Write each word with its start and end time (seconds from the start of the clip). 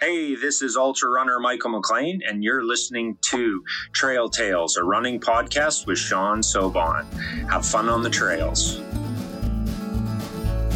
Hey, 0.00 0.36
this 0.36 0.62
is 0.62 0.76
ultra 0.76 1.10
runner 1.10 1.40
Michael 1.40 1.70
McLean, 1.70 2.20
and 2.24 2.44
you're 2.44 2.62
listening 2.62 3.18
to 3.32 3.64
Trail 3.92 4.28
Tales, 4.28 4.76
a 4.76 4.84
running 4.84 5.18
podcast 5.18 5.88
with 5.88 5.98
Sean 5.98 6.38
Sobon. 6.40 7.04
Have 7.50 7.66
fun 7.66 7.88
on 7.88 8.04
the 8.04 8.08
trails. 8.08 8.76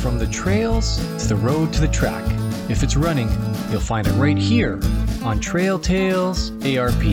From 0.02 0.18
the 0.18 0.26
trails 0.32 0.96
to 1.22 1.28
the 1.28 1.36
road 1.36 1.72
to 1.72 1.80
the 1.80 1.86
track. 1.86 2.24
If 2.68 2.82
it's 2.82 2.96
running, 2.96 3.28
you'll 3.70 3.78
find 3.78 4.08
it 4.08 4.12
right 4.14 4.36
here 4.36 4.80
on 5.22 5.38
Trail 5.38 5.78
Tales 5.78 6.50
ARP. 6.66 7.04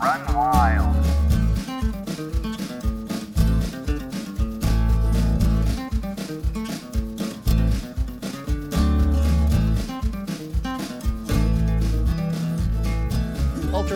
Run 0.00 0.34
wild. 0.34 1.19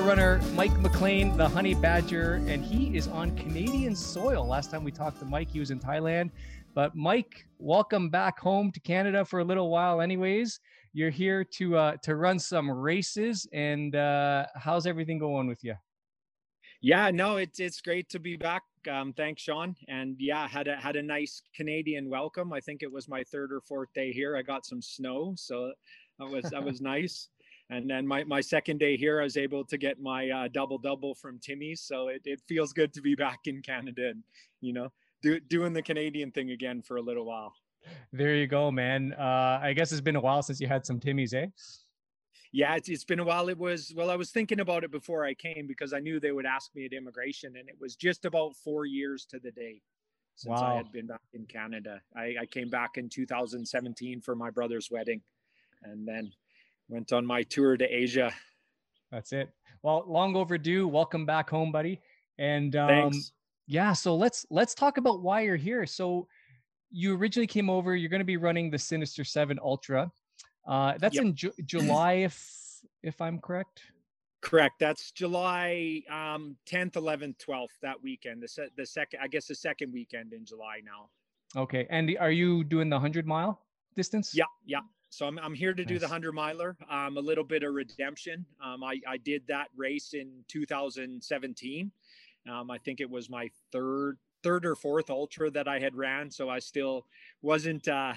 Runner 0.05 0.39
Mike 0.53 0.79
McLean, 0.81 1.35
the 1.35 1.49
Honey 1.49 1.75
Badger, 1.75 2.35
and 2.47 2.63
he 2.63 2.95
is 2.95 3.09
on 3.09 3.35
Canadian 3.39 3.97
soil. 3.97 4.47
Last 4.47 4.71
time 4.71 4.85
we 4.85 4.93
talked 4.93 5.19
to 5.21 5.25
Mike, 5.25 5.49
he 5.49 5.61
was 5.61 5.71
in 5.71 5.81
Thailand. 5.81 6.31
But 6.75 6.95
Mike, 6.95 7.47
welcome 7.59 8.11
back 8.11 8.39
home 8.39 8.71
to 8.73 8.81
Canada 8.81 9.25
for 9.25 9.41
a 9.41 9.45
little 9.45 9.71
while, 9.71 10.03
anyways. 10.03 10.61
You're 10.93 11.09
here 11.09 11.43
to 11.57 11.77
uh, 11.79 11.97
to 12.03 12.17
run 12.17 12.39
some 12.39 12.71
races, 12.71 13.49
and 13.55 13.97
uh, 13.97 14.45
how's 14.57 14.87
everything 14.87 15.19
going 15.19 15.47
with 15.47 15.65
you? 15.65 15.75
Yeah, 16.83 17.11
no, 17.11 17.39
it's 17.39 17.59
it's 17.59 17.81
great 17.81 18.11
to 18.11 18.19
be 18.19 18.37
back. 18.37 18.63
Um, 18.91 19.15
thanks, 19.15 19.41
Sean. 19.41 19.75
And 19.89 20.17
yeah, 20.19 20.47
had 20.47 20.69
a 20.69 20.77
had 20.77 20.97
a 20.97 21.03
nice 21.03 21.41
Canadian 21.57 22.11
welcome. 22.11 22.53
I 22.53 22.61
think 22.61 22.83
it 22.83 22.93
was 22.93 23.09
my 23.09 23.23
third 23.25 23.51
or 23.55 23.63
fourth 23.63 23.89
day 23.95 24.13
here. 24.13 24.37
I 24.37 24.43
got 24.43 24.67
some 24.67 24.83
snow, 24.83 25.33
so 25.35 25.73
that 26.19 26.29
was 26.29 26.45
that 26.51 26.63
was 26.63 26.81
nice. 26.83 27.31
And 27.71 27.89
then 27.89 28.07
my, 28.07 28.25
my 28.25 28.41
second 28.41 28.79
day 28.79 28.97
here, 28.97 29.21
I 29.21 29.25
was 29.25 29.37
able 29.37 29.65
to 29.65 29.79
get 29.79 30.01
my 30.01 30.29
uh, 30.29 30.49
double 30.53 30.79
double 30.79 31.15
from 31.15 31.39
Timmy. 31.39 31.75
So 31.75 32.09
it, 32.09 32.23
it 32.25 32.41
feels 32.47 32.73
good 32.73 32.93
to 32.95 33.01
be 33.01 33.15
back 33.27 33.41
in 33.47 33.63
Canada 33.63 34.11
and, 34.11 34.23
you 34.61 34.73
know, 34.73 34.93
do, 35.23 35.41
doing 35.41 35.73
the 35.73 35.83
Canadian 35.83 36.31
thing 36.31 36.51
again 36.51 36.83
for 36.83 36.97
a 36.97 37.03
little 37.03 37.25
while. 37.25 37.55
There 38.13 38.35
you 38.35 38.47
go, 38.47 38.71
man. 38.71 39.15
Uh, 39.19 39.61
I 39.63 39.73
guess 39.75 39.93
it's 39.93 40.01
been 40.01 40.17
a 40.17 40.21
while 40.21 40.43
since 40.43 40.61
you 40.61 40.67
had 40.67 40.87
some 40.87 41.01
Timmys, 41.01 41.35
eh? 41.35 41.47
Yeah, 42.53 42.77
it's, 42.77 42.89
it's 42.89 43.05
been 43.05 43.19
a 43.19 43.25
while. 43.25 43.49
It 43.49 43.59
was, 43.59 43.93
well, 43.97 44.11
I 44.11 44.17
was 44.17 44.31
thinking 44.31 44.61
about 44.61 44.85
it 44.85 44.91
before 44.91 45.25
I 45.25 45.35
came 45.35 45.67
because 45.67 45.93
I 45.93 45.99
knew 45.99 46.21
they 46.21 46.33
would 46.33 46.47
ask 46.47 46.75
me 46.75 46.85
at 46.85 46.93
immigration 46.93 47.57
and 47.59 47.69
it 47.69 47.77
was 47.81 47.97
just 47.97 48.25
about 48.25 48.55
four 48.57 48.87
years 48.87 49.27
to 49.31 49.39
the 49.39 49.51
day 49.51 49.81
since 50.37 50.61
wow. 50.61 50.73
I 50.73 50.77
had 50.77 50.93
been 50.93 51.07
back 51.07 51.21
in 51.33 51.47
Canada. 51.47 52.01
I, 52.17 52.37
I 52.43 52.47
came 52.47 52.69
back 52.69 52.97
in 52.97 53.09
2017 53.09 54.21
for 54.21 54.35
my 54.35 54.51
brother's 54.51 54.91
wedding. 54.91 55.21
And 55.83 56.07
then 56.07 56.33
went 56.89 57.13
on 57.13 57.25
my 57.25 57.43
tour 57.43 57.77
to 57.77 57.85
Asia. 57.85 58.33
That's 59.11 59.33
it. 59.33 59.51
Well, 59.83 60.05
long 60.07 60.37
overdue. 60.37 60.89
Welcome 60.89 61.27
back 61.27 61.51
home, 61.51 61.71
buddy. 61.71 62.01
And 62.39 62.75
um, 62.77 62.89
Thanks. 62.89 63.33
yeah, 63.67 63.93
so 63.93 64.17
let's 64.17 64.47
let's 64.51 64.75
talk 64.75 64.97
about 64.97 65.23
why 65.23 65.43
you're 65.43 65.57
here. 65.57 65.87
So 65.87 66.27
you 66.91 67.17
originally 67.17 67.47
came 67.47 67.69
over. 67.69 67.95
You're 67.95 68.11
going 68.11 68.21
to 68.21 68.25
be 68.25 68.37
running 68.37 68.71
the 68.71 68.79
Sinister 68.79 69.25
Seven 69.25 69.59
Ultra. 69.63 70.11
Uh, 70.67 70.95
that's 70.99 71.17
yep. 71.17 71.25
in 71.25 71.35
Ju- 71.35 71.53
July, 71.65 72.13
if 72.15 72.83
if 73.03 73.21
I'm 73.21 73.39
correct. 73.39 73.83
Correct. 74.41 74.75
That's 74.79 75.11
July 75.11 76.03
um, 76.11 76.57
10th, 76.67 76.93
11th, 76.93 77.37
12th. 77.39 77.69
That 77.81 78.03
weekend. 78.03 78.43
The 78.43 78.49
se- 78.49 78.71
the 78.77 78.85
second, 78.85 79.21
I 79.23 79.29
guess, 79.29 79.47
the 79.47 79.55
second 79.55 79.93
weekend 79.93 80.33
in 80.35 80.45
July 80.45 80.81
now. 80.85 81.09
Okay. 81.61 81.87
And 81.89 82.15
are 82.21 82.31
you 82.31 82.63
doing 82.65 82.91
the 82.91 82.99
hundred 82.99 83.27
mile 83.27 83.61
distance? 83.97 84.35
Yeah. 84.35 84.45
Yeah. 84.67 84.81
So 85.15 85.29
I'm, 85.29 85.39
I'm 85.39 85.55
here 85.55 85.73
to 85.73 85.85
do 85.85 86.01
the 86.01 86.07
100 86.07 86.33
miler, 86.33 86.77
um, 86.91 87.17
a 87.17 87.21
little 87.21 87.45
bit 87.45 87.63
of 87.63 87.73
redemption. 87.73 88.45
Um, 88.61 88.83
I, 88.83 89.01
I 89.07 89.17
did 89.17 89.47
that 89.47 89.69
race 89.77 90.13
in 90.13 90.29
2017. 90.49 91.93
Um, 92.51 92.69
I 92.69 92.79
think 92.79 93.01
it 93.01 93.09
was 93.09 93.31
my 93.31 93.49
third, 93.71 94.19
third 94.43 94.67
or 94.67 94.75
fourth 94.75 95.11
ultra 95.11 95.53
that 95.53 95.69
I 95.69 95.79
had 95.79 95.95
ran. 95.95 96.33
So 96.33 96.49
I 96.49 96.59
still 96.59 97.07
wasn't, 97.43 97.87
uh, 97.87 98.15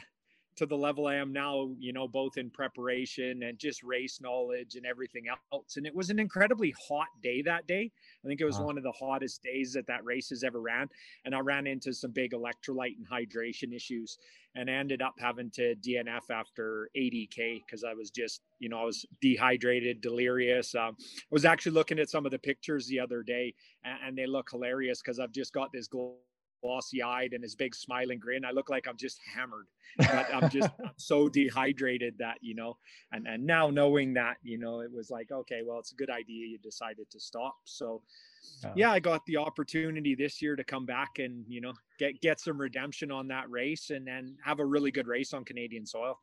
to 0.57 0.65
the 0.65 0.77
level 0.77 1.07
I 1.07 1.15
am 1.15 1.31
now, 1.31 1.69
you 1.79 1.93
know, 1.93 2.07
both 2.07 2.37
in 2.37 2.49
preparation 2.49 3.43
and 3.43 3.57
just 3.57 3.83
race 3.83 4.19
knowledge 4.21 4.75
and 4.75 4.85
everything 4.85 5.25
else. 5.51 5.77
And 5.77 5.85
it 5.85 5.95
was 5.95 6.09
an 6.09 6.19
incredibly 6.19 6.73
hot 6.87 7.07
day 7.21 7.41
that 7.43 7.67
day. 7.67 7.91
I 8.23 8.27
think 8.27 8.41
it 8.41 8.45
was 8.45 8.59
wow. 8.59 8.65
one 8.65 8.77
of 8.77 8.83
the 8.83 8.91
hottest 8.91 9.43
days 9.43 9.73
that 9.73 9.87
that 9.87 10.03
race 10.03 10.29
has 10.29 10.43
ever 10.43 10.59
ran. 10.59 10.89
And 11.25 11.35
I 11.35 11.39
ran 11.39 11.67
into 11.67 11.93
some 11.93 12.11
big 12.11 12.31
electrolyte 12.31 12.97
and 12.97 13.07
hydration 13.07 13.73
issues 13.73 14.17
and 14.57 14.69
I 14.69 14.73
ended 14.73 15.03
up 15.03 15.13
having 15.19 15.51
to 15.51 15.75
DNF 15.75 16.31
after 16.31 16.89
80K 16.97 17.61
because 17.65 17.83
I 17.83 17.93
was 17.93 18.09
just, 18.09 18.41
you 18.59 18.69
know, 18.69 18.79
I 18.79 18.85
was 18.85 19.05
dehydrated, 19.21 20.01
delirious. 20.01 20.73
Um, 20.73 20.97
I 20.99 21.03
was 21.29 21.45
actually 21.45 21.73
looking 21.73 21.99
at 21.99 22.09
some 22.09 22.25
of 22.25 22.31
the 22.31 22.39
pictures 22.39 22.87
the 22.87 22.99
other 22.99 23.21
day 23.21 23.53
and, 23.83 23.97
and 24.07 24.17
they 24.17 24.25
look 24.25 24.49
hilarious 24.49 25.01
because 25.01 25.19
I've 25.19 25.31
just 25.31 25.53
got 25.53 25.71
this 25.71 25.87
glow 25.87 26.15
glossy 26.61 27.01
eyed 27.01 27.33
and 27.33 27.43
his 27.43 27.55
big 27.55 27.75
smiling 27.75 28.19
grin. 28.19 28.45
I 28.45 28.51
look 28.51 28.69
like 28.69 28.87
I'm 28.87 28.97
just 28.97 29.19
hammered, 29.33 29.67
but 29.97 30.33
I'm 30.33 30.49
just 30.49 30.69
I'm 30.83 30.91
so 30.97 31.29
dehydrated 31.29 32.15
that, 32.19 32.37
you 32.41 32.55
know, 32.55 32.77
and, 33.11 33.27
and 33.27 33.45
now 33.45 33.69
knowing 33.69 34.13
that, 34.15 34.37
you 34.43 34.57
know, 34.57 34.81
it 34.81 34.91
was 34.91 35.09
like, 35.09 35.31
okay, 35.31 35.61
well, 35.65 35.79
it's 35.79 35.91
a 35.91 35.95
good 35.95 36.09
idea. 36.09 36.47
You 36.47 36.57
decided 36.59 37.09
to 37.11 37.19
stop. 37.19 37.55
So 37.65 38.01
yeah, 38.75 38.91
I 38.91 38.99
got 38.99 39.25
the 39.25 39.37
opportunity 39.37 40.15
this 40.15 40.41
year 40.41 40.55
to 40.55 40.63
come 40.63 40.85
back 40.85 41.19
and, 41.19 41.45
you 41.47 41.61
know, 41.61 41.73
get, 41.99 42.19
get 42.21 42.39
some 42.39 42.59
redemption 42.59 43.11
on 43.11 43.27
that 43.29 43.49
race 43.49 43.89
and 43.89 44.07
then 44.07 44.35
have 44.43 44.59
a 44.59 44.65
really 44.65 44.91
good 44.91 45.07
race 45.07 45.33
on 45.33 45.43
Canadian 45.43 45.85
soil. 45.85 46.19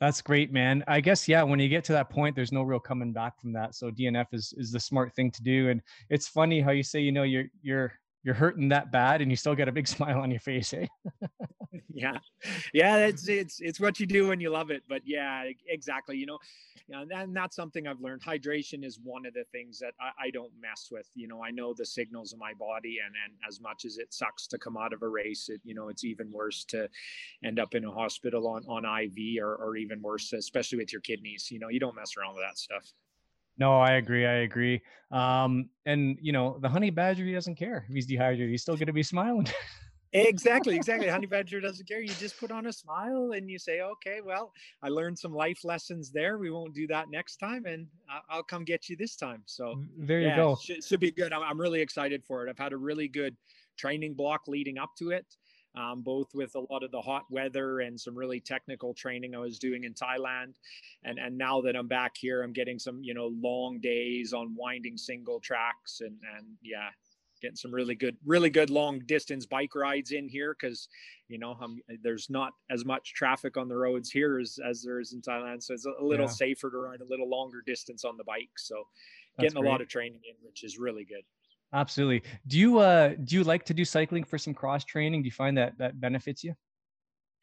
That's 0.00 0.20
great, 0.20 0.52
man. 0.52 0.84
I 0.86 1.00
guess 1.00 1.26
yeah. 1.28 1.42
When 1.42 1.58
you 1.58 1.68
get 1.68 1.84
to 1.84 1.92
that 1.92 2.10
point, 2.10 2.36
there's 2.36 2.52
no 2.52 2.62
real 2.62 2.80
coming 2.80 3.12
back 3.12 3.40
from 3.40 3.52
that. 3.54 3.74
So 3.74 3.90
DNF 3.90 4.26
is 4.32 4.52
is 4.56 4.70
the 4.70 4.80
smart 4.80 5.14
thing 5.14 5.30
to 5.32 5.42
do. 5.42 5.70
And 5.70 5.80
it's 6.10 6.28
funny 6.28 6.60
how 6.60 6.72
you 6.72 6.82
say, 6.82 7.00
you 7.00 7.12
know, 7.12 7.22
you're 7.22 7.46
you're 7.62 7.92
you're 8.24 8.34
hurting 8.34 8.70
that 8.70 8.90
bad 8.90 9.20
and 9.20 9.30
you 9.30 9.36
still 9.36 9.54
get 9.54 9.68
a 9.68 9.72
big 9.72 9.86
smile 9.96 10.18
on 10.18 10.30
your 10.30 10.40
face 10.40 10.72
eh? 10.72 10.86
yeah. 11.92 12.18
Yeah 12.72 12.96
it's 13.06 13.28
it's 13.28 13.60
it's 13.60 13.78
what 13.78 14.00
you 14.00 14.06
do 14.06 14.28
when 14.28 14.40
you 14.40 14.50
love 14.50 14.70
it 14.70 14.82
but 14.88 15.02
yeah 15.04 15.44
exactly 15.68 16.16
you 16.16 16.26
know 16.26 16.38
and 16.88 17.34
that's 17.34 17.56
something 17.56 17.86
i've 17.86 18.00
learned. 18.00 18.22
Hydration 18.22 18.84
is 18.84 18.98
one 19.02 19.24
of 19.24 19.32
the 19.34 19.44
things 19.52 19.78
that 19.78 19.94
I, 20.00 20.26
I, 20.26 20.30
don't 20.30 20.52
mess 20.60 20.88
with 20.90 21.08
you 21.14 21.28
know 21.28 21.42
i 21.42 21.50
know 21.50 21.72
the 21.74 21.86
signals 21.86 22.32
of 22.32 22.38
my 22.38 22.52
body 22.58 22.98
and 23.04 23.14
and 23.24 23.34
as 23.48 23.60
much 23.60 23.84
as 23.84 23.98
it 23.98 24.12
sucks 24.12 24.46
to 24.48 24.58
come 24.58 24.76
out 24.76 24.92
of 24.92 25.02
a 25.02 25.08
race 25.08 25.48
it 25.48 25.60
you 25.64 25.74
know 25.74 25.88
it's 25.88 26.04
even 26.04 26.30
worse 26.30 26.64
to 26.66 26.88
end 27.44 27.58
up 27.58 27.74
in 27.74 27.84
a 27.84 27.90
hospital 27.90 28.46
on 28.48 28.64
on 28.68 28.84
iv 29.02 29.16
or, 29.40 29.54
or 29.56 29.76
even 29.76 30.02
worse 30.02 30.32
especially 30.32 30.78
with 30.78 30.92
your 30.92 31.00
kidneys 31.00 31.50
you 31.50 31.58
know 31.58 31.68
you 31.68 31.80
don't 31.80 31.96
mess 31.96 32.12
around 32.18 32.34
with 32.34 32.44
that 32.44 32.58
stuff 32.58 32.92
no, 33.58 33.78
I 33.80 33.92
agree. 33.92 34.26
I 34.26 34.38
agree. 34.38 34.82
Um, 35.10 35.68
and 35.86 36.18
you 36.20 36.32
know, 36.32 36.58
the 36.60 36.68
honey 36.68 36.90
badger, 36.90 37.24
he 37.24 37.32
doesn't 37.32 37.56
care 37.56 37.84
if 37.88 37.94
he's 37.94 38.06
dehydrated. 38.06 38.50
He's 38.50 38.62
still 38.62 38.76
going 38.76 38.86
to 38.86 38.92
be 38.92 39.02
smiling. 39.02 39.46
exactly, 40.12 40.74
exactly. 40.76 41.08
Honey 41.08 41.26
badger 41.26 41.60
doesn't 41.60 41.86
care. 41.86 42.00
You 42.00 42.12
just 42.14 42.38
put 42.38 42.50
on 42.50 42.66
a 42.66 42.72
smile 42.72 43.32
and 43.34 43.48
you 43.48 43.58
say, 43.58 43.80
"Okay, 43.80 44.20
well, 44.24 44.52
I 44.82 44.88
learned 44.88 45.18
some 45.18 45.32
life 45.32 45.64
lessons 45.64 46.10
there. 46.10 46.38
We 46.38 46.50
won't 46.50 46.74
do 46.74 46.86
that 46.88 47.10
next 47.10 47.36
time, 47.36 47.64
and 47.66 47.86
I'll 48.28 48.42
come 48.42 48.64
get 48.64 48.88
you 48.88 48.96
this 48.96 49.16
time." 49.16 49.42
So 49.46 49.80
there 49.96 50.20
you 50.20 50.28
yeah, 50.28 50.36
go. 50.36 50.56
Should, 50.56 50.84
should 50.84 51.00
be 51.00 51.12
good. 51.12 51.32
I'm, 51.32 51.42
I'm 51.42 51.60
really 51.60 51.80
excited 51.80 52.24
for 52.24 52.46
it. 52.46 52.50
I've 52.50 52.58
had 52.58 52.72
a 52.72 52.78
really 52.78 53.08
good 53.08 53.36
training 53.76 54.14
block 54.14 54.42
leading 54.46 54.78
up 54.78 54.90
to 54.98 55.10
it 55.10 55.26
um, 55.76 56.02
both 56.02 56.34
with 56.34 56.54
a 56.54 56.60
lot 56.72 56.82
of 56.82 56.90
the 56.90 57.00
hot 57.00 57.24
weather 57.30 57.80
and 57.80 58.00
some 58.00 58.14
really 58.14 58.40
technical 58.40 58.94
training 58.94 59.34
I 59.34 59.38
was 59.38 59.58
doing 59.58 59.84
in 59.84 59.94
Thailand. 59.94 60.54
And, 61.04 61.18
and 61.18 61.36
now 61.36 61.60
that 61.62 61.76
I'm 61.76 61.88
back 61.88 62.12
here, 62.16 62.42
I'm 62.42 62.52
getting 62.52 62.78
some, 62.78 63.00
you 63.02 63.14
know, 63.14 63.32
long 63.40 63.80
days 63.80 64.32
on 64.32 64.54
winding 64.56 64.96
single 64.96 65.40
tracks 65.40 66.00
and, 66.00 66.16
and 66.36 66.46
yeah, 66.62 66.90
getting 67.42 67.56
some 67.56 67.74
really 67.74 67.96
good, 67.96 68.16
really 68.24 68.50
good 68.50 68.70
long 68.70 69.00
distance 69.06 69.46
bike 69.46 69.74
rides 69.74 70.12
in 70.12 70.28
here. 70.28 70.54
Cause 70.54 70.88
you 71.28 71.38
know, 71.38 71.56
I'm, 71.60 71.80
there's 72.02 72.30
not 72.30 72.52
as 72.70 72.84
much 72.84 73.14
traffic 73.14 73.56
on 73.56 73.66
the 73.68 73.76
roads 73.76 74.10
here 74.10 74.38
as, 74.38 74.58
as 74.64 74.82
there 74.82 75.00
is 75.00 75.12
in 75.12 75.22
Thailand. 75.22 75.62
So 75.62 75.74
it's 75.74 75.86
a, 75.86 76.04
little 76.04 76.26
yeah. 76.26 76.32
safer 76.32 76.70
to 76.70 76.76
ride 76.76 77.00
a 77.00 77.08
little 77.08 77.28
longer 77.28 77.62
distance 77.66 78.04
on 78.04 78.16
the 78.16 78.24
bike. 78.24 78.50
So 78.58 78.84
That's 79.36 79.48
getting 79.48 79.62
great. 79.62 79.68
a 79.68 79.72
lot 79.72 79.80
of 79.80 79.88
training 79.88 80.20
in, 80.28 80.36
which 80.46 80.62
is 80.62 80.78
really 80.78 81.04
good. 81.04 81.24
Absolutely. 81.74 82.22
Do 82.46 82.56
you 82.58 82.78
uh 82.78 83.14
do 83.24 83.34
you 83.34 83.42
like 83.42 83.64
to 83.66 83.74
do 83.74 83.84
cycling 83.84 84.24
for 84.24 84.38
some 84.38 84.54
cross 84.54 84.84
training? 84.84 85.22
Do 85.22 85.26
you 85.26 85.32
find 85.32 85.58
that 85.58 85.76
that 85.78 86.00
benefits 86.00 86.44
you? 86.44 86.54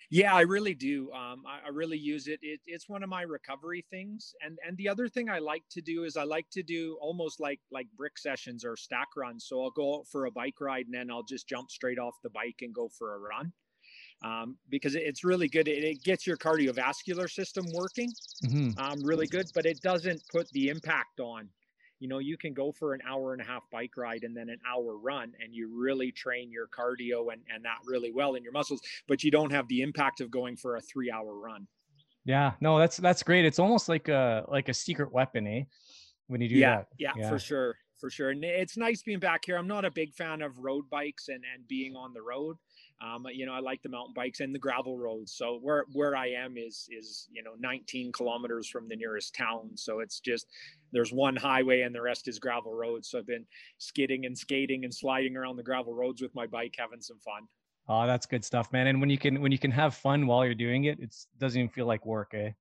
Yeah, 0.10 0.34
I 0.34 0.42
really 0.42 0.74
do. 0.74 1.10
Um, 1.14 1.44
I, 1.48 1.68
I, 1.68 1.70
really 1.70 1.98
use 1.98 2.28
it. 2.28 2.40
it. 2.42 2.60
It's 2.66 2.90
one 2.90 3.02
of 3.02 3.08
my 3.08 3.22
recovery 3.22 3.86
things. 3.90 4.34
And 4.44 4.58
and 4.66 4.76
the 4.78 4.90
other 4.90 5.08
thing 5.08 5.30
I 5.30 5.40
like 5.40 5.64
to 5.72 5.82
do 5.82 6.04
is 6.04 6.18
I 6.18 6.24
like 6.24 6.48
to 6.52 6.64
do 6.64 6.98
almost 7.02 7.40
like 7.40 7.60
like 7.72 7.88
brick 7.96 8.18
sessions 8.18 8.66
or 8.66 8.76
stack 8.76 9.08
runs. 9.16 9.46
So 9.48 9.62
I'll 9.62 9.72
go 9.72 10.00
out 10.00 10.08
for 10.08 10.26
a 10.26 10.32
bike 10.32 10.60
ride 10.60 10.86
and 10.86 10.94
then 10.94 11.12
I'll 11.12 11.24
just 11.24 11.48
jump 11.48 11.70
straight 11.70 12.00
off 12.00 12.16
the 12.24 12.30
bike 12.30 12.60
and 12.62 12.74
go 12.74 12.90
for 12.90 13.16
a 13.16 13.20
run. 13.20 13.54
Um, 14.24 14.58
because 14.70 14.96
it's 14.96 15.24
really 15.24 15.48
good. 15.48 15.68
It, 15.68 15.84
it, 15.84 16.04
gets 16.04 16.28
your 16.28 16.38
cardiovascular 16.38 17.28
system 17.28 17.66
working 17.74 18.12
mm-hmm. 18.46 18.80
um, 18.80 19.04
really 19.04 19.26
good, 19.26 19.48
but 19.56 19.66
it 19.66 19.82
doesn't 19.82 20.22
put 20.32 20.48
the 20.50 20.70
impact 20.70 21.20
on 21.20 21.50
you 22.02 22.08
know 22.08 22.20
you 22.20 22.38
can 22.38 22.54
go 22.54 22.72
for 22.72 22.94
an 22.94 23.02
hour 23.08 23.32
and 23.34 23.42
a 23.42 23.46
half 23.46 23.64
bike 23.72 23.96
ride 23.96 24.24
and 24.24 24.36
then 24.36 24.50
an 24.50 24.60
hour 24.70 24.98
run 24.98 25.32
and 25.42 25.54
you 25.54 25.70
really 25.74 26.12
train 26.12 26.52
your 26.52 26.68
cardio 26.68 27.32
and, 27.32 27.42
and 27.54 27.64
that 27.64 27.78
really 27.86 28.12
well 28.12 28.36
in 28.36 28.44
your 28.44 28.52
muscles 28.52 28.82
but 29.08 29.24
you 29.24 29.32
don't 29.32 29.52
have 29.52 29.68
the 29.70 29.82
impact 29.82 30.20
of 30.20 30.30
going 30.30 30.58
for 30.58 30.76
a 30.76 30.82
three 30.82 31.10
hour 31.10 31.34
run 31.34 31.68
Yeah, 32.24 32.52
no, 32.62 32.78
that's 32.78 32.98
that's 32.98 33.24
great. 33.24 33.46
It's 33.46 33.60
almost 33.60 33.90
like 33.90 34.08
a 34.08 34.46
like 34.48 34.70
a 34.70 34.74
secret 34.74 35.12
weapon, 35.12 35.48
eh? 35.48 35.64
When 36.28 36.42
you 36.42 36.50
do 36.50 36.56
yeah, 36.56 36.78
that. 36.78 36.88
Yeah, 36.98 37.14
yeah, 37.18 37.30
for 37.30 37.40
sure, 37.40 37.76
for 38.00 38.10
sure. 38.10 38.30
And 38.30 38.44
it's 38.44 38.78
nice 38.78 39.02
being 39.02 39.20
back 39.20 39.44
here. 39.46 39.58
I'm 39.58 39.68
not 39.68 39.86
a 39.86 39.92
big 39.92 40.14
fan 40.14 40.42
of 40.42 40.60
road 40.60 40.90
bikes 40.90 41.30
and 41.30 41.44
and 41.54 41.68
being 41.68 41.96
on 41.96 42.14
the 42.14 42.22
road. 42.22 42.58
Um, 43.04 43.26
you 43.34 43.46
know, 43.46 43.54
I 43.54 43.60
like 43.60 43.82
the 43.82 43.90
mountain 43.90 44.14
bikes 44.16 44.42
and 44.42 44.54
the 44.54 44.60
gravel 44.60 44.98
roads. 44.98 45.34
So 45.34 45.58
where 45.62 45.86
where 45.94 46.16
I 46.16 46.28
am 46.28 46.56
is 46.58 46.88
is 46.92 47.28
you 47.32 47.44
know 47.44 47.52
19 47.60 48.12
kilometers 48.12 48.70
from 48.70 48.88
the 48.88 48.96
nearest 48.96 49.34
town. 49.34 49.72
So 49.76 50.00
it's 50.00 50.20
just 50.20 50.48
there's 50.92 51.12
one 51.12 51.36
highway 51.36 51.82
and 51.82 51.96
the 51.96 52.02
rest 52.02 52.28
is 52.28 52.38
gravel 52.38 52.74
roads. 52.74 53.10
So 53.10 53.18
I've 53.20 53.28
been 53.28 53.46
skidding 53.80 54.26
and 54.26 54.38
skating 54.38 54.84
and 54.84 54.94
sliding 54.94 55.36
around 55.36 55.56
the 55.56 55.64
gravel 55.64 55.94
roads 55.94 56.22
with 56.22 56.34
my 56.36 56.46
bike, 56.46 56.76
having 56.78 57.02
some 57.02 57.20
fun. 57.20 57.48
Oh, 57.88 58.06
that's 58.06 58.26
good 58.26 58.46
stuff, 58.46 58.72
man. 58.72 58.88
And 58.88 59.02
when 59.02 59.10
you 59.10 59.18
can 59.18 59.42
when 59.42 59.52
you 59.52 59.60
can 59.60 59.72
have 59.72 59.96
fun 59.96 60.28
while 60.28 60.46
you're 60.46 60.54
doing 60.54 60.84
it, 60.86 61.00
it 61.00 61.16
doesn't 61.40 61.60
even 61.60 61.70
feel 61.70 61.88
like 61.88 62.06
work, 62.06 62.34
eh? 62.36 62.52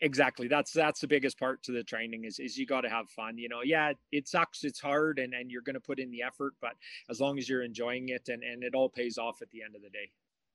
Exactly 0.00 0.48
that's 0.48 0.72
that's 0.72 1.00
the 1.00 1.06
biggest 1.06 1.38
part 1.38 1.62
to 1.62 1.72
the 1.72 1.82
training 1.82 2.24
is 2.24 2.38
is 2.38 2.56
you 2.56 2.66
got 2.66 2.82
to 2.82 2.88
have 2.88 3.08
fun 3.10 3.38
you 3.38 3.48
know 3.48 3.60
yeah 3.64 3.92
it 4.12 4.28
sucks 4.28 4.64
it's 4.64 4.80
hard 4.80 5.18
and 5.18 5.34
and 5.34 5.50
you're 5.50 5.62
going 5.62 5.74
to 5.74 5.80
put 5.80 5.98
in 5.98 6.10
the 6.10 6.22
effort 6.22 6.54
but 6.60 6.72
as 7.10 7.20
long 7.20 7.38
as 7.38 7.48
you're 7.48 7.62
enjoying 7.62 8.08
it 8.08 8.28
and 8.28 8.42
and 8.42 8.62
it 8.64 8.74
all 8.74 8.88
pays 8.88 9.18
off 9.18 9.42
at 9.42 9.50
the 9.50 9.62
end 9.62 9.74
of 9.74 9.82
the 9.82 9.90
day. 9.90 10.10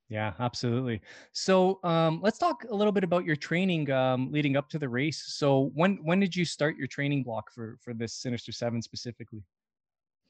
Yeah 0.10 0.34
absolutely. 0.40 1.02
So 1.32 1.80
um 1.84 2.20
let's 2.22 2.38
talk 2.38 2.66
a 2.70 2.76
little 2.76 2.92
bit 2.92 3.04
about 3.04 3.26
your 3.26 3.36
training 3.36 3.90
um 3.92 4.32
leading 4.32 4.58
up 4.58 4.70
to 4.70 4.80
the 4.80 4.90
race. 4.90 5.24
So 5.28 5.72
when 5.74 5.98
when 6.04 6.20
did 6.20 6.36
you 6.36 6.46
start 6.46 6.78
your 6.78 6.88
training 6.88 7.24
block 7.24 7.52
for 7.52 7.78
for 7.82 7.94
this 7.94 8.14
sinister 8.14 8.52
seven 8.52 8.82
specifically 8.82 9.44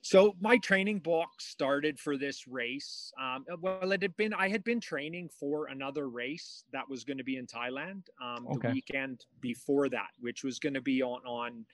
so 0.04 0.36
my 0.42 0.58
training 0.58 1.00
block 1.00 1.40
started 1.40 1.98
for 1.98 2.18
this 2.18 2.46
race. 2.46 3.12
Um, 3.18 3.46
uh, 3.52 3.56
well, 3.62 3.92
it 3.94 4.02
had 4.02 4.16
been 4.18 4.34
I 4.34 4.50
had 4.50 4.64
been 4.66 4.82
training 4.82 5.30
for 5.40 5.68
another 5.68 6.10
race 6.10 6.66
that 6.74 6.90
was 6.90 7.06
going 7.06 7.18
to 7.18 7.24
be 7.24 7.38
in 7.38 7.48
Thailand 7.48 8.04
um, 8.22 8.46
okay. 8.48 8.68
the 8.68 8.74
weekend 8.74 9.26
before 9.40 9.88
that, 9.90 10.10
which 10.20 10.44
was 10.44 10.60
going 10.60 10.74
to 10.74 10.82
be 10.82 11.02
on 11.02 11.22
on 11.26 11.66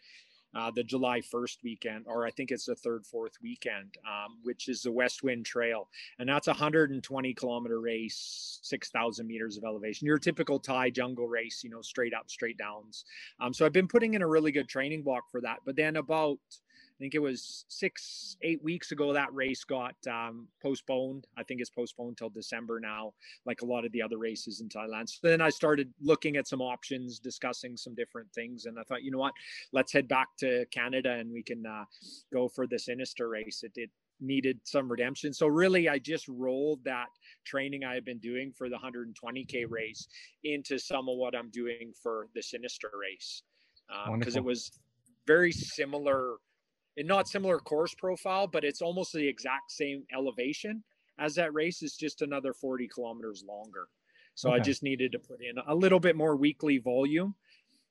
uh, 0.55 0.71
the 0.71 0.83
July 0.83 1.21
1st 1.21 1.57
weekend, 1.63 2.05
or 2.07 2.25
I 2.25 2.31
think 2.31 2.51
it's 2.51 2.65
the 2.65 2.75
third, 2.75 3.05
fourth 3.05 3.33
weekend, 3.41 3.97
um, 4.07 4.37
which 4.43 4.67
is 4.67 4.81
the 4.81 4.91
West 4.91 5.23
Wind 5.23 5.45
Trail. 5.45 5.87
And 6.17 6.27
that's 6.27 6.47
a 6.47 6.51
120 6.51 7.33
kilometer 7.33 7.79
race, 7.79 8.59
6,000 8.63 9.27
meters 9.27 9.57
of 9.57 9.63
elevation. 9.63 10.07
Your 10.07 10.17
typical 10.17 10.59
Thai 10.59 10.89
jungle 10.89 11.27
race, 11.27 11.61
you 11.63 11.69
know, 11.69 11.81
straight 11.81 12.13
up, 12.13 12.29
straight 12.29 12.57
downs. 12.57 13.05
Um, 13.39 13.53
so 13.53 13.65
I've 13.65 13.73
been 13.73 13.87
putting 13.87 14.15
in 14.15 14.21
a 14.21 14.27
really 14.27 14.51
good 14.51 14.67
training 14.67 15.03
block 15.03 15.29
for 15.31 15.41
that. 15.41 15.57
But 15.65 15.75
then 15.75 15.97
about 15.97 16.39
I 16.99 17.01
think 17.01 17.15
it 17.15 17.19
was 17.19 17.63
six, 17.69 18.35
eight 18.41 18.61
weeks 18.61 18.91
ago 18.91 19.13
that 19.13 19.33
race 19.33 19.63
got 19.63 19.95
um, 20.11 20.49
postponed. 20.61 21.27
I 21.37 21.43
think 21.43 21.61
it's 21.61 21.69
postponed 21.69 22.17
till 22.17 22.29
December 22.29 22.81
now, 22.81 23.13
like 23.45 23.61
a 23.61 23.65
lot 23.65 23.85
of 23.85 23.93
the 23.93 24.01
other 24.01 24.17
races 24.17 24.59
in 24.59 24.67
Thailand. 24.67 25.07
So 25.07 25.19
then 25.23 25.39
I 25.39 25.47
started 25.49 25.93
looking 26.01 26.35
at 26.35 26.45
some 26.45 26.61
options, 26.61 27.17
discussing 27.17 27.77
some 27.77 27.95
different 27.95 28.27
things, 28.33 28.65
and 28.65 28.77
I 28.77 28.83
thought, 28.83 29.01
you 29.01 29.11
know 29.11 29.17
what, 29.17 29.31
let's 29.71 29.93
head 29.93 30.09
back 30.09 30.27
to 30.39 30.65
Canada 30.71 31.13
and 31.13 31.31
we 31.31 31.41
can 31.41 31.65
uh, 31.65 31.85
go 32.33 32.49
for 32.49 32.67
the 32.67 32.77
Sinister 32.77 33.29
race. 33.29 33.63
It, 33.63 33.71
it 33.75 33.91
needed 34.19 34.59
some 34.65 34.91
redemption. 34.91 35.33
So 35.33 35.47
really, 35.47 35.87
I 35.87 35.99
just 35.99 36.27
rolled 36.27 36.83
that 36.83 37.07
training 37.45 37.85
I 37.85 37.93
had 37.93 38.03
been 38.03 38.19
doing 38.19 38.51
for 38.51 38.67
the 38.67 38.75
120k 38.75 39.65
race 39.69 40.05
into 40.43 40.77
some 40.77 41.07
of 41.07 41.15
what 41.15 41.33
I'm 41.33 41.49
doing 41.49 41.93
for 42.03 42.27
the 42.35 42.43
Sinister 42.43 42.91
race 42.99 43.43
because 44.17 44.35
um, 44.35 44.43
it 44.43 44.45
was 44.45 44.71
very 45.25 45.53
similar 45.53 46.35
not 47.07 47.27
similar 47.27 47.59
course 47.59 47.93
profile, 47.93 48.47
but 48.47 48.63
it's 48.63 48.81
almost 48.81 49.13
the 49.13 49.27
exact 49.27 49.71
same 49.71 50.03
elevation 50.13 50.83
as 51.19 51.35
that 51.35 51.53
race. 51.53 51.81
is 51.81 51.95
just 51.95 52.21
another 52.21 52.53
40 52.53 52.87
kilometers 52.87 53.43
longer. 53.47 53.87
So 54.35 54.49
okay. 54.49 54.59
I 54.59 54.63
just 54.63 54.83
needed 54.83 55.11
to 55.11 55.19
put 55.19 55.41
in 55.41 55.55
a 55.67 55.75
little 55.75 55.99
bit 55.99 56.15
more 56.15 56.35
weekly 56.35 56.77
volume. 56.77 57.35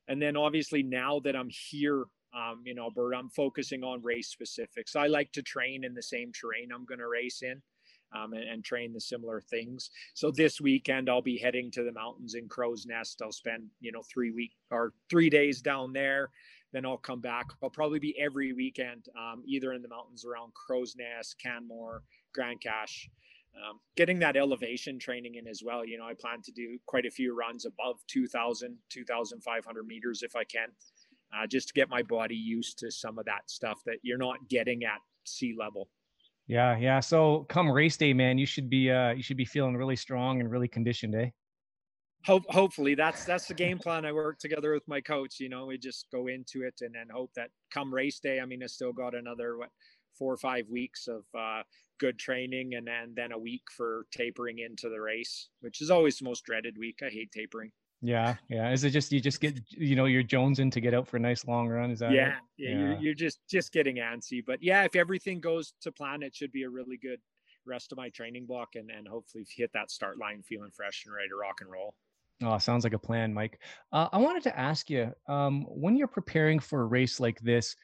And 0.09 0.21
then 0.21 0.37
obviously 0.37 0.83
now 0.83 1.21
that 1.21 1.37
I'm 1.37 1.51
here 1.51 2.07
um, 2.35 2.63
in 2.65 2.79
Alberta, 2.79 3.19
I'm 3.19 3.29
focusing 3.29 3.85
on 3.85 4.03
race 4.03 4.29
specifics. 4.29 4.97
I 4.97 5.07
like 5.07 5.31
to 5.33 5.43
train 5.43 5.85
in 5.85 5.95
the 5.95 6.03
same 6.03 6.33
terrain 6.33 6.71
I'm 6.75 6.87
going 6.87 7.01
to 7.01 7.09
race 7.09 7.43
in. 7.43 7.61
Um, 8.11 8.33
and, 8.33 8.45
and, 8.45 8.65
train 8.65 8.95
the 8.95 9.01
similar 9.03 9.43
things. 9.43 9.91
So 10.15 10.31
this 10.31 10.63
weekend 10.63 11.11
I'll 11.11 11.21
be 11.21 11.37
heading 11.37 11.71
to 11.73 11.85
the 11.85 11.93
mountains 11.93 12.37
in 12.37 12.49
Crowsnest. 12.49 13.17
I'll 13.21 13.33
spend 13.33 13.65
you 13.83 13.93
know 13.93 14.01
three 14.11 14.31
week 14.31 14.53
or 14.71 14.95
three 15.11 15.29
days 15.29 15.61
down 15.61 15.93
there, 15.93 16.31
then 16.73 16.85
I'll 16.85 16.99
come 16.99 17.21
back. 17.21 17.47
I'll 17.63 17.71
probably 17.71 17.99
be 17.99 18.19
every 18.19 18.53
weekend, 18.53 19.07
um, 19.17 19.43
either 19.47 19.73
in 19.73 19.83
the 19.83 19.89
mountains 19.89 20.25
around 20.25 20.53
Crowsnest, 20.55 21.37
Canmore, 21.43 22.03
Grande 22.35 22.61
Cache. 22.61 23.09
Um, 23.57 23.81
getting 23.97 24.19
that 24.21 24.37
elevation 24.37 24.99
training 24.99 25.37
in 25.37 25.49
as 25.49 25.63
well. 25.65 25.85
You 25.85 25.99
know, 25.99 26.07
I 26.07 26.15
plan 26.15 26.43
to 26.43 26.53
do 26.53 26.79
quite 26.87 27.07
a 27.07 27.11
few 27.11 27.35
runs 27.35 27.65
above 27.65 27.97
2,000, 28.07 28.77
2,500 28.89 29.87
meters 29.87 30.23
if 30.23 30.37
I 30.37 30.45
can, 30.45 30.69
uh, 31.35 31.47
just 31.47 31.69
to 31.69 31.75
get 31.75 31.89
my 31.89 32.03
body 32.03 32.37
used 32.37 32.79
to 32.81 32.91
some 32.91 33.19
of 33.19 33.25
that 33.25 33.51
stuff 33.51 33.81
that 33.87 33.97
you're 34.03 34.19
not 34.19 34.49
getting 34.49 34.85
at 34.85 35.01
sea 35.25 35.57
level. 35.59 35.89
Yeah, 36.47 36.79
yeah. 36.79 37.01
So 37.01 37.47
come 37.49 37.71
race 37.71 37.97
day, 37.97 38.13
man, 38.15 38.39
you 38.39 38.47
should 38.47 38.71
be 38.71 38.91
uh 38.91 39.11
you 39.11 39.23
should 39.23 39.37
be 39.37 39.45
feeling 39.45 39.77
really 39.77 39.97
strong 39.97 40.41
and 40.41 40.51
really 40.51 40.69
conditioned, 40.69 41.15
eh? 41.15 41.29
Hope 42.27 42.45
hopefully 42.49 42.95
that's 42.95 43.25
that's 43.25 43.47
the 43.47 43.55
game 43.55 43.79
plan 43.79 44.05
i 44.05 44.11
work 44.11 44.39
together 44.39 44.73
with 44.75 44.87
my 44.89 45.01
coach 45.01 45.39
you 45.39 45.49
know 45.49 45.67
we 45.67 45.79
just 45.79 46.07
go 46.11 46.27
into 46.27 46.63
it 46.63 46.75
and 46.81 46.95
then 46.95 47.07
hope 47.13 47.31
that 47.37 47.49
come 47.73 47.95
race 47.95 48.19
day 48.19 48.41
i 48.41 48.45
mean 48.45 48.63
i 48.63 48.67
still 48.67 48.93
got 48.93 49.15
another 49.15 49.57
what 49.57 49.71
four 50.19 50.33
or 50.33 50.37
five 50.37 50.69
weeks 50.69 51.07
of 51.07 51.23
uh, 51.39 51.63
good 51.99 52.19
training 52.19 52.75
and 52.75 52.87
then 52.87 53.13
then 53.15 53.33
a 53.33 53.39
week 53.39 53.63
for 53.77 54.07
tapering 54.13 54.59
into 54.59 54.89
the 54.89 55.01
race 55.01 55.49
which 55.61 55.81
is 55.81 55.91
always 55.91 56.19
the 56.19 56.25
most 56.25 56.45
dreaded 56.45 56.77
week. 56.79 57.01
I 57.03 57.09
hate 57.09 57.31
tapering. 57.33 57.71
Yeah 58.01 58.37
yeah. 58.49 58.71
Is 58.71 58.85
it 58.85 58.91
just 58.91 59.11
you 59.13 59.21
just 59.21 59.41
get 59.41 59.59
you 59.71 59.97
know 59.97 60.07
your 60.07 60.23
jones 60.23 60.59
in 60.59 60.71
to 60.71 60.81
get 60.81 60.95
out 60.95 61.09
for 61.09 61.17
a 61.17 61.21
nice 61.21 61.45
long 61.47 61.69
run 61.69 61.91
is 61.91 62.01
that 62.01 62.13
yeah 62.13 62.35
yeah, 62.57 62.71
yeah. 62.71 62.79
You're, 62.79 62.99
you're 62.99 63.15
just 63.15 63.41
just 63.49 63.73
getting 63.73 63.97
antsy 63.97 64.43
but 64.45 64.63
yeah 64.63 64.85
if 64.85 64.95
everything 64.97 65.41
goes 65.41 65.73
to 65.83 65.93
plan 65.93 66.23
it 66.23 66.35
should 66.35 66.53
be 66.53 66.63
a 66.63 66.71
really 66.71 66.97
good 66.97 67.21
rest 67.67 67.93
of 67.93 67.99
my 67.99 68.09
training 68.11 68.47
block 68.47 68.71
and 68.77 68.91
and 68.91 69.09
hopefully 69.09 69.45
hit 69.57 69.71
that 69.75 69.91
start 69.91 70.19
line 70.19 70.43
feeling 70.43 70.71
fresh 70.75 71.05
and 71.07 71.15
ready 71.15 71.29
to 71.29 71.37
rock 71.37 71.57
and 71.61 71.71
roll 71.71 71.95
Oh, 72.43 72.57
sounds 72.59 72.85
like 72.85 72.93
a 72.93 72.99
plan, 72.99 73.35
Mike. 73.35 73.61
Uh, 73.93 74.09
I 74.13 74.19
wanted 74.19 74.45
to 74.45 74.59
ask 74.59 74.89
you 74.89 75.13
um, 75.27 75.63
when 75.69 75.97
you're 75.97 76.07
preparing 76.07 76.61
for 76.61 76.83
a 76.83 76.87
race 76.87 77.19
like 77.19 77.41
this, 77.41 77.75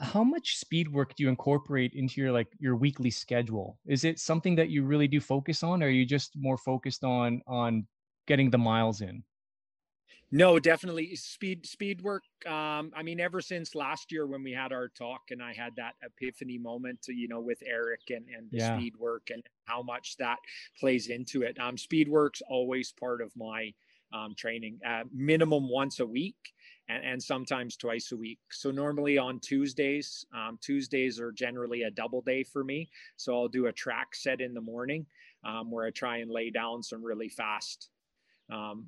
how 0.00 0.24
much 0.24 0.56
speed 0.56 0.92
work 0.92 1.14
do 1.14 1.22
you 1.22 1.28
incorporate 1.28 1.92
into 1.94 2.20
your 2.20 2.32
like 2.32 2.48
your 2.58 2.76
weekly 2.76 3.10
schedule? 3.10 3.78
Is 3.86 4.04
it 4.04 4.18
something 4.18 4.56
that 4.56 4.70
you 4.70 4.84
really 4.84 5.06
do 5.06 5.20
focus 5.20 5.62
on, 5.62 5.82
or 5.82 5.86
are 5.86 5.90
you 5.90 6.04
just 6.04 6.32
more 6.36 6.56
focused 6.56 7.04
on 7.04 7.42
on 7.46 7.86
getting 8.26 8.50
the 8.50 8.58
miles 8.58 9.02
in? 9.02 9.22
No, 10.34 10.58
definitely 10.58 11.14
speed 11.14 11.66
speed 11.66 12.00
work. 12.00 12.22
Um, 12.46 12.90
I 12.96 13.02
mean, 13.02 13.20
ever 13.20 13.42
since 13.42 13.74
last 13.74 14.10
year 14.10 14.26
when 14.26 14.42
we 14.42 14.52
had 14.52 14.72
our 14.72 14.88
talk 14.88 15.20
and 15.30 15.42
I 15.42 15.52
had 15.52 15.76
that 15.76 15.94
epiphany 16.02 16.56
moment, 16.56 17.00
you 17.06 17.28
know, 17.28 17.40
with 17.40 17.62
Eric 17.66 18.00
and 18.08 18.26
and 18.34 18.50
the 18.50 18.58
yeah. 18.58 18.78
speed 18.78 18.94
work 18.96 19.28
and 19.30 19.42
how 19.66 19.82
much 19.82 20.16
that 20.16 20.38
plays 20.80 21.08
into 21.08 21.42
it. 21.42 21.60
Um, 21.60 21.76
speed 21.76 22.08
work's 22.08 22.40
always 22.48 22.92
part 22.92 23.20
of 23.20 23.30
my 23.36 23.74
um, 24.12 24.34
training, 24.36 24.78
uh, 24.86 25.04
minimum 25.12 25.68
once 25.68 26.00
a 26.00 26.06
week 26.06 26.36
and, 26.88 27.04
and, 27.04 27.22
sometimes 27.22 27.76
twice 27.76 28.12
a 28.12 28.16
week. 28.16 28.38
So 28.50 28.70
normally 28.70 29.18
on 29.18 29.40
Tuesdays, 29.40 30.24
um, 30.34 30.58
Tuesdays 30.60 31.20
are 31.20 31.32
generally 31.32 31.82
a 31.82 31.90
double 31.90 32.20
day 32.22 32.42
for 32.42 32.64
me. 32.64 32.90
So 33.16 33.34
I'll 33.34 33.48
do 33.48 33.66
a 33.66 33.72
track 33.72 34.14
set 34.14 34.40
in 34.40 34.54
the 34.54 34.60
morning 34.60 35.06
um, 35.44 35.70
where 35.70 35.86
I 35.86 35.90
try 35.90 36.18
and 36.18 36.30
lay 36.30 36.50
down 36.50 36.82
some 36.82 37.02
really 37.02 37.28
fast 37.28 37.88
um, 38.52 38.86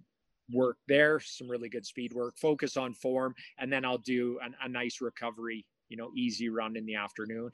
work 0.52 0.76
there, 0.88 1.20
some 1.20 1.48
really 1.48 1.68
good 1.68 1.86
speed 1.86 2.12
work, 2.12 2.36
focus 2.36 2.76
on 2.76 2.92
form, 2.92 3.34
and 3.58 3.72
then 3.72 3.84
I'll 3.84 3.98
do 3.98 4.38
an, 4.42 4.54
a 4.62 4.68
nice 4.68 5.00
recovery 5.00 5.66
you 5.88 5.98
know 5.98 6.10
easy 6.16 6.48
run 6.48 6.76
in 6.76 6.86
the 6.86 6.94
afternoon 6.94 7.50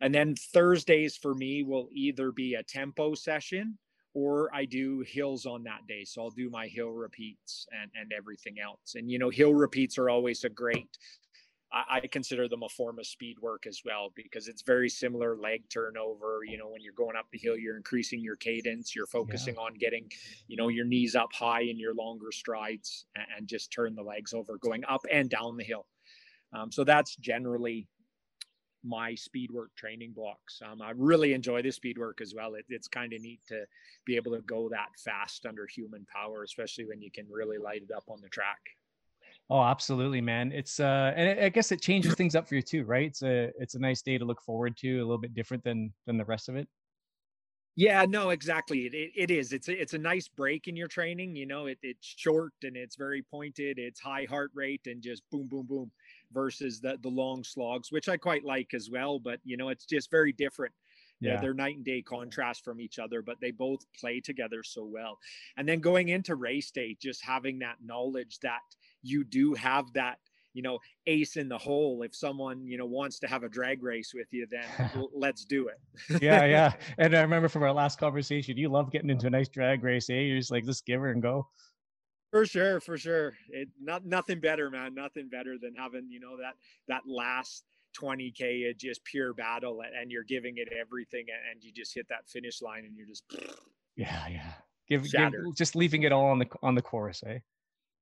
and 0.00 0.14
then 0.14 0.34
thursdays 0.52 1.16
for 1.16 1.34
me 1.34 1.62
will 1.62 1.88
either 1.92 2.32
be 2.32 2.54
a 2.54 2.62
tempo 2.62 3.14
session 3.14 3.78
or 4.18 4.48
I 4.60 4.64
do 4.64 5.04
hills 5.06 5.46
on 5.46 5.60
that 5.64 5.82
day. 5.86 6.04
So 6.04 6.22
I'll 6.22 6.30
do 6.42 6.50
my 6.50 6.66
hill 6.66 6.92
repeats 7.06 7.66
and, 7.80 7.90
and 8.00 8.12
everything 8.12 8.56
else. 8.68 8.94
And, 8.96 9.10
you 9.12 9.18
know, 9.18 9.30
hill 9.30 9.54
repeats 9.54 9.98
are 9.98 10.10
always 10.10 10.44
a 10.44 10.48
great, 10.48 10.92
I, 11.72 12.00
I 12.02 12.06
consider 12.18 12.48
them 12.48 12.62
a 12.62 12.68
form 12.68 12.98
of 12.98 13.06
speed 13.06 13.36
work 13.40 13.66
as 13.66 13.82
well, 13.84 14.12
because 14.14 14.48
it's 14.48 14.62
very 14.62 14.88
similar 14.88 15.36
leg 15.36 15.62
turnover. 15.68 16.40
You 16.50 16.58
know, 16.58 16.68
when 16.72 16.82
you're 16.82 17.04
going 17.04 17.16
up 17.16 17.26
the 17.30 17.38
hill, 17.38 17.56
you're 17.56 17.76
increasing 17.76 18.20
your 18.20 18.36
cadence, 18.36 18.96
you're 18.96 19.06
focusing 19.20 19.54
yeah. 19.54 19.66
on 19.66 19.74
getting, 19.74 20.10
you 20.48 20.56
know, 20.56 20.68
your 20.68 20.86
knees 20.86 21.14
up 21.14 21.32
high 21.32 21.62
in 21.62 21.78
your 21.78 21.94
longer 21.94 22.32
strides 22.32 23.06
and, 23.14 23.26
and 23.36 23.48
just 23.48 23.70
turn 23.70 23.94
the 23.94 24.02
legs 24.02 24.32
over 24.32 24.58
going 24.58 24.82
up 24.88 25.04
and 25.12 25.30
down 25.30 25.56
the 25.56 25.64
hill. 25.64 25.86
Um, 26.52 26.72
so 26.72 26.82
that's 26.82 27.14
generally 27.16 27.86
my 28.88 29.14
speed 29.14 29.50
work 29.50 29.70
training 29.76 30.12
blocks. 30.12 30.60
Um, 30.64 30.80
I 30.80 30.92
really 30.96 31.34
enjoy 31.34 31.62
the 31.62 31.70
speed 31.70 31.98
work 31.98 32.20
as 32.20 32.34
well. 32.34 32.54
It, 32.54 32.64
it's 32.68 32.88
kind 32.88 33.12
of 33.12 33.20
neat 33.20 33.40
to 33.48 33.64
be 34.06 34.16
able 34.16 34.32
to 34.32 34.40
go 34.42 34.68
that 34.70 34.88
fast 34.98 35.46
under 35.46 35.66
human 35.66 36.06
power, 36.12 36.42
especially 36.42 36.86
when 36.86 37.02
you 37.02 37.10
can 37.10 37.26
really 37.30 37.58
light 37.58 37.82
it 37.82 37.94
up 37.94 38.04
on 38.08 38.20
the 38.22 38.28
track. 38.28 38.60
Oh, 39.50 39.62
absolutely, 39.62 40.20
man. 40.20 40.52
It's 40.52 40.80
uh, 40.80 41.12
and 41.16 41.40
I 41.40 41.48
guess 41.48 41.72
it 41.72 41.80
changes 41.80 42.14
things 42.14 42.34
up 42.34 42.48
for 42.48 42.54
you 42.54 42.62
too, 42.62 42.84
right? 42.84 43.06
It's 43.06 43.22
a 43.22 43.50
it's 43.58 43.74
a 43.74 43.78
nice 43.78 44.02
day 44.02 44.18
to 44.18 44.24
look 44.24 44.42
forward 44.42 44.76
to, 44.78 44.96
a 44.96 45.04
little 45.04 45.18
bit 45.18 45.34
different 45.34 45.64
than 45.64 45.92
than 46.06 46.16
the 46.18 46.24
rest 46.24 46.48
of 46.48 46.56
it. 46.56 46.68
Yeah, 47.76 48.04
no, 48.08 48.30
exactly. 48.30 48.86
It, 48.86 48.94
it, 48.94 49.10
it 49.14 49.30
is. 49.30 49.52
It's 49.52 49.68
a, 49.68 49.80
it's 49.80 49.94
a 49.94 49.98
nice 49.98 50.26
break 50.26 50.66
in 50.66 50.74
your 50.74 50.88
training. 50.88 51.36
You 51.36 51.46
know, 51.46 51.66
it, 51.66 51.78
it's 51.82 52.04
short 52.04 52.52
and 52.64 52.76
it's 52.76 52.96
very 52.96 53.22
pointed. 53.22 53.78
It's 53.78 54.00
high 54.00 54.26
heart 54.28 54.50
rate 54.52 54.80
and 54.86 55.00
just 55.00 55.22
boom, 55.30 55.46
boom, 55.46 55.64
boom 55.64 55.92
versus 56.32 56.80
the, 56.80 56.98
the 57.02 57.08
long 57.08 57.44
slogs, 57.44 57.90
which 57.90 58.08
I 58.08 58.16
quite 58.16 58.44
like 58.44 58.74
as 58.74 58.90
well. 58.90 59.18
But, 59.18 59.40
you 59.44 59.56
know, 59.56 59.68
it's 59.68 59.84
just 59.84 60.10
very 60.10 60.32
different. 60.32 60.74
Yeah. 61.20 61.32
They're, 61.32 61.40
they're 61.40 61.54
night 61.54 61.76
and 61.76 61.84
day 61.84 62.02
contrast 62.02 62.64
from 62.64 62.80
each 62.80 62.98
other, 62.98 63.22
but 63.22 63.40
they 63.40 63.50
both 63.50 63.80
play 63.98 64.20
together 64.20 64.62
so 64.62 64.84
well. 64.84 65.18
And 65.56 65.68
then 65.68 65.80
going 65.80 66.08
into 66.08 66.36
race 66.36 66.70
day, 66.70 66.96
just 67.00 67.24
having 67.24 67.58
that 67.60 67.76
knowledge 67.84 68.38
that 68.42 68.60
you 69.02 69.24
do 69.24 69.54
have 69.54 69.92
that 69.94 70.18
you 70.54 70.62
know 70.62 70.78
ace 71.06 71.36
in 71.36 71.48
the 71.48 71.58
hole 71.58 72.02
if 72.02 72.14
someone 72.14 72.66
you 72.66 72.78
know 72.78 72.86
wants 72.86 73.18
to 73.18 73.26
have 73.26 73.42
a 73.42 73.48
drag 73.48 73.82
race 73.82 74.12
with 74.14 74.26
you 74.30 74.46
then 74.50 74.64
let's 75.14 75.44
do 75.44 75.68
it 75.68 76.20
yeah 76.22 76.44
yeah 76.44 76.72
and 76.98 77.14
i 77.14 77.20
remember 77.20 77.48
from 77.48 77.62
our 77.62 77.72
last 77.72 77.98
conversation 78.00 78.56
you 78.56 78.68
love 78.68 78.90
getting 78.90 79.10
into 79.10 79.26
a 79.26 79.30
nice 79.30 79.48
drag 79.48 79.84
race 79.84 80.08
eh 80.10 80.14
you're 80.14 80.38
just 80.38 80.50
like 80.50 80.64
just 80.64 80.86
give 80.86 81.00
her 81.00 81.12
and 81.12 81.22
go 81.22 81.46
for 82.30 82.44
sure 82.46 82.80
for 82.80 82.98
sure 82.98 83.34
it 83.48 83.68
not 83.80 84.04
nothing 84.04 84.40
better 84.40 84.70
man 84.70 84.94
nothing 84.94 85.28
better 85.28 85.56
than 85.60 85.74
having 85.74 86.10
you 86.10 86.20
know 86.20 86.36
that 86.36 86.54
that 86.88 87.02
last 87.06 87.64
20k 88.00 88.70
of 88.70 88.76
just 88.76 89.02
pure 89.04 89.32
battle 89.32 89.82
and 89.98 90.10
you're 90.10 90.24
giving 90.24 90.54
it 90.58 90.68
everything 90.78 91.24
and 91.50 91.62
you 91.64 91.72
just 91.72 91.94
hit 91.94 92.06
that 92.08 92.28
finish 92.28 92.60
line 92.60 92.84
and 92.84 92.96
you're 92.96 93.06
just 93.06 93.24
yeah 93.96 94.28
yeah 94.28 94.52
give, 94.88 95.10
give 95.10 95.32
just 95.54 95.74
leaving 95.74 96.02
it 96.02 96.12
all 96.12 96.26
on 96.26 96.38
the 96.38 96.46
on 96.62 96.74
the 96.74 96.82
course 96.82 97.22
eh 97.26 97.38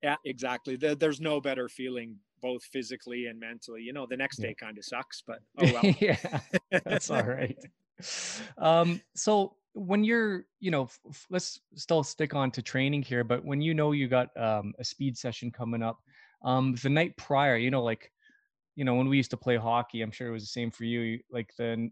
yeah 0.03 0.17
exactly 0.25 0.77
there's 0.77 1.21
no 1.21 1.41
better 1.41 1.69
feeling 1.69 2.17
both 2.41 2.63
physically 2.65 3.27
and 3.27 3.39
mentally. 3.41 3.83
You 3.83 3.93
know, 3.93 4.07
the 4.07 4.17
next 4.17 4.39
day 4.39 4.55
kind 4.55 4.79
of 4.79 4.85
sucks, 4.85 5.23
but 5.27 5.41
oh 5.59 5.73
well. 5.73 5.95
yeah, 6.01 6.41
that's 6.71 7.11
all 7.11 7.25
right. 7.25 7.59
Um, 8.59 9.01
so 9.15 9.55
when 9.77 10.05
you're, 10.05 10.47
you 10.59 10.71
know, 10.71 10.85
f- 10.85 11.27
let's 11.29 11.61
still 11.75 12.03
stick 12.03 12.35
on 12.35 12.51
to 12.53 12.63
training 12.63 13.03
here, 13.03 13.23
but 13.23 13.45
when 13.45 13.61
you 13.61 13.75
know 13.75 13.93
you 13.93 14.09
got 14.09 14.29
um, 14.37 14.73
a 14.79 14.85
speed 14.85 15.19
session 15.19 15.51
coming 15.51 15.83
up, 15.83 15.99
um, 16.43 16.75
the 16.83 16.89
night 16.89 17.17
prior, 17.19 17.57
you 17.57 17.71
know, 17.71 17.83
like, 17.83 18.11
you 18.75 18.85
know, 18.85 18.95
when 18.95 19.09
we 19.09 19.19
used 19.19 19.31
to 19.31 19.37
play 19.37 19.57
hockey, 19.57 20.01
I'm 20.01 20.11
sure 20.11 20.29
it 20.29 20.33
was 20.33 20.45
the 20.45 20.49
same 20.49 20.71
for 20.71 20.85
you. 20.85 21.19
Like 21.31 21.51
the 21.59 21.91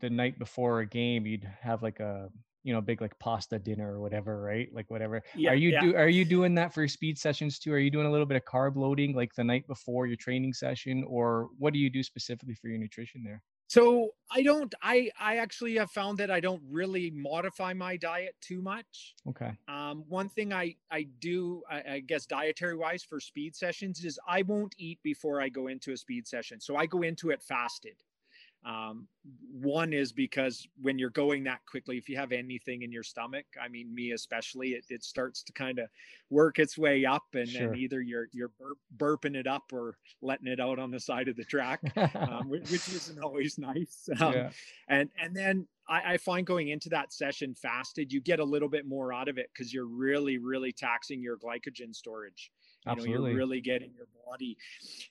the 0.00 0.10
night 0.10 0.38
before 0.38 0.80
a 0.80 0.86
game, 0.86 1.26
you'd 1.26 1.48
have 1.60 1.82
like 1.82 2.00
a 2.00 2.28
you 2.64 2.72
know 2.72 2.80
big 2.80 3.00
like 3.00 3.18
pasta 3.18 3.58
dinner 3.58 3.94
or 3.94 4.00
whatever 4.00 4.42
right 4.42 4.68
like 4.74 4.90
whatever 4.90 5.22
yeah, 5.36 5.50
are 5.50 5.54
you 5.54 5.70
yeah. 5.70 5.80
do 5.80 5.96
are 5.96 6.08
you 6.08 6.24
doing 6.24 6.54
that 6.56 6.74
for 6.74 6.82
your 6.82 6.88
speed 6.88 7.16
sessions 7.16 7.58
too 7.58 7.72
are 7.72 7.78
you 7.78 7.88
doing 7.88 8.06
a 8.06 8.10
little 8.10 8.26
bit 8.26 8.36
of 8.36 8.44
carb 8.44 8.76
loading 8.76 9.14
like 9.14 9.32
the 9.36 9.44
night 9.44 9.66
before 9.68 10.06
your 10.06 10.16
training 10.16 10.52
session 10.52 11.04
or 11.06 11.48
what 11.56 11.72
do 11.72 11.78
you 11.78 11.88
do 11.88 12.02
specifically 12.02 12.54
for 12.54 12.68
your 12.68 12.76
nutrition 12.76 13.22
there 13.24 13.40
so 13.68 14.08
i 14.32 14.42
don't 14.42 14.74
i 14.82 15.10
i 15.20 15.36
actually 15.36 15.76
have 15.76 15.90
found 15.90 16.18
that 16.18 16.30
i 16.30 16.40
don't 16.40 16.62
really 16.68 17.10
modify 17.10 17.72
my 17.72 17.96
diet 17.96 18.34
too 18.40 18.60
much. 18.60 19.14
Okay. 19.28 19.52
Um 19.68 20.04
one 20.08 20.28
thing 20.28 20.52
i 20.52 20.74
i 20.90 21.06
do 21.20 21.62
I, 21.70 21.82
I 21.94 22.00
guess 22.00 22.26
dietary 22.26 22.76
wise 22.76 23.04
for 23.04 23.20
speed 23.20 23.54
sessions 23.54 24.04
is 24.04 24.18
i 24.26 24.42
won't 24.42 24.74
eat 24.78 24.98
before 25.02 25.40
i 25.40 25.48
go 25.48 25.68
into 25.68 25.92
a 25.92 25.96
speed 25.96 26.26
session. 26.26 26.60
So 26.60 26.76
i 26.76 26.86
go 26.86 27.02
into 27.02 27.30
it 27.30 27.42
fasted 27.42 27.96
um, 28.64 29.06
one 29.52 29.92
is 29.92 30.12
because 30.12 30.66
when 30.80 30.98
you're 30.98 31.10
going 31.10 31.44
that 31.44 31.60
quickly, 31.66 31.96
if 31.96 32.08
you 32.08 32.16
have 32.16 32.32
anything 32.32 32.82
in 32.82 32.90
your 32.90 33.02
stomach, 33.02 33.46
I 33.62 33.68
mean, 33.68 33.94
me 33.94 34.12
especially, 34.12 34.70
it, 34.70 34.84
it 34.90 35.04
starts 35.04 35.42
to 35.44 35.52
kind 35.52 35.78
of 35.78 35.88
work 36.30 36.58
its 36.58 36.76
way 36.76 37.04
up, 37.04 37.24
and, 37.34 37.48
sure. 37.48 37.68
and 37.68 37.76
either 37.76 38.00
you're 38.00 38.28
you're 38.32 38.50
burp, 38.58 38.78
burping 38.96 39.36
it 39.36 39.46
up 39.46 39.64
or 39.72 39.96
letting 40.22 40.48
it 40.48 40.60
out 40.60 40.78
on 40.78 40.90
the 40.90 41.00
side 41.00 41.28
of 41.28 41.36
the 41.36 41.44
track, 41.44 41.80
um, 42.14 42.48
which, 42.48 42.70
which, 42.70 42.88
isn't 42.94 43.22
always 43.22 43.58
nice. 43.58 44.08
Um, 44.20 44.32
yeah. 44.32 44.50
And 44.88 45.10
and 45.22 45.36
then 45.36 45.68
I, 45.88 46.14
I, 46.14 46.16
find 46.16 46.44
going 46.44 46.68
into 46.68 46.88
that 46.88 47.12
session 47.12 47.54
fasted, 47.54 48.12
you 48.12 48.20
get 48.20 48.40
a 48.40 48.44
little 48.44 48.68
bit 48.68 48.84
more 48.86 49.12
out 49.12 49.28
of 49.28 49.38
it 49.38 49.48
because 49.52 49.72
you're 49.72 49.86
really 49.86 50.38
really 50.38 50.72
taxing 50.72 51.22
your 51.22 51.36
glycogen 51.36 51.94
storage. 51.94 52.50
You 52.88 52.96
know, 52.96 53.26
you're 53.26 53.36
really 53.36 53.60
getting 53.60 53.92
your 53.96 54.06
body 54.28 54.56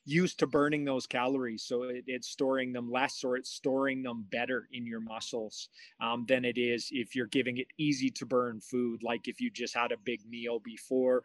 used 0.06 0.40
to 0.40 0.48
burning 0.48 0.86
those 0.86 1.08
calories. 1.08 1.64
So 1.64 1.84
it, 1.84 2.04
it's 2.08 2.28
storing 2.28 2.74
them 2.74 2.92
less 2.92 3.24
or 3.24 3.36
it's 3.36 3.50
storing 3.50 4.04
them 4.04 4.26
better 4.30 4.68
in 4.72 4.86
your 4.86 5.02
muscles 5.02 5.70
um, 6.02 6.26
than 6.28 6.46
it 6.46 6.58
is 6.58 6.90
if 6.92 7.16
you're 7.16 7.28
giving 7.28 7.58
it 7.58 7.68
easy 7.78 8.10
to 8.12 8.26
burn 8.26 8.62
food. 8.62 9.04
Like 9.04 9.28
if 9.28 9.42
you 9.42 9.50
just 9.50 9.76
had 9.76 9.92
a 9.92 9.98
big 9.98 10.22
meal 10.28 10.60
before 10.60 11.24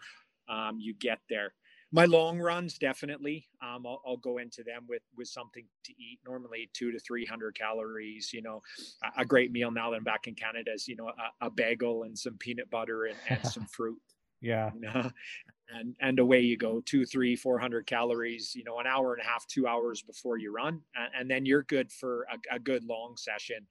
um, 0.49 0.79
you 0.79 0.95
get 0.95 1.21
there. 1.29 1.55
My 1.95 2.07
long 2.07 2.39
runs, 2.39 2.79
definitely. 2.79 3.47
Um, 3.63 3.87
I'll, 3.87 4.01
I'll, 4.07 4.17
go 4.17 4.39
into 4.39 4.63
them 4.63 4.87
with 4.89 5.03
with 5.15 5.29
something 5.29 5.67
to 5.85 5.93
eat. 5.93 6.21
Normally, 6.27 6.71
two 6.73 6.91
to 6.91 6.99
three 6.99 7.27
hundred 7.27 7.55
calories. 7.55 8.33
You 8.33 8.41
know, 8.41 8.63
a, 9.05 9.21
a, 9.21 9.25
great 9.27 9.53
meal 9.53 9.71
now 9.71 9.91
that 9.91 9.97
I'm 9.97 10.03
back 10.03 10.27
in 10.27 10.35
Canada 10.35 10.73
is 10.73 10.89
you 10.89 10.97
know 10.97 11.09
a, 11.09 11.47
a 11.47 11.51
bagel 11.51 12.05
and 12.05 12.19
some 12.19 12.39
peanut 12.39 12.71
butter 12.71 13.05
and, 13.05 13.17
and 13.29 13.47
some 13.53 13.67
fruit. 13.67 14.01
Yeah. 14.43 14.71
You 14.75 14.81
know? 14.81 15.11
And 15.75 15.97
and 16.01 16.19
away 16.19 16.41
you 16.41 16.57
go 16.57 16.81
two 16.85 17.05
three 17.05 17.35
four 17.37 17.59
hundred 17.59 17.87
calories 17.87 18.55
you 18.55 18.65
know 18.65 18.79
an 18.79 18.87
hour 18.87 19.15
and 19.15 19.23
a 19.23 19.25
half 19.25 19.47
two 19.47 19.67
hours 19.67 20.03
before 20.03 20.39
you 20.39 20.53
run 20.53 20.81
and, 21.15 21.31
then 21.31 21.47
you're 21.47 21.63
good 21.65 21.91
for 21.91 22.27
a, 22.33 22.57
a 22.57 22.59
good 22.59 22.85
long 22.85 23.17
session. 23.17 23.67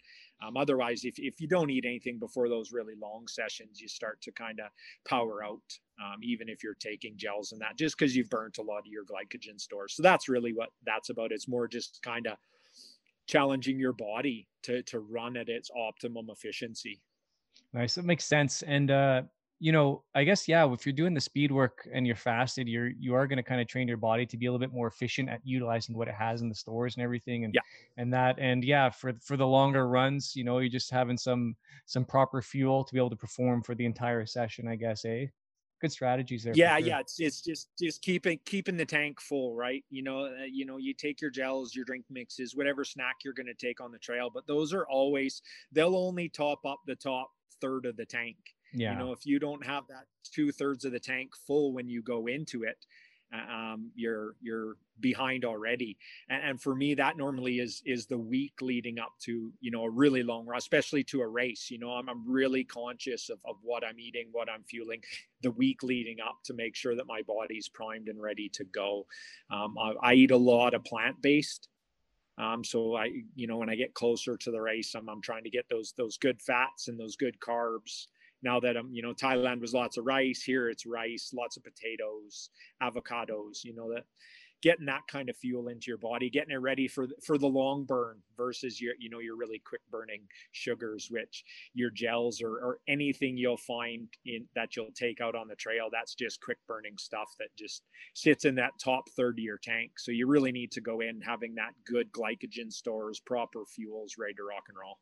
Um, 0.46 0.58
otherwise 0.58 1.04
if, 1.04 1.20
if 1.20 1.40
you 1.40 1.48
don't 1.48 1.70
eat 1.70 1.86
anything 1.86 2.18
before 2.18 2.50
those 2.50 2.72
really 2.72 2.96
long 3.00 3.28
sessions 3.28 3.80
you 3.80 3.88
start 3.88 4.20
to 4.22 4.32
kind 4.32 4.60
of 4.60 4.68
power 5.08 5.44
out 5.44 5.62
um, 6.02 6.20
even 6.24 6.50
if 6.50 6.64
you're 6.64 6.76
taking 6.76 7.16
gels 7.16 7.52
and 7.52 7.62
that 7.62 7.78
just 7.78 7.98
because 7.98 8.16
you've 8.16 8.30
burnt 8.30 8.58
a 8.58 8.62
lot 8.62 8.80
of 8.80 8.88
your 8.88 9.04
glycogen 9.04 9.60
stores. 9.60 9.94
So 9.96 10.04
that's 10.04 10.28
really 10.28 10.54
what 10.54 10.70
that's 10.86 11.10
about 11.10 11.32
it's 11.32 11.48
more 11.48 11.68
just 11.68 12.02
kind 12.02 12.28
of 12.28 12.38
challenging 13.28 13.80
your 13.80 13.94
body 13.94 14.48
to 14.64 14.82
to 14.84 15.00
run 15.00 15.38
at 15.38 15.50
its 15.50 15.70
optimum 15.76 16.30
efficiency. 16.30 17.00
Nice. 17.74 17.96
That 17.96 18.06
makes 18.06 18.26
sense. 18.26 18.64
And 18.64 18.92
uh 18.92 19.24
you 19.62 19.72
know, 19.72 20.02
I 20.16 20.24
guess 20.24 20.48
yeah, 20.48 20.68
if 20.74 20.88
you're 20.88 20.94
doing 20.94 21.14
the 21.14 21.22
speed 21.22 21.52
work 21.52 21.88
and 21.94 22.08
you're 22.08 22.16
fasted, 22.16 22.68
you're 22.68 22.90
you 23.00 23.14
are 23.14 23.28
going 23.28 23.38
to 23.38 23.44
kind 23.44 23.62
of 23.62 23.68
train 23.68 23.88
your 23.88 23.96
body 23.96 24.26
to 24.26 24.36
be 24.36 24.48
a 24.48 24.52
little 24.52 24.60
bit 24.60 24.74
more 24.74 24.88
efficient 24.88 25.30
at 25.30 25.40
utilizing 25.44 25.96
what 25.96 26.08
it 26.08 26.16
has 26.16 26.42
in 26.42 26.50
the 26.50 26.56
stores 26.56 26.96
and 26.96 27.04
everything 27.04 27.46
and 27.46 27.54
yeah. 27.54 27.62
and 27.98 28.12
that 28.12 28.40
and 28.40 28.64
yeah, 28.64 28.90
for 28.90 29.14
for 29.22 29.38
the 29.38 29.46
longer 29.46 29.88
runs, 29.88 30.36
you 30.36 30.44
know, 30.44 30.58
you're 30.58 30.68
just 30.68 30.90
having 30.90 31.16
some 31.16 31.56
some 31.86 32.04
proper 32.04 32.42
fuel 32.42 32.84
to 32.84 32.92
be 32.92 33.00
able 33.00 33.12
to 33.12 33.16
perform 33.16 33.62
for 33.62 33.76
the 33.76 33.86
entire 33.86 34.26
session, 34.26 34.68
I 34.68 34.78
guess, 34.78 35.06
eh? 35.06 35.28
Good 35.80 35.92
strategies 35.92 36.44
there. 36.44 36.54
Yeah, 36.56 36.80
sure. 36.80 36.88
yeah, 36.88 37.00
it's, 37.02 37.20
it's 37.20 37.42
just 37.42 37.70
just 37.78 38.02
keeping 38.02 38.40
keeping 38.46 38.78
the 38.78 38.86
tank 38.86 39.22
full, 39.22 39.54
right? 39.54 39.84
You 39.92 40.02
know, 40.02 40.26
uh, 40.26 40.46
you 40.52 40.66
know, 40.66 40.78
you 40.78 40.96
take 40.96 41.22
your 41.22 41.30
gels, 41.30 41.76
your 41.76 41.86
drink 41.86 42.06
mixes, 42.10 42.56
whatever 42.56 42.84
snack 42.84 43.18
you're 43.24 43.36
going 43.36 43.46
to 43.46 43.54
take 43.54 43.80
on 43.80 43.92
the 43.92 44.00
trail, 44.00 44.32
but 44.34 44.48
those 44.48 44.74
are 44.74 44.88
always 44.88 45.44
they'll 45.72 45.96
only 45.96 46.30
top 46.30 46.66
up 46.66 46.80
the 46.88 46.96
top 46.96 47.30
third 47.62 47.86
of 47.86 47.96
the 47.96 48.06
tank 48.06 48.38
yeah. 48.74 48.94
You 48.94 49.00
know, 49.00 49.12
if 49.12 49.26
you 49.26 49.40
don't 49.40 49.66
have 49.66 49.88
that 49.90 50.06
two 50.24 50.52
thirds 50.52 50.86
of 50.86 50.92
the 50.92 51.00
tank 51.00 51.32
full 51.48 51.74
when 51.74 51.90
you 51.90 52.02
go 52.02 52.28
into 52.28 52.64
it, 52.64 52.86
uh, 53.34 53.54
um, 53.54 53.92
you're 53.96 54.36
you're 54.42 54.76
behind 55.00 55.46
already. 55.46 55.98
And, 56.30 56.44
and, 56.44 56.62
for 56.62 56.76
me, 56.76 56.94
that 56.96 57.18
normally 57.18 57.60
is 57.60 57.82
is 57.86 58.06
the 58.06 58.18
week 58.18 58.54
leading 58.62 59.00
up 59.00 59.14
to 59.22 59.52
you 59.62 59.72
know 59.72 59.84
a 59.84 59.90
really 59.90 60.24
long 60.24 60.46
run, 60.46 60.58
especially 60.58 61.04
to 61.06 61.22
a 61.22 61.28
race. 61.28 61.70
You 61.72 61.80
know, 61.80 61.92
I'm 61.92 62.10
I'm 62.10 62.30
really 62.30 62.64
conscious 62.64 63.30
of 63.30 63.40
of 63.46 63.56
what 63.62 63.84
I'm 63.86 64.00
eating, 64.00 64.28
what 64.32 64.50
I'm 64.50 64.64
fueling, 64.64 65.02
the 65.42 65.52
week 65.52 65.84
leading 65.84 66.18
up 66.20 66.40
to 66.46 66.54
make 66.54 66.76
sure 66.76 66.96
that 66.96 67.08
my 67.08 67.22
body's 67.22 67.70
primed 67.70 68.10
and 68.10 68.22
ready 68.22 68.50
to 68.50 68.64
go. 68.66 69.06
Um, 69.50 69.78
I, 69.78 70.12
I 70.12 70.14
eat 70.14 70.32
a 70.32 70.38
lot 70.38 70.74
of 70.74 70.84
plant 70.84 71.22
based. 71.22 71.68
Um, 72.38 72.64
so 72.64 72.96
I, 72.96 73.12
you 73.36 73.46
know, 73.46 73.58
when 73.58 73.70
I 73.70 73.76
get 73.76 73.94
closer 73.94 74.36
to 74.36 74.52
the 74.52 74.62
race, 74.62 74.96
I'm, 74.96 75.10
I'm 75.10 75.22
trying 75.22 75.44
to 75.44 75.50
get 75.50 75.70
those 75.70 75.94
those 75.98 76.18
good 76.18 76.42
fats 76.42 76.88
and 76.88 77.00
those 77.00 77.16
good 77.16 77.40
carbs 77.40 78.08
now 78.44 78.60
that 78.60 78.78
I'm, 78.78 78.92
you 78.92 79.02
know, 79.02 79.14
Thailand 79.14 79.62
was 79.62 79.74
lots 79.74 79.98
of 79.98 80.06
rice. 80.06 80.42
Here 80.44 80.70
it's 80.70 80.86
rice, 80.86 81.32
lots 81.34 81.58
of 81.58 81.64
potatoes, 81.64 82.50
avocados. 82.82 83.64
You 83.64 83.76
know 83.76 83.94
that 83.94 84.04
getting 84.62 84.86
that 84.86 85.02
kind 85.08 85.30
of 85.30 85.38
fuel 85.38 85.68
into 85.68 85.86
your 85.88 85.98
body, 85.98 86.30
getting 86.30 86.54
it 86.54 86.62
ready 86.62 86.88
for 86.88 87.08
for 87.26 87.38
the 87.38 87.48
long 87.48 87.84
burn 87.84 88.18
versus 88.38 88.80
your, 88.80 88.94
you 89.00 89.10
know, 89.10 89.20
your 89.20 89.36
really 89.36 89.62
quick 89.66 89.82
burning 89.90 90.22
sugars, 90.52 91.08
which 91.10 91.44
your 91.74 91.90
gels 91.90 92.42
or, 92.42 92.52
or 92.60 92.80
anything 92.88 93.38
you'll 93.38 93.58
find 93.58 94.08
in 94.26 94.46
that 94.56 94.76
you'll 94.76 94.92
take 94.96 95.22
out 95.22 95.36
on 95.36 95.48
the 95.48 95.56
trail. 95.56 95.90
That's 95.92 96.16
just 96.16 96.42
quick 96.42 96.58
burning 96.68 96.98
stuff 96.98 97.30
that 97.40 97.50
just 97.58 97.84
sits 98.14 98.46
in 98.46 98.56
that 98.56 98.74
top 98.84 99.10
third 99.18 99.38
of 99.40 99.44
your 99.44 99.58
tank. 99.58 99.92
So 99.98 100.12
you 100.12 100.28
really 100.28 100.52
need 100.52 100.72
to 100.74 100.82
go 100.82 101.02
in 101.02 101.22
having 101.22 101.56
that 101.56 101.74
good 101.86 102.12
glycogen 102.12 102.72
stores, 102.72 103.20
proper 103.20 103.66
fuels, 103.66 104.16
ready 104.18 104.36
to 104.36 104.44
rock 104.44 104.64
and 104.70 104.78
roll. 104.78 104.98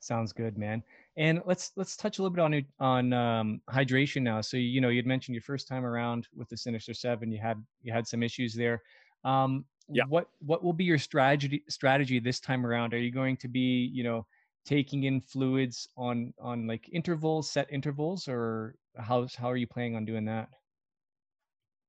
Sounds 0.00 0.32
good, 0.32 0.56
man. 0.56 0.82
And 1.16 1.42
let's 1.46 1.72
let's 1.76 1.96
touch 1.96 2.18
a 2.18 2.22
little 2.22 2.34
bit 2.34 2.42
on 2.42 2.64
on 2.78 3.12
um, 3.12 3.60
hydration 3.70 4.22
now. 4.22 4.40
So 4.40 4.56
you 4.56 4.80
know 4.80 4.88
you'd 4.88 5.06
mentioned 5.06 5.34
your 5.34 5.42
first 5.42 5.66
time 5.66 5.84
around 5.84 6.28
with 6.34 6.48
the 6.48 6.56
Sinister 6.56 6.94
Seven, 6.94 7.32
you 7.32 7.40
had 7.40 7.64
you 7.82 7.92
had 7.92 8.06
some 8.06 8.22
issues 8.22 8.54
there. 8.54 8.82
Um, 9.24 9.64
yeah. 9.88 10.04
What 10.08 10.28
what 10.40 10.62
will 10.62 10.72
be 10.72 10.84
your 10.84 10.98
strategy 10.98 11.62
strategy 11.68 12.20
this 12.20 12.40
time 12.40 12.66
around? 12.66 12.94
Are 12.94 12.98
you 12.98 13.10
going 13.10 13.36
to 13.38 13.48
be 13.48 13.90
you 13.92 14.04
know 14.04 14.26
taking 14.64 15.04
in 15.04 15.20
fluids 15.20 15.88
on 15.96 16.34
on 16.40 16.66
like 16.66 16.88
intervals, 16.92 17.50
set 17.50 17.66
intervals, 17.72 18.28
or 18.28 18.76
how's 18.96 19.34
how 19.34 19.50
are 19.50 19.56
you 19.56 19.66
planning 19.66 19.96
on 19.96 20.04
doing 20.04 20.26
that? 20.26 20.48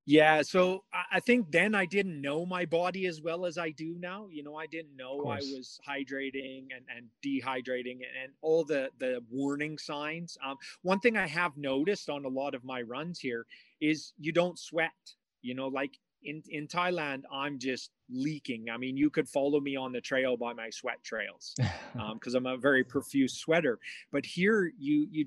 Yeah, 0.08 0.40
so 0.40 0.84
I 1.12 1.20
think 1.20 1.52
then 1.52 1.74
I 1.74 1.84
didn't 1.84 2.22
know 2.22 2.46
my 2.46 2.64
body 2.64 3.04
as 3.04 3.20
well 3.20 3.44
as 3.44 3.58
I 3.58 3.68
do 3.68 3.94
now. 3.98 4.26
You 4.30 4.42
know, 4.42 4.56
I 4.56 4.64
didn't 4.64 4.96
know 4.96 5.26
I 5.26 5.36
was 5.36 5.78
hydrating 5.86 6.68
and, 6.74 6.86
and 6.96 7.08
dehydrating 7.22 7.96
and, 7.96 8.16
and 8.24 8.32
all 8.40 8.64
the 8.64 8.88
the 8.98 9.22
warning 9.30 9.76
signs. 9.76 10.38
Um, 10.42 10.56
one 10.80 10.98
thing 11.00 11.18
I 11.18 11.26
have 11.26 11.58
noticed 11.58 12.08
on 12.08 12.24
a 12.24 12.28
lot 12.28 12.54
of 12.54 12.64
my 12.64 12.80
runs 12.80 13.20
here 13.20 13.44
is 13.82 14.14
you 14.18 14.32
don't 14.32 14.58
sweat. 14.58 14.92
You 15.42 15.54
know, 15.54 15.68
like 15.68 15.98
in 16.22 16.42
in 16.48 16.68
Thailand, 16.68 17.24
I'm 17.30 17.58
just 17.58 17.90
leaking. 18.08 18.70
I 18.70 18.78
mean, 18.78 18.96
you 18.96 19.10
could 19.10 19.28
follow 19.28 19.60
me 19.60 19.76
on 19.76 19.92
the 19.92 20.00
trail 20.00 20.38
by 20.38 20.54
my 20.54 20.70
sweat 20.70 21.04
trails 21.04 21.54
because 22.14 22.34
um, 22.34 22.46
I'm 22.46 22.54
a 22.54 22.56
very 22.56 22.82
profuse 22.82 23.34
sweater. 23.34 23.78
But 24.10 24.24
here, 24.24 24.72
you 24.78 25.06
you 25.10 25.26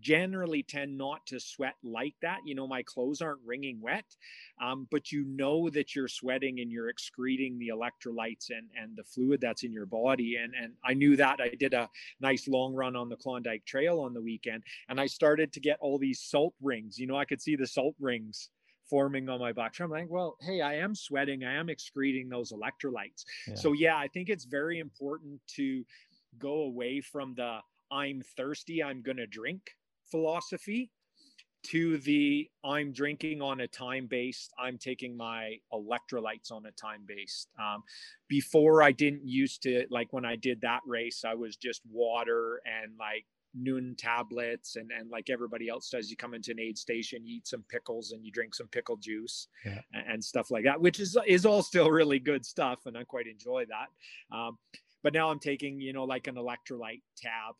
generally 0.00 0.62
tend 0.62 0.96
not 0.96 1.26
to 1.26 1.40
sweat 1.40 1.74
like 1.82 2.14
that. 2.22 2.38
You 2.44 2.54
know, 2.54 2.66
my 2.66 2.82
clothes 2.82 3.20
aren't 3.20 3.40
wringing 3.44 3.80
wet, 3.80 4.04
um, 4.62 4.86
but 4.90 5.12
you 5.12 5.24
know 5.24 5.68
that 5.70 5.94
you're 5.94 6.08
sweating 6.08 6.60
and 6.60 6.70
you're 6.70 6.88
excreting 6.88 7.58
the 7.58 7.68
electrolytes 7.68 8.50
and, 8.50 8.68
and 8.80 8.96
the 8.96 9.04
fluid 9.04 9.40
that's 9.40 9.62
in 9.62 9.72
your 9.72 9.86
body. 9.86 10.36
And, 10.36 10.54
and 10.54 10.72
I 10.84 10.94
knew 10.94 11.16
that. 11.16 11.40
I 11.40 11.50
did 11.50 11.74
a 11.74 11.88
nice 12.20 12.48
long 12.48 12.74
run 12.74 12.96
on 12.96 13.08
the 13.08 13.16
Klondike 13.16 13.64
Trail 13.64 14.00
on 14.00 14.14
the 14.14 14.22
weekend, 14.22 14.62
and 14.88 15.00
I 15.00 15.06
started 15.06 15.52
to 15.52 15.60
get 15.60 15.78
all 15.80 15.98
these 15.98 16.20
salt 16.20 16.54
rings. 16.62 16.98
You 16.98 17.06
know, 17.06 17.16
I 17.16 17.24
could 17.24 17.40
see 17.40 17.56
the 17.56 17.66
salt 17.66 17.94
rings 18.00 18.50
forming 18.88 19.28
on 19.28 19.38
my 19.38 19.52
back. 19.52 19.78
I'm 19.80 19.90
like, 19.90 20.08
well, 20.08 20.36
hey, 20.40 20.62
I 20.62 20.76
am 20.76 20.94
sweating. 20.94 21.44
I 21.44 21.54
am 21.54 21.68
excreting 21.68 22.28
those 22.28 22.52
electrolytes. 22.52 23.24
Yeah. 23.46 23.54
So, 23.54 23.72
yeah, 23.72 23.96
I 23.96 24.08
think 24.08 24.30
it's 24.30 24.44
very 24.44 24.78
important 24.78 25.40
to 25.56 25.84
go 26.38 26.62
away 26.62 27.00
from 27.00 27.34
the 27.34 27.58
I'm 27.90 28.22
thirsty, 28.36 28.82
I'm 28.82 29.02
going 29.02 29.16
to 29.16 29.26
drink 29.26 29.62
philosophy 30.10 30.90
to 31.64 31.98
the 31.98 32.48
I'm 32.64 32.92
drinking 32.92 33.42
on 33.42 33.60
a 33.60 33.68
time 33.68 34.06
based, 34.06 34.52
I'm 34.58 34.78
taking 34.78 35.16
my 35.16 35.56
electrolytes 35.72 36.52
on 36.52 36.66
a 36.66 36.70
time 36.72 37.02
based. 37.06 37.48
Um, 37.58 37.82
before 38.28 38.82
I 38.82 38.92
didn't 38.92 39.26
used 39.26 39.62
to, 39.64 39.86
like 39.90 40.12
when 40.12 40.24
I 40.24 40.36
did 40.36 40.60
that 40.62 40.80
race, 40.86 41.24
I 41.26 41.34
was 41.34 41.56
just 41.56 41.82
water 41.90 42.60
and 42.64 42.92
like 42.98 43.26
Nuun 43.60 43.96
tablets 43.96 44.76
and, 44.76 44.90
and 44.96 45.10
like 45.10 45.30
everybody 45.30 45.68
else 45.68 45.90
does, 45.90 46.10
you 46.10 46.16
come 46.16 46.34
into 46.34 46.52
an 46.52 46.60
aid 46.60 46.78
station, 46.78 47.26
you 47.26 47.36
eat 47.36 47.48
some 47.48 47.64
pickles 47.68 48.12
and 48.12 48.24
you 48.24 48.30
drink 48.30 48.54
some 48.54 48.68
pickle 48.68 48.96
juice 48.96 49.48
yeah. 49.64 49.80
and, 49.92 50.12
and, 50.12 50.24
stuff 50.24 50.50
like 50.50 50.64
that, 50.64 50.80
which 50.80 51.00
is, 51.00 51.16
is 51.26 51.44
all 51.44 51.62
still 51.62 51.90
really 51.90 52.18
good 52.18 52.44
stuff. 52.44 52.80
And 52.86 52.96
I 52.96 53.04
quite 53.04 53.26
enjoy 53.26 53.64
that. 53.66 54.36
Um, 54.36 54.58
but 55.02 55.12
now 55.12 55.30
I'm 55.30 55.38
taking, 55.40 55.80
you 55.80 55.92
know, 55.92 56.04
like 56.04 56.26
an 56.26 56.36
electrolyte 56.36 57.02
tab 57.16 57.54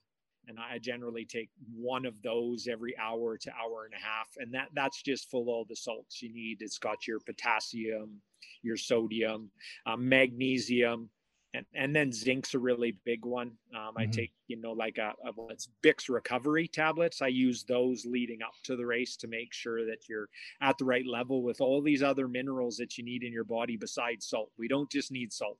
and 0.48 0.58
I 0.58 0.78
generally 0.78 1.24
take 1.24 1.50
one 1.74 2.06
of 2.06 2.20
those 2.22 2.66
every 2.68 2.96
hour 2.98 3.36
to 3.36 3.50
hour 3.50 3.84
and 3.84 3.94
a 3.94 4.04
half, 4.04 4.28
and 4.38 4.52
that 4.54 4.68
that's 4.74 5.02
just 5.02 5.30
full 5.30 5.42
of 5.42 5.48
all 5.48 5.66
the 5.68 5.76
salts 5.76 6.22
you 6.22 6.32
need. 6.32 6.62
It's 6.62 6.78
got 6.78 7.06
your 7.06 7.20
potassium, 7.20 8.20
your 8.62 8.76
sodium, 8.76 9.50
um, 9.86 10.08
magnesium, 10.08 11.10
and 11.54 11.66
and 11.74 11.94
then 11.94 12.10
zinc's 12.10 12.54
a 12.54 12.58
really 12.58 12.96
big 13.04 13.24
one. 13.24 13.52
Um, 13.74 13.80
mm-hmm. 13.80 13.98
I 13.98 14.06
take 14.06 14.32
you 14.46 14.60
know 14.60 14.72
like 14.72 14.98
a, 14.98 15.12
a 15.26 15.32
it's 15.50 15.68
Bix 15.84 16.08
recovery 16.08 16.68
tablets. 16.68 17.22
I 17.22 17.28
use 17.28 17.64
those 17.64 18.04
leading 18.06 18.42
up 18.42 18.54
to 18.64 18.76
the 18.76 18.86
race 18.86 19.16
to 19.18 19.28
make 19.28 19.52
sure 19.52 19.84
that 19.86 20.08
you're 20.08 20.28
at 20.60 20.78
the 20.78 20.84
right 20.84 21.06
level 21.06 21.42
with 21.42 21.60
all 21.60 21.82
these 21.82 22.02
other 22.02 22.28
minerals 22.28 22.76
that 22.76 22.98
you 22.98 23.04
need 23.04 23.22
in 23.22 23.32
your 23.32 23.44
body 23.44 23.76
besides 23.76 24.26
salt. 24.28 24.50
We 24.58 24.68
don't 24.68 24.90
just 24.90 25.12
need 25.12 25.32
salt. 25.32 25.58